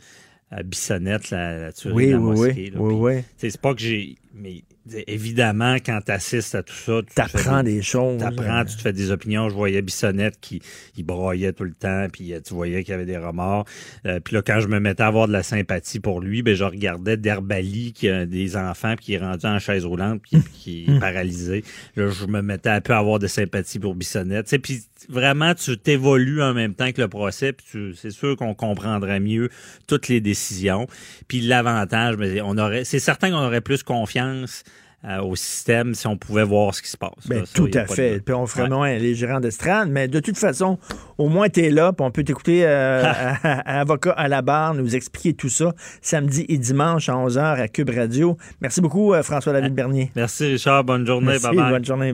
[0.64, 2.72] Bissonnette, la, tuerie oui, de la mosquée.
[2.76, 3.23] Oui, oui, oui.
[3.38, 4.15] C'est pas que j'ai...
[4.34, 4.64] Mais
[5.07, 8.20] évidemment, quand tu assistes à tout ça, tu apprends des, choses.
[8.20, 9.49] Tu apprends, tu te fais des opinions.
[9.49, 10.61] Je voyais Bissonnette qui
[10.98, 13.66] il broyait tout le temps, puis euh, tu voyais qu'il y avait des remords.
[14.06, 16.56] Euh, puis là, quand je me mettais à avoir de la sympathie pour lui, ben,
[16.56, 20.41] je regardais Derbali, qui a des enfants, puis qui est rendu en chaise roulante, puis
[20.53, 21.64] qui est paralysé.
[21.95, 24.56] Là, je me mettais à peu à avoir de sympathie pour Bissonnette.
[24.61, 29.20] Puis vraiment, tu t'évolues en même temps que le procès, puis c'est sûr qu'on comprendrait
[29.20, 29.50] mieux
[29.88, 30.88] toutes les décisions.
[31.28, 34.64] Puis l'avantage, ben, on aurait, c'est certain qu'on aurait plus confiance
[35.06, 37.26] euh, au système si on pouvait voir ce qui se passe.
[37.28, 38.20] Ben, tout à fait.
[38.20, 40.78] Puis on ferait moins les gérants d'estrade, mais de toute façon,
[41.18, 43.04] au moins tu es là, puis on peut t'écouter euh,
[43.44, 47.68] à, avocat à la barre, nous expliquer tout ça samedi et dimanche à 11h à
[47.70, 48.36] Cube Radio.
[48.60, 50.12] Merci beaucoup, euh, François-David Bernier.
[50.18, 50.84] Merci, Richard.
[50.84, 51.28] Bonne journée.
[51.28, 52.14] Merci, bonne journée.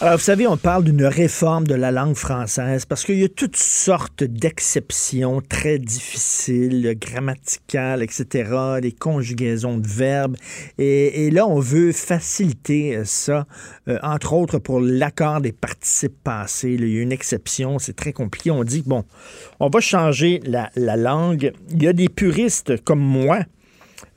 [0.00, 3.28] Alors, vous savez, on parle d'une réforme de la langue française parce qu'il y a
[3.28, 8.50] toutes sortes d'exceptions très difficiles, grammaticales, etc.,
[8.82, 10.36] des conjugaisons de verbes.
[10.78, 13.46] Et, là, on veut faciliter ça,
[13.86, 16.72] euh, entre autres pour l'accord des participes passés.
[16.72, 18.50] il y a une exception, c'est très compliqué.
[18.50, 19.04] On dit, bon,
[19.60, 21.52] on va changer la, la langue.
[21.70, 23.44] Il y a des puristes comme moi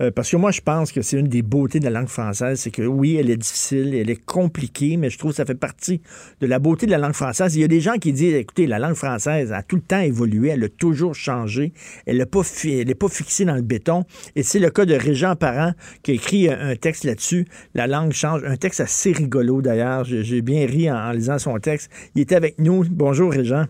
[0.01, 2.59] euh, parce que moi, je pense que c'est une des beautés de la langue française,
[2.59, 5.55] c'est que oui, elle est difficile, elle est compliquée, mais je trouve que ça fait
[5.55, 6.01] partie
[6.39, 7.55] de la beauté de la langue française.
[7.55, 9.99] Il y a des gens qui disent, écoutez, la langue française a tout le temps
[9.99, 11.73] évolué, elle a toujours changé,
[12.05, 14.05] elle n'est pas, pas fixée dans le béton.
[14.35, 17.47] Et c'est le cas de Régent Parent qui a écrit un texte là-dessus.
[17.73, 18.43] La langue change.
[18.45, 20.03] Un texte assez rigolo d'ailleurs.
[20.03, 21.91] J'ai bien ri en, lisant son texte.
[22.15, 22.85] Il était avec nous.
[22.89, 23.65] Bonjour Régent.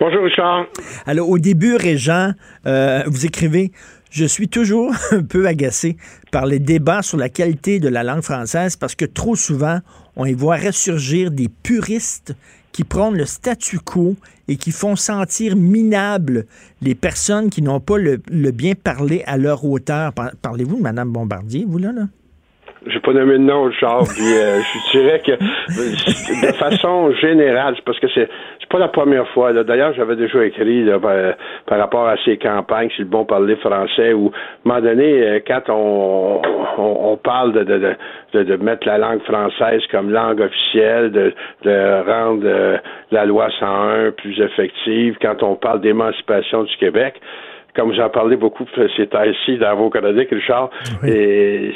[0.00, 0.66] Bonjour Richard.
[1.06, 2.32] Alors au début, Régent,
[2.66, 3.72] euh, vous écrivez
[4.12, 5.96] je suis toujours un peu agacé
[6.30, 9.80] par les débats sur la qualité de la langue française parce que trop souvent,
[10.16, 12.34] on y voit ressurgir des puristes
[12.72, 14.16] qui prennent le statu quo
[14.48, 16.46] et qui font sentir minables
[16.80, 18.18] les personnes qui n'ont pas le,
[18.50, 20.12] bien parlé à leur hauteur.
[20.42, 21.92] Parlez-vous de Mme Bombardier, vous là?
[21.92, 22.08] là?
[22.86, 24.06] J'ai pas nommé de nom, Charles.
[24.14, 28.28] Puis euh, je dirais que de façon générale, parce que c'est
[28.60, 29.52] c'est pas la première fois.
[29.52, 30.88] D'ailleurs, j'avais déjà écrit
[31.66, 34.32] par, rapport à ces campagnes, si le bon parler français, ou à un
[34.64, 36.40] moment donné, euh, quand on,
[36.78, 37.94] on, parle de, de,
[38.32, 41.34] de, de, mettre la langue française comme langue officielle, de,
[41.64, 42.78] de rendre euh,
[43.10, 47.20] la loi 101 plus effective, quand on parle d'émancipation du Québec,
[47.74, 48.64] comme j'en parlais beaucoup
[48.96, 50.70] ces temps-ci dans vos Canadiens, Richard,
[51.06, 51.72] et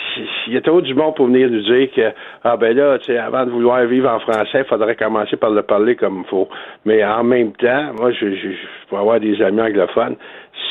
[0.47, 2.12] il y a trop du monde pour venir nous dire que
[2.44, 5.51] ah ben là, tu sais, avant de vouloir vivre en français, il faudrait commencer par
[5.51, 6.48] le parler comme il faut.
[6.85, 10.16] Mais en même temps, moi, je, je, je avoir des amis anglophones.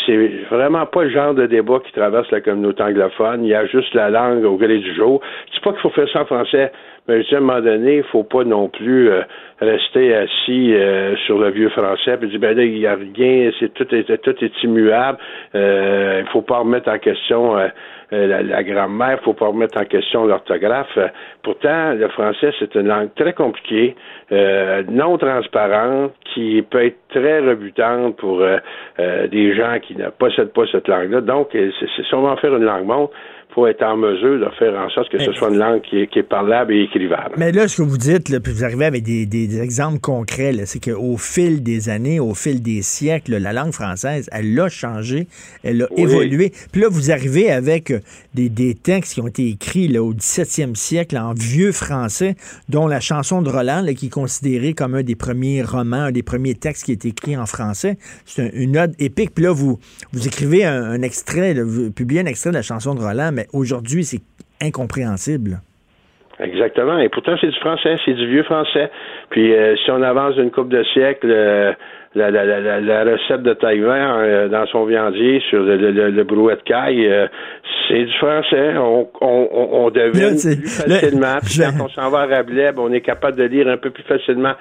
[0.06, 3.44] C'est vraiment pas le genre de débat qui traverse la communauté anglophone.
[3.44, 5.22] Il y a juste la langue au gré du jour.
[5.53, 6.72] Dis pas qu'il faut faire ça en français,
[7.07, 9.22] mais à un moment donné, il faut pas non plus euh,
[9.61, 13.52] rester assis euh, sur le vieux français et dire ben là, il n'y a rien,
[13.60, 15.18] c'est tout est tout est immuable.
[15.53, 17.68] Euh, il faut pas remettre en question euh,
[18.11, 20.98] la, la, grammaire, faut pas remettre en question l'orthographe.
[21.44, 23.95] Pourtant, le français, c'est une langue très compliquée,
[24.32, 28.44] non transparente, qui peut être très rebutante pour
[28.99, 31.22] des gens qui ne possèdent pas cette langue-là.
[31.22, 33.10] Donc, c'est sûrement faire une langue monde
[33.56, 36.23] faut être en mesure de faire en sorte que ce soit une langue qui est,
[36.23, 37.36] parlable et écrivable.
[37.38, 41.18] Mais là, ce que vous dites, puis vous arrivez avec des, exemples concrets, c'est qu'au
[41.18, 45.27] fil des années, au fil des siècles, la langue française, elle a changé,
[45.64, 46.52] elle a évolué.
[46.73, 47.99] Puis là, vous arrivez avec euh,
[48.34, 52.36] des, textes qui ont été écrits là, au 17e siècle en vieux français,
[52.68, 56.23] dont la chanson de Roland, qui est considérée comme un des premiers romans, un des
[56.23, 57.98] premiers textes qui est écrit en français.
[58.26, 59.34] C'est une ode épique.
[59.34, 59.80] Puis là, vous,
[60.11, 64.04] vous écrivez un, extrait, vous publiez un extrait de la chanson de Roland, mais aujourd'hui,
[64.04, 64.22] c'est
[64.62, 65.60] incompréhensible.
[66.40, 67.00] Exactement.
[67.00, 68.90] Et pourtant, c'est du français, c'est du vieux français.
[69.30, 71.72] Puis, euh, si on avance d'une couple de siècles, euh,
[72.14, 76.24] la, la, la, la, recette de Taïwan euh, dans son viandier sur le, le, le
[76.24, 77.10] brouet de caille,
[77.88, 78.76] c'est du français.
[78.78, 81.38] On, on, on devine plus facilement.
[81.44, 83.92] Puis quand on s'en va à Rabelais, ben, on est capable de lire un peu
[83.92, 84.54] plus facilement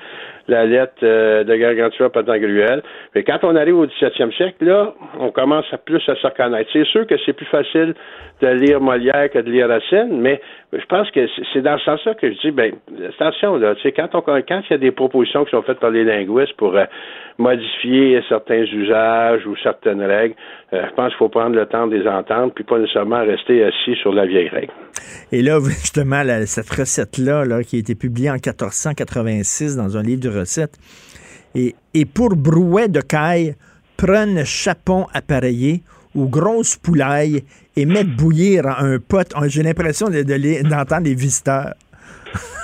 [0.48, 2.82] la lettre de Gargantua Pantagruel.
[3.14, 6.70] Mais quand on arrive au 17e siècle, là, on commence à plus à se reconnaître.
[6.72, 7.94] C'est sûr que c'est plus facile
[8.40, 10.40] de lire Molière que de lire Racine, mais
[10.72, 11.20] je pense que
[11.52, 12.72] c'est dans ce sens-là que je dis, ben,
[13.08, 16.04] attention, là, quand on, quand il y a des propositions qui sont faites par les
[16.04, 16.84] linguistes pour euh,
[17.38, 20.34] modifier certains usages ou certaines règles,
[20.72, 23.64] euh, je pense qu'il faut prendre le temps de les entendre, puis pas nécessairement rester
[23.64, 24.72] assis sur la vieille règle.
[25.32, 30.20] Et là, justement, cette recette-là, là, qui a été publiée en 1486 dans un livre
[30.20, 30.78] de recettes,
[31.54, 33.54] et, et pour brouet de caille,
[33.96, 35.82] prenne chapon appareillé
[36.14, 37.44] ou grosse poulaille
[37.76, 39.26] et mettre bouillir un pot.
[39.46, 41.74] J'ai l'impression d'entendre de, des visiteurs.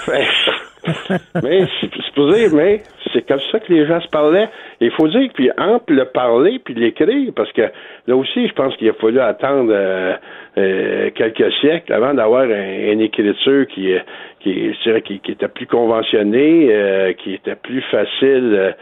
[1.43, 2.83] mais c'est pour dire, mais
[3.13, 4.49] c'est comme ça que les gens se parlaient.
[4.81, 7.63] Il faut dire puis entre le parler puis l'écrire, parce que
[8.07, 10.15] là aussi, je pense qu'il a fallu attendre euh,
[10.59, 13.95] euh, quelques siècles avant d'avoir une écriture qui,
[14.41, 14.73] qui,
[15.05, 18.75] qui, qui était plus conventionnée, euh, qui était plus facile.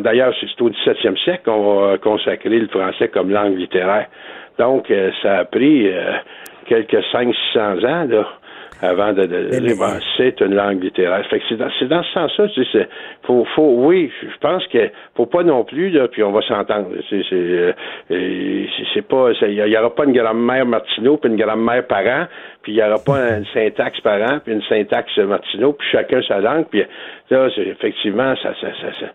[0.00, 4.06] D'ailleurs, c'est au 17e siècle qu'on va consacrer le français comme langue littéraire.
[4.58, 4.92] Donc,
[5.22, 5.88] ça a pris
[6.66, 8.26] quelques 500-600 ans, là
[8.80, 11.24] avant de, dire c'est une langue littéraire.
[11.28, 12.88] Fait que c'est dans, c'est dans ce sens-là, tu sais,
[13.24, 16.88] faut, faut, oui, je pense que faut pas non plus, là, puis on va s'entendre.
[17.10, 17.72] C'est, euh,
[18.94, 22.26] c'est pas, il y, aura pas une grammaire Martineau puis une grammaire parent,
[22.62, 26.40] puis il y aura pas une syntaxe parent puis une syntaxe Martineau, puis chacun sa
[26.40, 26.84] langue, puis
[27.30, 29.06] là, c'est, effectivement, ça, ça, ça, ça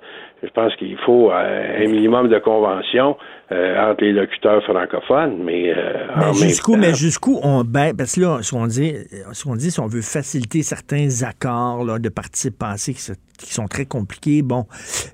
[0.44, 3.16] je pense qu'il faut euh, un minimum de convention
[3.52, 8.22] euh, entre les locuteurs francophones, mais, euh, mais jusqu'où, mais jusqu'où on ben, parce que
[8.22, 8.94] là, ce qu'on dit,
[9.32, 13.54] ce qu'on dit, si on veut faciliter certains accords là, de participe passés qui, qui,
[13.54, 14.66] sont très compliqués, bon,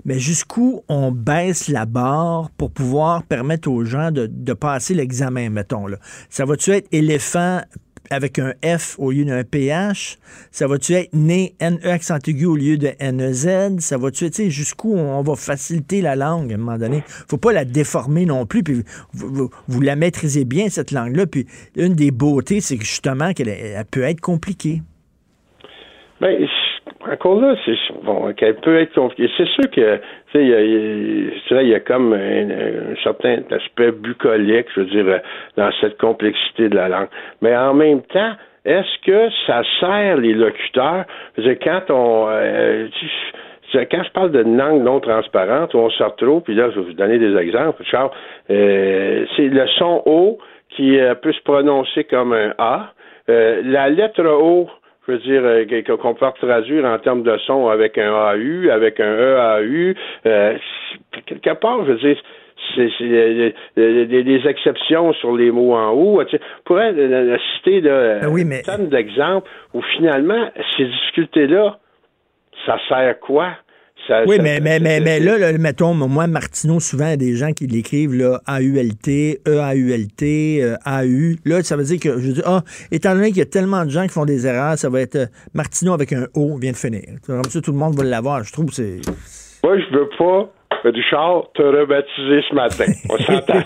[0.04, 5.48] mais jusqu'où on baisse la barre pour pouvoir permettre aux gens de, de passer l'examen,
[5.48, 5.98] mettons là?
[6.28, 7.60] Ça va-tu être éléphant
[8.10, 10.18] avec un F au lieu d'un PH?
[10.50, 13.78] Ça va-tu être né NE accent aigu au lieu de NEZ?
[13.78, 17.02] Ça va-tu être, jusqu'où on va faciliter la langue à un moment donné?
[17.06, 18.82] Faut pas la déformer non plus, puis
[19.12, 21.26] vous, la maîtrisez bien, cette langue-là.
[21.26, 21.46] Puis
[21.76, 24.82] une des beautés, c'est justement qu'elle peut être compliquée.
[26.20, 26.36] Bien,
[27.08, 29.30] encore là, c'est bon, qu'elle peut être compliquée.
[29.36, 34.86] C'est sûr que, tu sais, il y, a comme un, certain aspect bucolique, je veux
[34.86, 35.20] dire,
[35.56, 37.08] dans cette complexité de la langue.
[37.40, 38.32] Mais en même temps,
[38.64, 41.04] est-ce que ça sert les locuteurs?
[41.38, 42.88] Je dire, quand on, euh,
[43.72, 46.86] quand je parle de langue non transparente, où on se retrouve, puis là, je vais
[46.86, 48.10] vous donner des exemples, Charles,
[48.50, 50.38] euh, c'est le son O
[50.70, 52.92] qui euh, peut se prononcer comme un A.
[53.28, 54.68] la lettre O
[55.10, 59.00] je veux dire, euh, qu'on peut traduire en termes de son avec un AU, avec
[59.00, 59.94] un EAU.
[60.26, 60.56] Euh,
[61.26, 62.16] quelque part, je veux dire,
[62.76, 62.90] c'est
[63.76, 66.22] des, des, exceptions sur les mots en haut.
[66.24, 66.94] Tu pourrais
[67.56, 68.62] citer là, ben oui, mais...
[68.78, 71.78] d'exemples où finalement, ces difficultés-là,
[72.66, 73.48] ça sert quoi?
[74.26, 77.52] Oui, mais, mais, mais, mais là, mettons, moi, Martineau, souvent, il y a des gens
[77.52, 81.36] qui l'écrivent là, A-U-L-T, E-A-U-L-T, euh, A-U.
[81.44, 83.90] Là, ça veut dire que, je dis, ah, étant donné qu'il y a tellement de
[83.90, 86.76] gens qui font des erreurs, ça va être euh, Martineau avec un O vient de
[86.76, 87.02] finir.
[87.26, 88.42] Comme ça, tout le monde va l'avoir.
[88.44, 89.00] Je trouve que c'est.
[89.62, 90.50] Moi, je veux pas
[90.84, 92.86] Richard, te rebaptisé ce matin.
[93.10, 93.60] On s'entend.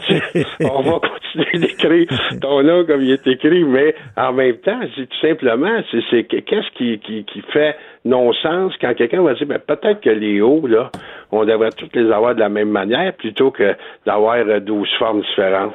[0.60, 2.06] on va continuer d'écrire
[2.40, 6.70] ton nom comme il est écrit, mais en même temps, c'est tout simplement, c'est qu'est-ce
[6.76, 10.90] qui, qui, qui fait non-sens quand quelqu'un va dire, ben, peut-être que les hauts, là,
[11.32, 13.74] on devrait toutes les avoir de la même manière plutôt que
[14.06, 15.74] d'avoir douze formes différentes.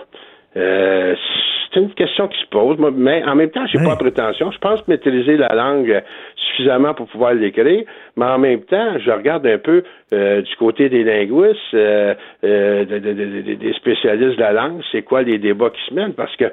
[0.56, 1.16] Euh,
[1.72, 4.52] c'est une question qui se pose, mais en même temps, j'ai pas de prétention.
[4.52, 6.04] Je pense maîtriser la langue
[6.40, 7.84] suffisamment pour pouvoir l'écrire,
[8.16, 12.14] mais en même temps, je regarde un peu euh, du côté des linguistes, euh,
[12.44, 16.46] euh, des spécialistes de la langue, c'est quoi les débats qui se mènent, parce que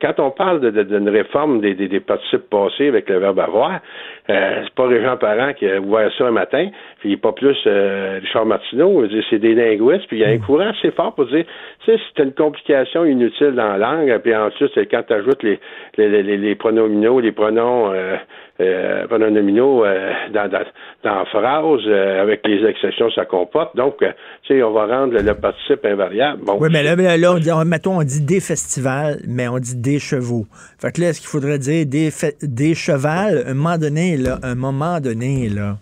[0.00, 3.80] quand on parle d'une réforme des, des, participes passés avec le verbe avoir,
[4.26, 6.68] c'est pas Régent Parent qui a ouvert ça un matin,
[7.00, 10.40] puis pas plus Richard Martineau, c'est des linguistes, puis il y a un mm.
[10.40, 11.44] courant assez fort pour dire,
[11.84, 15.58] tu sais, c'est une complication inutile dans la langue, puis ensuite, quand tu ajoutes les,
[15.96, 17.92] les, les, les, pronominaux, les pronoms
[18.60, 20.64] euh, pronominaux euh, dans, dans,
[21.02, 23.76] dans, phrase, euh, avec les exceptions, ça comporte.
[23.76, 24.12] Donc, euh,
[24.42, 26.42] tu sais, on va rendre le, participe invariable.
[26.44, 29.76] Bon, oui, mais là, là, on dit, mettons, on dit des festivals, mais on dit
[29.76, 30.46] des chevaux.
[30.78, 32.10] Fait que là, est-ce qu'il faudrait dire des,
[32.42, 35.76] des chevals, un moment donné, là, un moment donné, là?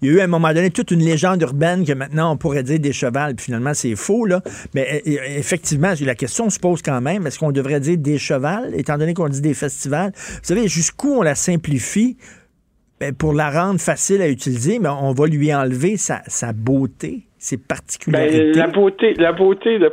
[0.00, 2.36] Il y a eu à un moment donné toute une légende urbaine que maintenant on
[2.36, 4.42] pourrait dire des chevals, puis finalement c'est faux, là.
[4.74, 8.18] Mais euh, euh, effectivement, la question se pose quand même, est-ce qu'on devrait dire des
[8.18, 10.12] chevals, étant donné qu'on dit des festivals?
[10.14, 12.16] Vous savez, jusqu'où on la simplifie?
[12.98, 17.25] Ben, pour la rendre facile à utiliser, mais on va lui enlever sa, sa beauté
[17.68, 18.52] particularités?
[18.52, 19.88] Ben, la beauté, la beauté, là,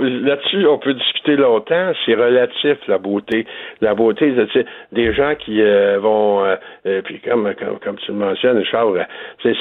[0.00, 1.92] là-dessus, on peut discuter longtemps.
[2.04, 3.46] C'est relatif, la beauté.
[3.80, 8.12] La beauté, c'est des gens qui euh, vont, euh, euh, puis comme, comme, comme, tu
[8.12, 9.06] le mentionnes, Charles,
[9.42, 9.54] c'est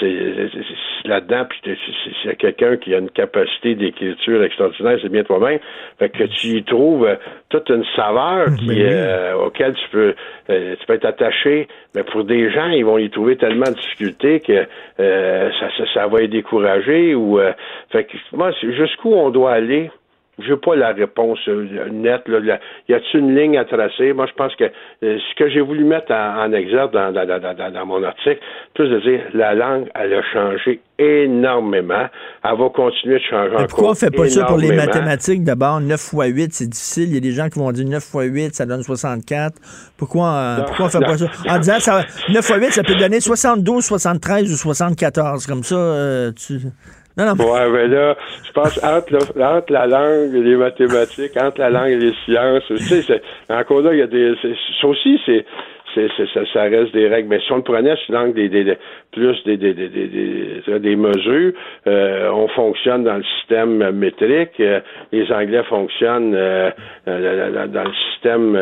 [1.06, 1.78] là-dedans, puis
[2.24, 5.60] c'est quelqu'un qui a une capacité d'écriture extraordinaire, c'est bien toi-même.
[6.00, 7.08] Fait que tu y trouves
[7.50, 8.84] toute une saveur qui,
[9.46, 10.16] auquel tu peux,
[10.48, 11.68] tu peux être attaché.
[11.96, 14.66] Mais pour des gens, ils vont y trouver tellement de difficultés que
[14.98, 17.54] ça, ça, ça va les décourager ou euh,
[17.92, 19.92] fait que moi jusqu'où on doit aller?
[20.40, 22.28] Je veux pas la réponse euh, nette.
[22.28, 24.14] Là, y a-t-il une ligne à tracer?
[24.14, 24.70] Moi, je pense que euh,
[25.18, 28.40] ce que j'ai voulu mettre en, exergue dans, dans, mon article,
[28.76, 32.06] plus de dire la langue, elle a changé énormément.
[32.44, 35.44] Elle va continuer de changer Mais pourquoi on fait pas ça pour les mathématiques?
[35.44, 37.10] D'abord, 9 fois 8, c'est difficile.
[37.10, 39.56] Il y a des gens qui vont dire 9 fois 8, ça donne 64.
[39.98, 41.26] Pourquoi, pourquoi on fait pas ça?
[41.50, 45.48] En disant ça, 9 fois 8, ça peut donner 72, 73 ou 74.
[45.48, 46.60] Comme ça, tu...
[47.18, 47.52] Non, non.
[47.52, 48.16] Ouais, mais là,
[48.46, 52.64] je pense entre, entre la langue et les mathématiques, entre la langue et les sciences,
[52.68, 54.36] tu sais, encore là, il y a des.
[54.82, 55.46] Ça aussi, c'est
[55.96, 57.30] c'est, ça, ça, reste des règles.
[57.30, 58.78] Mais si on le prenait sous l'angle des, des,
[59.12, 61.54] plus des, des, des, des, des mesures,
[61.88, 64.60] euh, on fonctionne dans le système métrique.
[64.60, 64.80] Euh,
[65.12, 66.70] les Anglais fonctionnent euh,
[67.06, 68.56] dans le système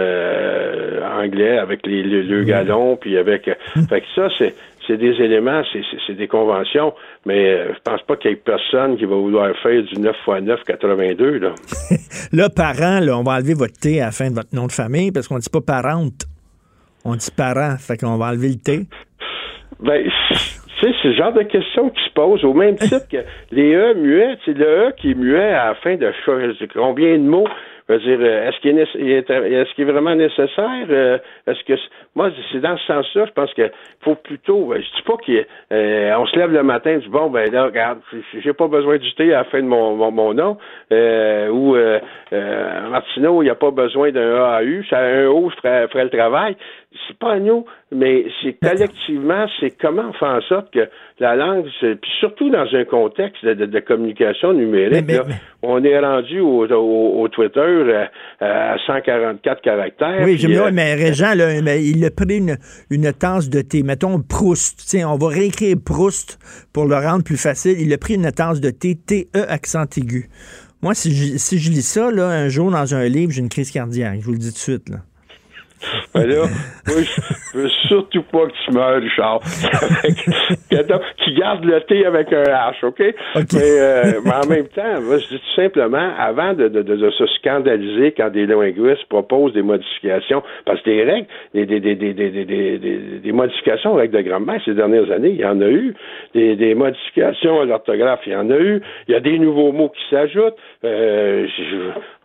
[1.20, 2.46] anglais avec les, deux mm.
[2.46, 3.50] galons, puis avec.
[3.90, 4.54] Fait que ça, c'est
[4.88, 5.62] c'est des éléments,
[6.08, 6.94] c'est des conventions,
[7.26, 10.42] mais je pense pas qu'il y ait personne qui va vouloir faire du 9 x
[10.42, 11.40] 9 82.
[11.40, 11.52] Là,
[12.34, 14.72] là parent, là, on va enlever votre T à la fin de votre nom de
[14.72, 16.26] famille parce qu'on dit pas parente.
[17.04, 18.80] On dit parent, fait qu'on va enlever le T.
[19.80, 20.38] Ben, tu
[20.82, 23.18] sais, c'est le genre de question qui se pose au même titre que
[23.52, 24.38] les E muets.
[24.46, 26.12] C'est le E qui est muet à la fin de
[26.74, 27.48] combien de mots
[27.88, 30.88] veux dire, euh, est-ce qu'il est, est, est vraiment nécessaire?
[30.90, 31.18] Euh,
[31.48, 31.80] est-ce que
[32.16, 33.72] moi, c'est dans ce sens-là, je pense qu'il
[34.02, 34.74] faut plutôt.
[34.74, 38.00] Euh, je dis pas qu'on se lève le matin et dit bon ben là, regarde,
[38.44, 40.58] j'ai pas besoin du thé à la fin de mon, mon, nom.
[40.92, 41.76] ou
[42.90, 46.56] Martineau, il n'y a pas besoin d'un AAU, ça un O ferait, ferait le travail
[47.08, 50.88] c'est pas à nous, mais c'est collectivement, c'est comment on fait en sorte que
[51.20, 55.06] la langue, puis surtout dans un contexte de, communication numérique,
[55.62, 58.06] on est rendu au, Twitter euh,
[58.40, 60.22] à 144 caractères.
[60.24, 62.58] Oui, bien, euh, mais Régent, il a pris une,
[62.90, 63.84] une tasse de thé.
[63.84, 64.84] Mettons Proust.
[64.86, 66.40] Tiens, on va réécrire Proust
[66.74, 67.80] pour le rendre plus facile.
[67.80, 70.30] Il a pris une tasse de thé, T-E accent aigu.
[70.82, 74.20] Moi, si je, lis ça, un jour dans un livre, j'ai une crise cardiaque.
[74.20, 74.90] Je vous le dis tout de suite.
[74.90, 75.04] Là.
[76.14, 76.44] Ben là,
[76.88, 76.98] moi,
[77.54, 79.42] je veux surtout pas que tu meurs, Richard.
[81.24, 83.02] qui garde le thé avec un H, OK?
[83.02, 88.30] Euh, mais, en même temps, je dis tout simplement, avant de, de, se scandaliser quand
[88.30, 92.78] des linguistes proposent des modifications, parce que des règles, des, des, des, des, des,
[93.24, 95.94] des, modifications aux règles de grammaire ces dernières années, il y en a eu.
[96.34, 98.82] Des, des modifications à l'orthographe, il y en a eu.
[99.08, 100.58] Il y a des nouveaux mots qui s'ajoutent.
[100.86, 101.48] Euh,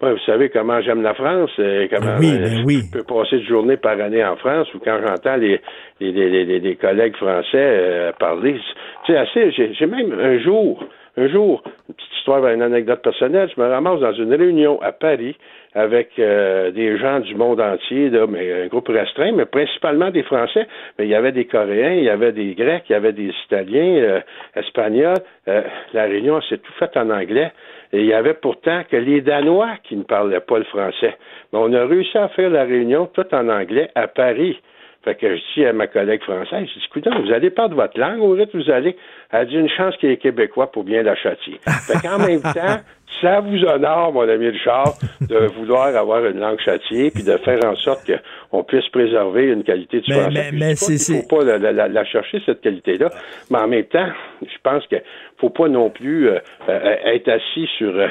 [0.00, 2.82] vous savez comment j'aime la France, euh, comment oui, ben oui.
[2.86, 5.60] je peux passer de journée par année en France ou quand j'entends les,
[6.00, 8.60] les, les, les, collègues français euh, parler.
[9.06, 10.84] Sais, assez, j'ai même un jour,
[11.16, 14.92] un jour, une petite histoire, une anecdote personnelle, je me ramasse dans une réunion à
[14.92, 15.36] Paris
[15.74, 20.22] avec euh, des gens du monde entier, là, mais un groupe restreint, mais principalement des
[20.22, 20.66] Français.
[20.98, 23.32] Mais il y avait des Coréens, il y avait des Grecs, il y avait des
[23.46, 24.22] Italiens,
[24.56, 25.22] Espagnols.
[25.46, 27.52] la réunion s'est tout faite en anglais.
[27.92, 31.16] Et il y avait pourtant que les Danois qui ne parlaient pas le français.
[31.52, 34.60] Mais on a réussi à faire la réunion tout en anglais à Paris.
[35.02, 37.98] Fait que je dis à ma collègue française, je dis, écoutez, vous allez perdre votre
[37.98, 38.96] langue, au rythme vous allez.
[39.30, 41.58] Elle dit une chance qu'il est québécois pour bien la châtier.
[41.86, 42.80] Fait qu'en même temps,
[43.22, 47.64] ça vous honore, mon ami Richard, de vouloir avoir une langue châtiée puis de faire
[47.64, 48.10] en sorte
[48.50, 50.50] qu'on puisse préserver une qualité du français.
[50.52, 53.08] Mais, Il ne faut pas la, chercher, cette qualité-là.
[53.50, 54.08] Mais en même temps,
[54.42, 55.02] je pense qu'il
[55.38, 57.96] faut pas non plus euh, euh, être assis sur...
[57.96, 58.08] Euh,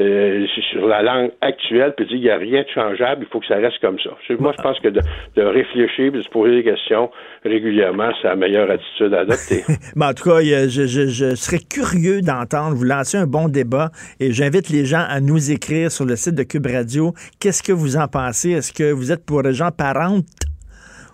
[0.00, 3.38] euh, sur la langue actuelle, puis dire qu'il n'y a rien de changeable, il faut
[3.38, 4.10] que ça reste comme ça.
[4.40, 5.00] Moi, je pense que de,
[5.36, 7.10] réfléchir de se poser des questions
[7.44, 9.62] régulièrement, c'est la meilleure attitude à adopter.
[10.00, 14.68] en tout cas, je, je, serais curieux d'entendre, vous lancer un bon débat et j'invite
[14.68, 17.12] les gens à nous écrire sur le site de Cube Radio.
[17.40, 18.50] Qu'est-ce que vous en pensez?
[18.50, 19.70] Est-ce que vous êtes pour les gens?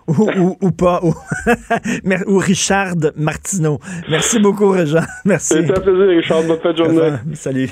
[0.07, 1.01] Ou, ou, pas,
[2.27, 3.79] ou, Richard Martineau.
[4.09, 5.03] Merci beaucoup, Réjean.
[5.25, 5.53] Merci.
[5.53, 6.43] C'est un plaisir, Richard.
[6.43, 7.17] Bonne journée.
[7.33, 7.69] Salut.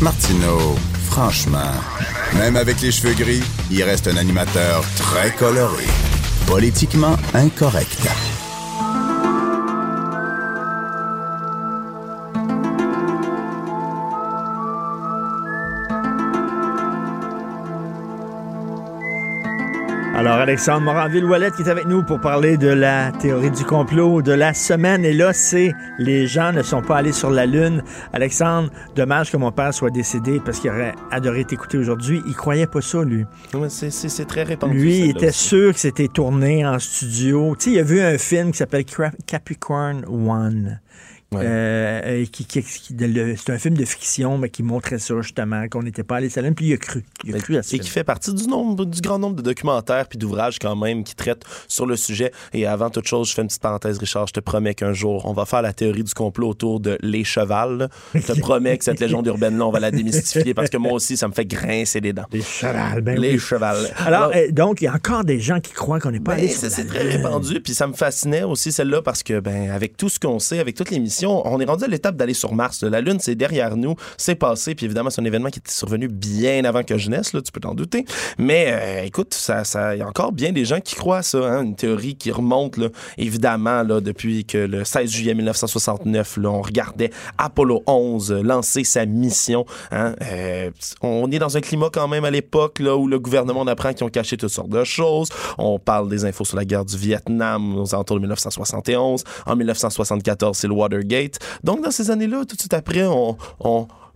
[0.00, 0.76] Martineau,
[1.06, 1.72] franchement,
[2.34, 5.86] même avec les cheveux gris, il reste un animateur très coloré,
[6.46, 8.06] politiquement incorrect.
[20.18, 24.32] Alors, Alexandre Moranville-Ouellette qui est avec nous pour parler de la théorie du complot de
[24.32, 25.04] la semaine.
[25.04, 27.84] Et là, c'est les gens ne sont pas allés sur la Lune.
[28.12, 32.20] Alexandre, dommage que mon père soit décédé parce qu'il aurait adoré t'écouter aujourd'hui.
[32.26, 33.26] Il croyait pas ça, lui.
[33.70, 34.76] c'est très répandu.
[34.76, 37.54] Lui, il était sûr que c'était tourné en studio.
[37.56, 38.86] Tu sais, il a vu un film qui s'appelle
[39.24, 40.80] Capricorn One
[41.34, 46.16] euh, qui, c'est un film de fiction, mais qui montrait ça justement, qu'on n'était pas
[46.16, 47.04] allé à puis il a cru.
[47.24, 50.08] Il a cru à Et qui fait partie du, nombre, du grand nombre de documentaires
[50.08, 52.32] puis d'ouvrages quand même qui traitent sur le sujet.
[52.54, 55.26] Et avant toute chose, je fais une petite parenthèse, Richard, je te promets qu'un jour,
[55.26, 57.90] on va faire la théorie du complot autour de les chevals.
[58.14, 61.18] Je te promets que cette légende urbaine-là, on va la démystifier parce que moi aussi,
[61.18, 62.26] ça me fait grincer les dents.
[62.32, 63.92] Les chevals, ben Les chevals.
[63.98, 66.44] Alors, euh, donc, il y a encore des gens qui croient qu'on n'est pas ben,
[66.44, 70.08] allé C'est très répandu, puis ça me fascinait aussi celle-là parce que, ben, avec tout
[70.08, 72.82] ce qu'on sait, avec toutes les missions on est rendu à l'étape d'aller sur Mars.
[72.82, 76.08] La Lune, c'est derrière nous, c'est passé, puis évidemment, c'est un événement qui est survenu
[76.08, 78.04] bien avant que je naisse, tu peux t'en douter.
[78.38, 81.38] Mais euh, écoute, ça, ça, y a encore bien des gens qui croient à ça,
[81.38, 82.78] hein, une théorie qui remonte,
[83.16, 89.64] évidemment, depuis que le 16 juillet 1969, là, on regardait Apollo 11 lancer sa mission.
[89.90, 90.70] Hein, euh,
[91.02, 94.10] on est dans un climat quand même à l'époque où le gouvernement apprend qu'ils ont
[94.10, 95.28] caché toutes sortes de choses.
[95.56, 99.24] On parle des infos sur la guerre du Vietnam aux alentours de 1971.
[99.46, 101.07] En 1974, c'est le Watergate.
[101.64, 103.36] Donc, dans ces années-là, tout de suite après, on,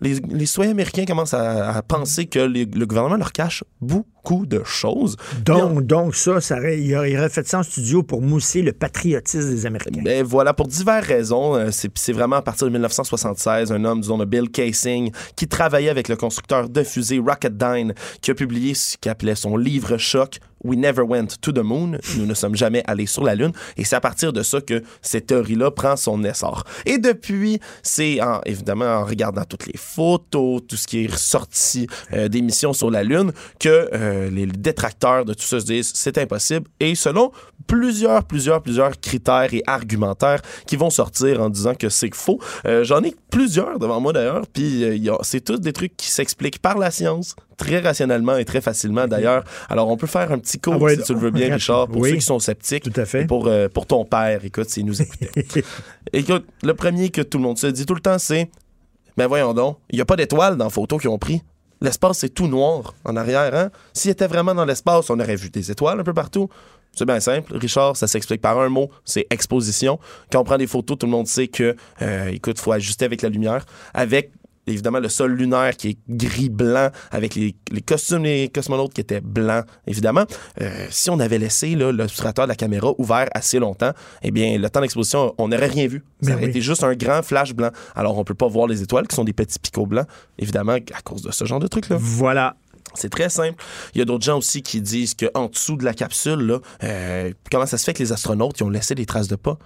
[0.00, 5.16] les, les citoyens américains commencent à, penser que le gouvernement leur cache beaucoup de choses.
[5.44, 9.50] Donc, donc ça, ça aurait, il, aurait, fait ça en studio pour mousser le patriotisme
[9.50, 10.00] des Américains.
[10.04, 11.56] Ben voilà, pour diverses raisons.
[11.56, 15.48] Euh, C'est vraiment à partir de 1976, un homme du nom de Bill Casing qui
[15.48, 19.96] travaillait avec le constructeur de fusée Rocketdyne qui a publié ce qu'il appelait son livre
[19.98, 20.38] choc.
[20.64, 21.98] We never went to the moon.
[22.16, 23.50] Nous ne sommes jamais allés sur la Lune.
[23.76, 26.62] Et c'est à partir de ça que cette théorie-là prend son essor.
[26.86, 31.88] Et depuis, c'est en- évidemment en regardant toutes les photos, tout ce qui est sorti
[32.12, 35.92] euh, des missions sur la Lune, que euh, les détracteurs de tout ça se disent
[35.94, 36.66] c'est impossible.
[36.80, 37.32] Et selon
[37.66, 42.38] plusieurs, plusieurs, plusieurs critères et argumentaires qui vont sortir en disant que c'est faux.
[42.66, 46.58] Euh, J'en ai plusieurs devant moi d'ailleurs, puis euh, c'est tous des trucs qui s'expliquent
[46.58, 49.44] par la science, très rationnellement et très facilement d'ailleurs.
[49.68, 51.54] Alors on peut faire un petit cours, Ah ouais, si tu le veux bien, rapide.
[51.54, 52.10] Richard, pour Oui.
[52.10, 52.82] ceux qui sont sceptiques.
[52.84, 53.22] Tout à fait.
[53.22, 55.30] Et pour, euh, pour ton père, écoute, s'il nous écoutait.
[56.12, 58.50] écoute, le premier que tout le monde se dit tout le temps, c'est
[59.16, 61.42] ben voyons donc, il n'y a pas d'étoiles dans la photo qu'ils ont pris.
[61.82, 63.52] L'espace, c'est tout noir en arrière.
[63.54, 63.70] Hein?
[63.92, 66.48] S'il était vraiment dans l'espace, on aurait vu des étoiles un peu partout.
[66.94, 69.98] C'est bien simple, Richard, ça s'explique par un mot, c'est exposition.
[70.30, 73.22] Quand on prend des photos, tout le monde sait que, euh, écoute, faut ajuster avec
[73.22, 73.64] la lumière.
[73.94, 74.30] Avec
[74.66, 79.20] évidemment le sol lunaire qui est gris-blanc, avec les, les costumes des cosmonautes qui étaient
[79.20, 80.24] blancs, évidemment.
[80.60, 84.70] Euh, si on avait laissé l'obturateur de la caméra ouvert assez longtemps, eh bien, le
[84.70, 86.04] temps d'exposition, on n'aurait rien vu.
[86.20, 86.50] Ça Ben aurait oui.
[86.50, 87.70] été juste un grand flash blanc.
[87.94, 90.06] Alors, on peut pas voir les étoiles qui sont des petits picots blancs,
[90.38, 91.96] évidemment, à cause de ce genre de truc-là.
[91.98, 92.56] Voilà.
[92.94, 93.62] C'est très simple.
[93.94, 97.32] Il y a d'autres gens aussi qui disent qu'en dessous de la capsule, là, euh,
[97.50, 99.58] comment ça se fait que les astronautes ils ont laissé des traces de pas?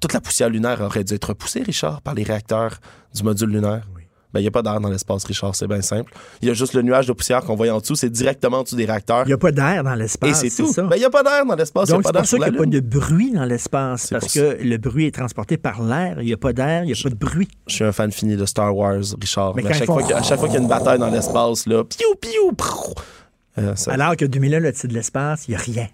[0.00, 2.78] Toute la poussière lunaire aurait dû être repoussée, Richard, par les réacteurs
[3.12, 3.86] du module lunaire.
[4.32, 6.12] Ben, il n'y a pas d'air dans l'espace, Richard, c'est bien simple.
[6.42, 8.62] Il y a juste le nuage de poussière qu'on voit en dessous, c'est directement en
[8.62, 9.24] dessous des réacteurs.
[9.24, 10.40] Il n'y a pas d'air dans Et l'espace.
[10.40, 10.72] c'est tout.
[10.76, 12.58] Ben, il n'y a pas d'air dans l'espace, Donc, c'est pour ça qu'il n'y a
[12.58, 16.16] pas de bruit dans l'espace, parce que le bruit est transporté par l'air.
[16.20, 17.48] Il n'y a pas d'air, il n'y a pas de bruit.
[17.66, 19.54] Je suis un fan fini de Star Wars, Richard.
[19.56, 21.66] Mais Mais à, chaque fois à chaque fois qu'il y a une bataille dans l'espace,
[21.66, 22.94] là, piou, piou, prou,
[23.58, 25.86] euh, ça- Alors que 2001, le de l'espace, il n'y a rien.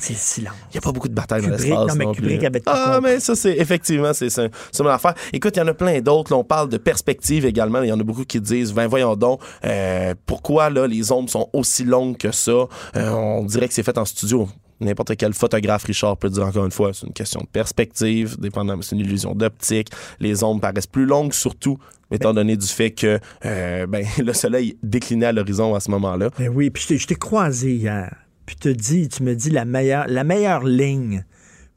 [0.00, 0.54] C'est le silence.
[0.70, 1.68] Il n'y a pas beaucoup de batailles dans l'espace.
[1.88, 2.46] non, mais non Kubrick plus.
[2.46, 3.12] avait Ah, compris.
[3.12, 5.14] mais ça, c'est effectivement, c'est c'est- c'est mon affaire.
[5.32, 6.32] Écoute, il y en a plein d'autres.
[6.32, 6.38] là.
[6.38, 7.82] On parle de perspective également.
[7.82, 11.28] Il y en a beaucoup qui disent, ben voyons donc, euh, pourquoi là, les ombres
[11.30, 12.52] sont aussi longues que ça?
[12.96, 14.48] Euh, on dirait que c'est fait en studio.
[14.80, 18.76] N'importe quel photographe, Richard, peut dire encore une fois, c'est une question de perspective, dépendant,
[18.82, 19.88] c'est une illusion d'optique.
[20.20, 21.78] Les ombres paraissent plus longues, surtout
[22.10, 26.30] étant donné du fait que euh, ben, le soleil déclinait à l'horizon à ce moment-là.
[26.38, 28.14] Ben oui, puis je t'ai croisé hier.
[28.46, 31.24] Puis te dis, tu me dis la meilleure, la meilleure ligne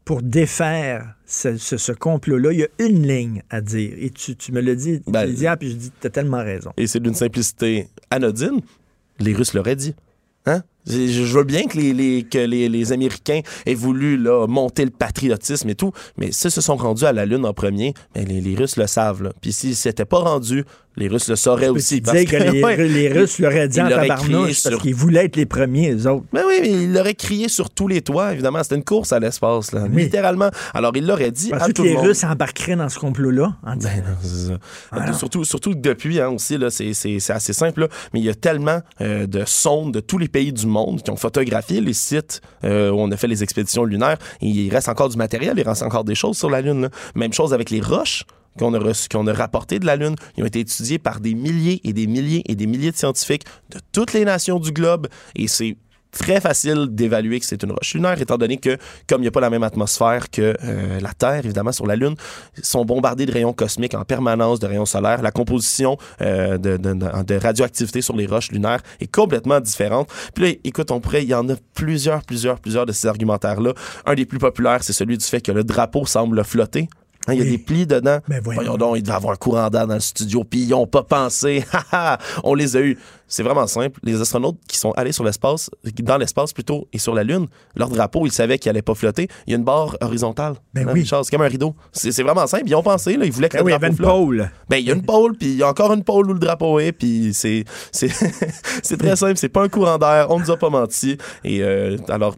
[0.06, 3.92] pour défaire ce, ce- ce complot-là, il y a une ligne à dire.
[4.00, 6.10] Et tu, tu me l'as dit, tu Ben, l'as dit hier, puis je dis, t'as
[6.10, 6.72] tellement raison.
[6.78, 8.62] et c'est d'une simplicité anodine,
[9.20, 9.94] les Russes l'auraient dit.
[10.46, 10.64] Hein?
[10.88, 14.90] Je veux bien que les, les- que les, les Américains aient voulu là, monter le
[14.90, 18.42] patriotisme et tout, mais s'ils se sont rendus à la Lune en premier, ben, les,
[18.42, 19.22] les Russes le savent.
[19.22, 19.32] là.
[19.42, 20.64] Puis s'ils ne s'étaient pas rendus,
[21.00, 22.02] les Russes le sauraient aussi.
[22.02, 24.94] Disais que les, ouais, les Russes l'auraient dit ils en l'auraient tabarnouche parce sur- qu'ils
[24.94, 26.26] voulaient être les premiers, eux autres.
[26.32, 28.62] Ben oui, mais ils l'auraient crié sur tous les toits, évidemment.
[28.62, 30.50] C'était une course à l'espace, là, littéralement.
[30.74, 32.08] Alors, il l'aurait dit à Penses-tu tout que le les monde.
[32.08, 33.56] Russes embarqueraient dans ce complot-là?
[33.64, 34.04] Ben.
[34.92, 35.14] Voilà.
[35.14, 38.30] Surtout, surtout depuis hein, aussi, là, c'est, c'est- c'est assez simple, là, mais il y
[38.30, 41.94] a tellement euh, de sondes de tous les pays du monde qui ont photographié les
[41.94, 44.18] sites euh, où on a fait les expéditions lunaires.
[44.42, 46.82] Et il reste encore du matériel, il reste encore des choses sur la Lune.
[46.84, 46.90] là.
[47.16, 48.24] Même chose avec les roches
[48.58, 50.16] qu'on a, rapportées de la Lune.
[50.38, 53.44] Ils ont été étudiés par des milliers et des milliers et des milliers de scientifiques
[53.70, 55.08] de toutes les nations du globe.
[55.36, 55.78] Et c'est
[56.12, 58.78] très facile d'évaluer que c'est une roche lunaire, étant donné que,
[59.08, 61.96] comme il n'y a pas la même atmosphère que euh, la Terre, évidemment, sur la
[61.96, 62.16] Lune,
[62.58, 65.22] ils sont bombardés de rayons cosmiques en permanence, de rayons solaires.
[65.22, 70.10] La composition euh, de- de radioactivité sur les roches lunaires est complètement différente.
[70.34, 73.74] Puis là, écoute, on pourrait, il y en a plusieurs, plusieurs, plusieurs de ces argumentaires-là.
[74.08, 76.90] Un des plus populaires, c'est celui du fait que le drapeau semble flotter.
[77.28, 78.20] Hein, Il y a des plis dedans.
[78.28, 78.62] Ben voyons.
[78.62, 81.04] voyons donc, il devait avoir un courant d'air dans le studio, puis ils n'ont pas
[81.04, 81.64] pensé.
[82.44, 82.98] On les a eus.
[83.28, 84.00] C'est vraiment simple.
[84.04, 85.70] Les astronautes qui sont allés sur l'espace,
[86.02, 89.28] dans l'espace plutôt, et sur la Lune, leur drapeau, ils savaient qu'il allait pas flotter.
[89.46, 90.56] Il y a une barre horizontale.
[90.74, 91.06] Ben Hein, oui.
[91.08, 91.76] C'est comme un rideau.
[91.92, 92.64] C'est vraiment simple.
[92.66, 94.10] Ils ont pensé, là, ils voulaient que Ben le oui, il y avait une flotte.
[94.10, 94.52] pôle.
[94.70, 96.40] Ben, il y a une pôle, puis il y a encore une pôle où le
[96.40, 97.66] drapeau est, puis c'est
[98.98, 99.38] très simple.
[99.38, 100.28] C'est pas un courant d'air.
[100.32, 101.18] On nous a pas menti.
[101.44, 102.36] Et euh, alors,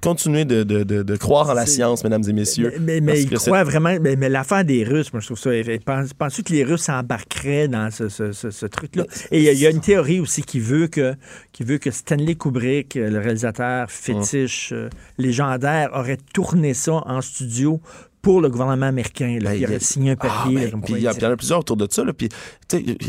[0.00, 2.72] continuez de, de, de, de croire en la science, mesdames et messieurs.
[2.80, 3.96] Mais, mais parce ils croient vraiment.
[4.00, 5.50] Mais, mais l'affaire des Russes, moi, je trouve ça.
[5.84, 9.04] Pense- Penses-tu que les Russes s'embarqueraient dans ce, ce- ce- ce truc-là?
[9.30, 11.14] Et il y, a- il y a une théorie aussi qui veut que,
[11.52, 17.80] qui veut que Stanley Kubrick, le réalisateur fétiche euh, légendaire, aurait tourné ça en studio
[18.26, 19.38] pour le gouvernement américain.
[19.40, 19.50] Là.
[19.50, 20.70] Ben, il aurait a- signé un Ah, papier.
[20.72, 22.02] ben, puis il y, en a plusieurs autour de ça.
[22.02, 22.28] Là, puis,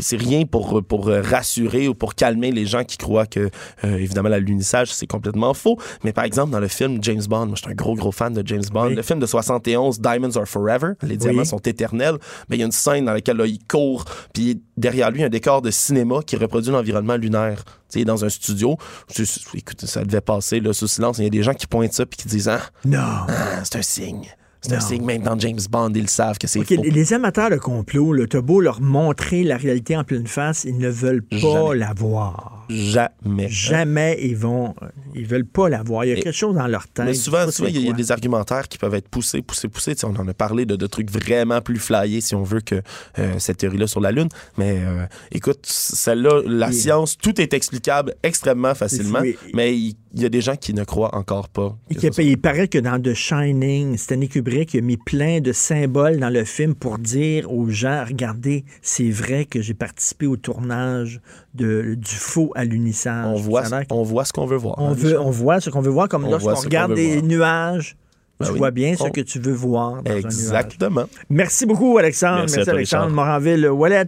[0.00, 3.50] c'est rien pour, pour euh, rassurer ou pour calmer les gens qui croient que,
[3.84, 5.76] euh, évidemment, l'alunissage, c'est complètement faux.
[6.04, 8.32] Mais par exemple, dans le film James Bond, moi, je suis un gros, gros fan
[8.32, 8.86] de James Bond.
[8.90, 8.94] Oui.
[8.94, 12.18] Le film de 71, Diamonds Are Forever, les diamants sont éternels.
[12.48, 15.28] Mais il y a une scène dans laquelle là, il court, puis derrière lui, un
[15.28, 17.64] décor de cinéma qui reproduit l'environnement lunaire.
[17.90, 18.76] Tu sais, dans un studio,
[19.12, 19.24] Je-
[19.54, 21.18] écoute, ça devait passer là, sous silence.
[21.18, 22.98] Il y a des gens qui pointent ça puis qui disent Ah, Non.
[23.00, 24.28] ah, c'est un signe.
[24.60, 26.82] C'est un signe, même dans James Bond, ils le savent que c'est OK, faux.
[26.82, 30.88] les- amateurs de complot, t'as beau leur montrer la réalité en pleine face, ils ne
[30.88, 31.76] veulent pas Jamais.
[31.76, 32.66] la voir.
[32.68, 33.48] Jamais.
[33.48, 34.74] Jamais ils vont.
[35.14, 36.04] Ils veulent pas la voir.
[36.04, 37.06] Il y a Et- quelque chose dans leur tête.
[37.06, 39.94] Mais souvent, il y a- des argumentaires qui peuvent être poussés, poussés, poussés.
[39.94, 42.60] Tu sais, on en a parlé de, de trucs vraiment plus flyés, si on veut,
[42.60, 42.82] que
[43.18, 44.28] euh, cette théorie-là sur la Lune.
[44.58, 49.20] Mais euh, écoute, celle-là, la science, tout est explicable extrêmement facilement.
[49.22, 49.36] Oui.
[49.54, 51.76] Mais il il y, a des gens qui ne croient encore pas.
[52.18, 56.44] Il paraît que dans The Shining, Stanley Kubrick a mis plein de symboles dans le
[56.44, 61.20] film pour dire aux gens regardez, c'est vrai que j'ai participé au tournage
[61.54, 63.26] de, du faux alunissage.
[63.26, 64.76] on, voit, que- on voit ce qu'on veut voir.
[64.78, 65.26] on, hein, veut, Richard?
[65.26, 67.24] on voit ce qu'on veut voir, comme On lorsqu'on ce qu'on regarde des voir.
[67.24, 67.96] nuages.
[68.40, 68.58] Ben tu oui.
[68.58, 70.24] vois bien ce On- que tu veux voir dans un nuage.
[70.26, 71.04] Exactement.
[71.28, 72.46] Merci beaucoup, Alexandre.
[72.48, 73.10] Merci à Alexandre.
[73.12, 74.06] Moranville-Wallet.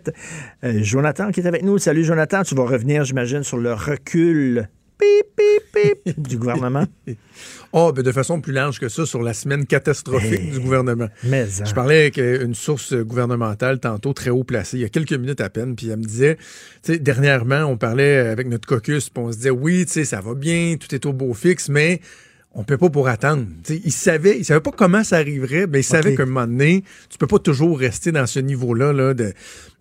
[0.64, 1.78] Euh, Jonathan qui est avec nous.
[1.78, 2.42] Salut, Jonathan.
[2.44, 4.68] Tu vas revenir, j'imagine, sur le recul
[5.00, 6.84] pip, pip, pip, du gouvernement.
[7.72, 10.50] Oh, ben de façon plus large que ça, sur la semaine catastrophique Hey.
[10.50, 11.08] du gouvernement.
[11.22, 11.64] Mais, hein.
[11.64, 15.40] Je parlais avec une source gouvernementale tantôt très haut placée, il y a quelques minutes
[15.40, 16.36] à peine, puis elle me disait,
[16.82, 20.04] tu sais, dernièrement, on parlait avec notre caucus, puis on se disait, oui, tu sais,
[20.04, 22.00] ça va bien, tout est au beau fixe, mais
[22.52, 23.44] on peut pas pour attendre.
[23.64, 26.16] Tu sais, il savait, il savait pas comment ça arriverait, mais il savait Ok.
[26.16, 29.32] qu'à un moment donné, tu peux pas toujours rester dans ce niveau-là là, de,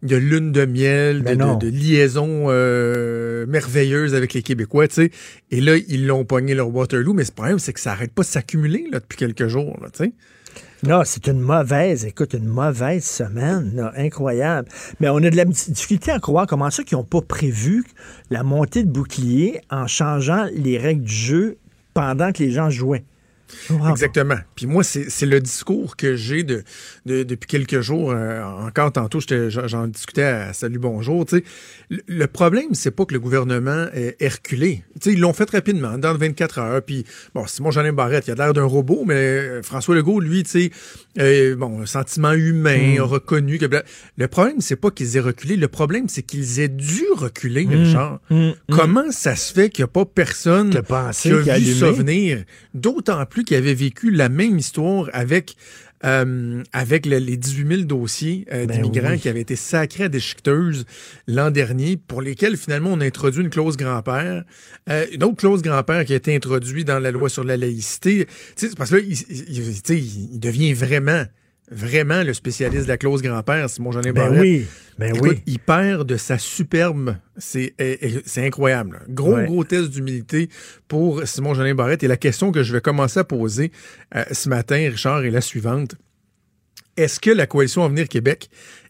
[0.03, 1.55] de lune de miel, de, non.
[1.55, 5.11] de- de liaison euh, merveilleuse avec les Québécois, tu sais.
[5.49, 8.21] Et là, ils l'ont pogné leur Waterloo, mais ce problème, c'est que ça arrête pas
[8.21, 10.11] de s'accumuler là, depuis quelques jours, là, tu sais.
[10.87, 14.69] Non, c'est une mauvaise, écoute, une mauvaise semaine, là, incroyable.
[15.01, 17.83] Mais on a de la difficulté à croire comment ça qu'ils n'ont pas prévu
[18.29, 21.57] la montée de bouclier en changeant les règles du jeu
[21.93, 23.03] pendant que les gens jouaient.
[23.89, 24.37] Exactement.
[24.55, 26.63] Puis moi, c'est le discours que j'ai de,
[27.05, 28.11] de- depuis quelques jours.
[28.11, 29.19] euh, encore tantôt,
[29.49, 31.25] j'en discutais à Salut Bonjour.
[31.89, 34.83] Le, le problème, c'est pas que le gouvernement est, reculé.
[35.01, 36.81] Tu sais, ils l'ont fait rapidement, dans 24 heures.
[36.81, 40.43] Puis, bon, Simon Jeanin Barrette, il a l'air d'un robot, mais euh, François Legault, lui,
[40.43, 40.71] tu
[41.19, 42.99] euh, bon, un sentiment humain, Mm.
[42.99, 43.65] a reconnu que...
[43.65, 43.83] bla-
[44.17, 45.55] Le problème, c'est pas qu'ils aient reculé.
[45.57, 47.69] Le problème, c'est qu'ils aient dû reculer, Mm.
[47.83, 48.19] Richard.
[48.29, 48.35] Mm.
[48.49, 48.53] Mm.
[48.71, 50.69] Comment ça se fait qu'il n'y a pas personne
[51.43, 52.43] Qui a vu ça venir?
[52.73, 55.55] D'autant plus qu'il avait vécu la même histoire avec,
[56.05, 59.19] euh, avec le- les 18 000 dossiers euh, Ben d'immigrants oui.
[59.19, 60.85] qui avaient été sacrés à déchiqueteuses
[61.27, 64.43] l'an dernier, pour lesquels finalement on a introduit une clause grand-père.
[64.89, 68.27] Euh, une autre clause grand-père qui a été introduite dans la loi sur la laïcité.
[68.55, 71.23] Tu sais, parce que là, il devient vraiment
[71.71, 74.41] vraiment le spécialiste de la clause grand-père, Simon Jeanin Ben Barrette.
[74.41, 74.65] oui,
[74.97, 75.43] ben Écoute, oui.
[75.45, 77.15] il perd de sa superbe.
[77.37, 77.97] C'est eh,
[78.35, 78.93] eh, incroyable.
[78.97, 78.99] là.
[79.09, 79.45] Gros, Ouais.
[79.45, 80.49] gros test d'humilité
[80.87, 82.03] pour Simon Jeanin Barrette.
[82.03, 83.71] Et la question que je vais commencer à poser
[84.15, 85.95] euh, ce matin, Richard, est la suivante.
[86.97, 88.49] Est-ce que la coalition Avenir Québec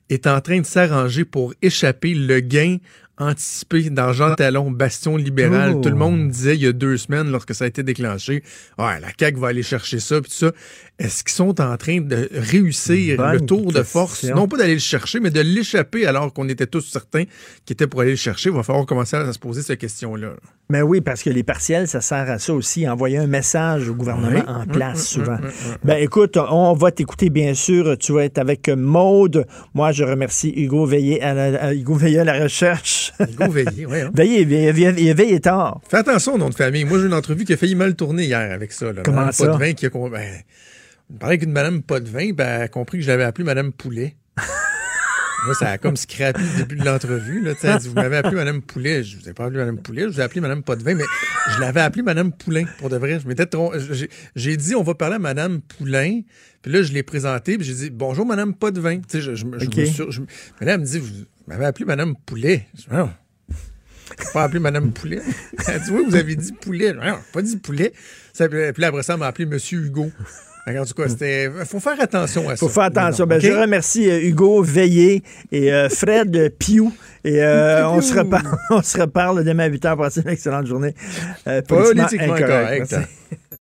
[0.10, 2.78] est en train de s'arranger pour échapper le gain
[3.22, 5.74] anticipé dans Jean Talon, bastion libéral?
[5.76, 5.82] Oh.
[5.82, 8.42] Tout le monde disait il y a deux semaines, lorsque ça a été déclenché,
[8.80, 10.52] ouais, la CAQ va aller chercher ça, puis tout ça.
[11.00, 14.26] Est-ce qu'ils sont en train de réussir Bonne le tour de force?
[14.26, 17.24] Non pas d'aller le chercher, mais de l'échapper alors qu'on était tous certains
[17.66, 18.50] qu'il était pour aller le chercher.
[18.50, 20.32] Il va falloir commencer à se poser cette question-là.
[20.70, 23.96] Mais oui, parce que les partiels, ça sert à ça aussi, envoyer un message au
[23.96, 24.44] gouvernement Oui.
[24.46, 25.38] en Mm, place mm, souvent.
[25.38, 25.78] mm, mm, mm.
[25.86, 27.98] Ben écoute, on va t'écouter bien sûr.
[27.98, 29.48] Tu vas être avec Maude.
[29.74, 33.14] Moi, je remercie Hugo Veillé à la, à Hugo Veillé à la recherche.
[33.22, 34.02] Hugo Veillé, oui.
[34.02, 34.12] Hein?
[34.14, 35.80] Veillé, il, il, il veille tard.
[35.90, 36.84] Fais attention nom de famille.
[36.84, 38.92] Moi, j'ai une entrevue qui a failli mal tourner hier avec ça.
[38.92, 39.02] Là.
[39.06, 39.48] Comment Madame ça?
[39.48, 39.90] Potvin qui a...
[39.90, 40.12] con-
[41.10, 43.72] Ben, on parlait qu'une Madame Potvin, ben, elle a compris que je l'avais appelée Madame
[43.72, 44.16] Poulet.
[45.48, 47.42] Là, ça a comme scrappé le début de l'entrevue.
[47.42, 49.04] Là, elle dit, vous m'avez appelé Madame Poulet.
[49.04, 51.06] Je vous ai pas appelé Madame Poulet, je vous ai appelé Madame Potvin, mais
[51.56, 53.20] je l'avais appelé Madame Poulain, pour de vrai.
[53.22, 53.72] Je m'étais trom-
[54.36, 56.22] j'ai- dit, on va parler à Madame Poulain.
[56.62, 58.98] Puis là, je l'ai présenté, puis j'ai dit, bonjour Madame Potvin.
[59.00, 60.04] Tu sais, je, je, me- je me suis-
[60.60, 61.10] mais là, elle me dit, vous
[61.48, 62.68] m'avez appelé Madame Poulet.
[62.76, 63.10] Je dis, Non.
[64.34, 65.22] Pas appelé Madame Poulet.
[65.70, 66.92] Elle dit, oui, vous avez dit Poulet.
[66.94, 67.94] Non, pas dit Poulet.
[68.38, 68.48] Puis
[68.82, 70.12] là, après ça, elle m'a appelé Monsieur Hugo.
[70.68, 71.50] En tout cas, c'était.
[71.66, 72.58] faut faire attention à ça.
[72.58, 73.26] faut faire attention.
[73.26, 73.44] Ben, OK?
[73.44, 76.94] Je remercie euh, Hugo Veillé et euh, Fred Piou.
[77.24, 79.98] Et euh, on, se reparle, on se reparle demain à 8 h.
[79.98, 80.94] Passez une excellente journée.
[81.48, 82.92] Euh, Politiquement correct.
[82.92, 83.08] Merci.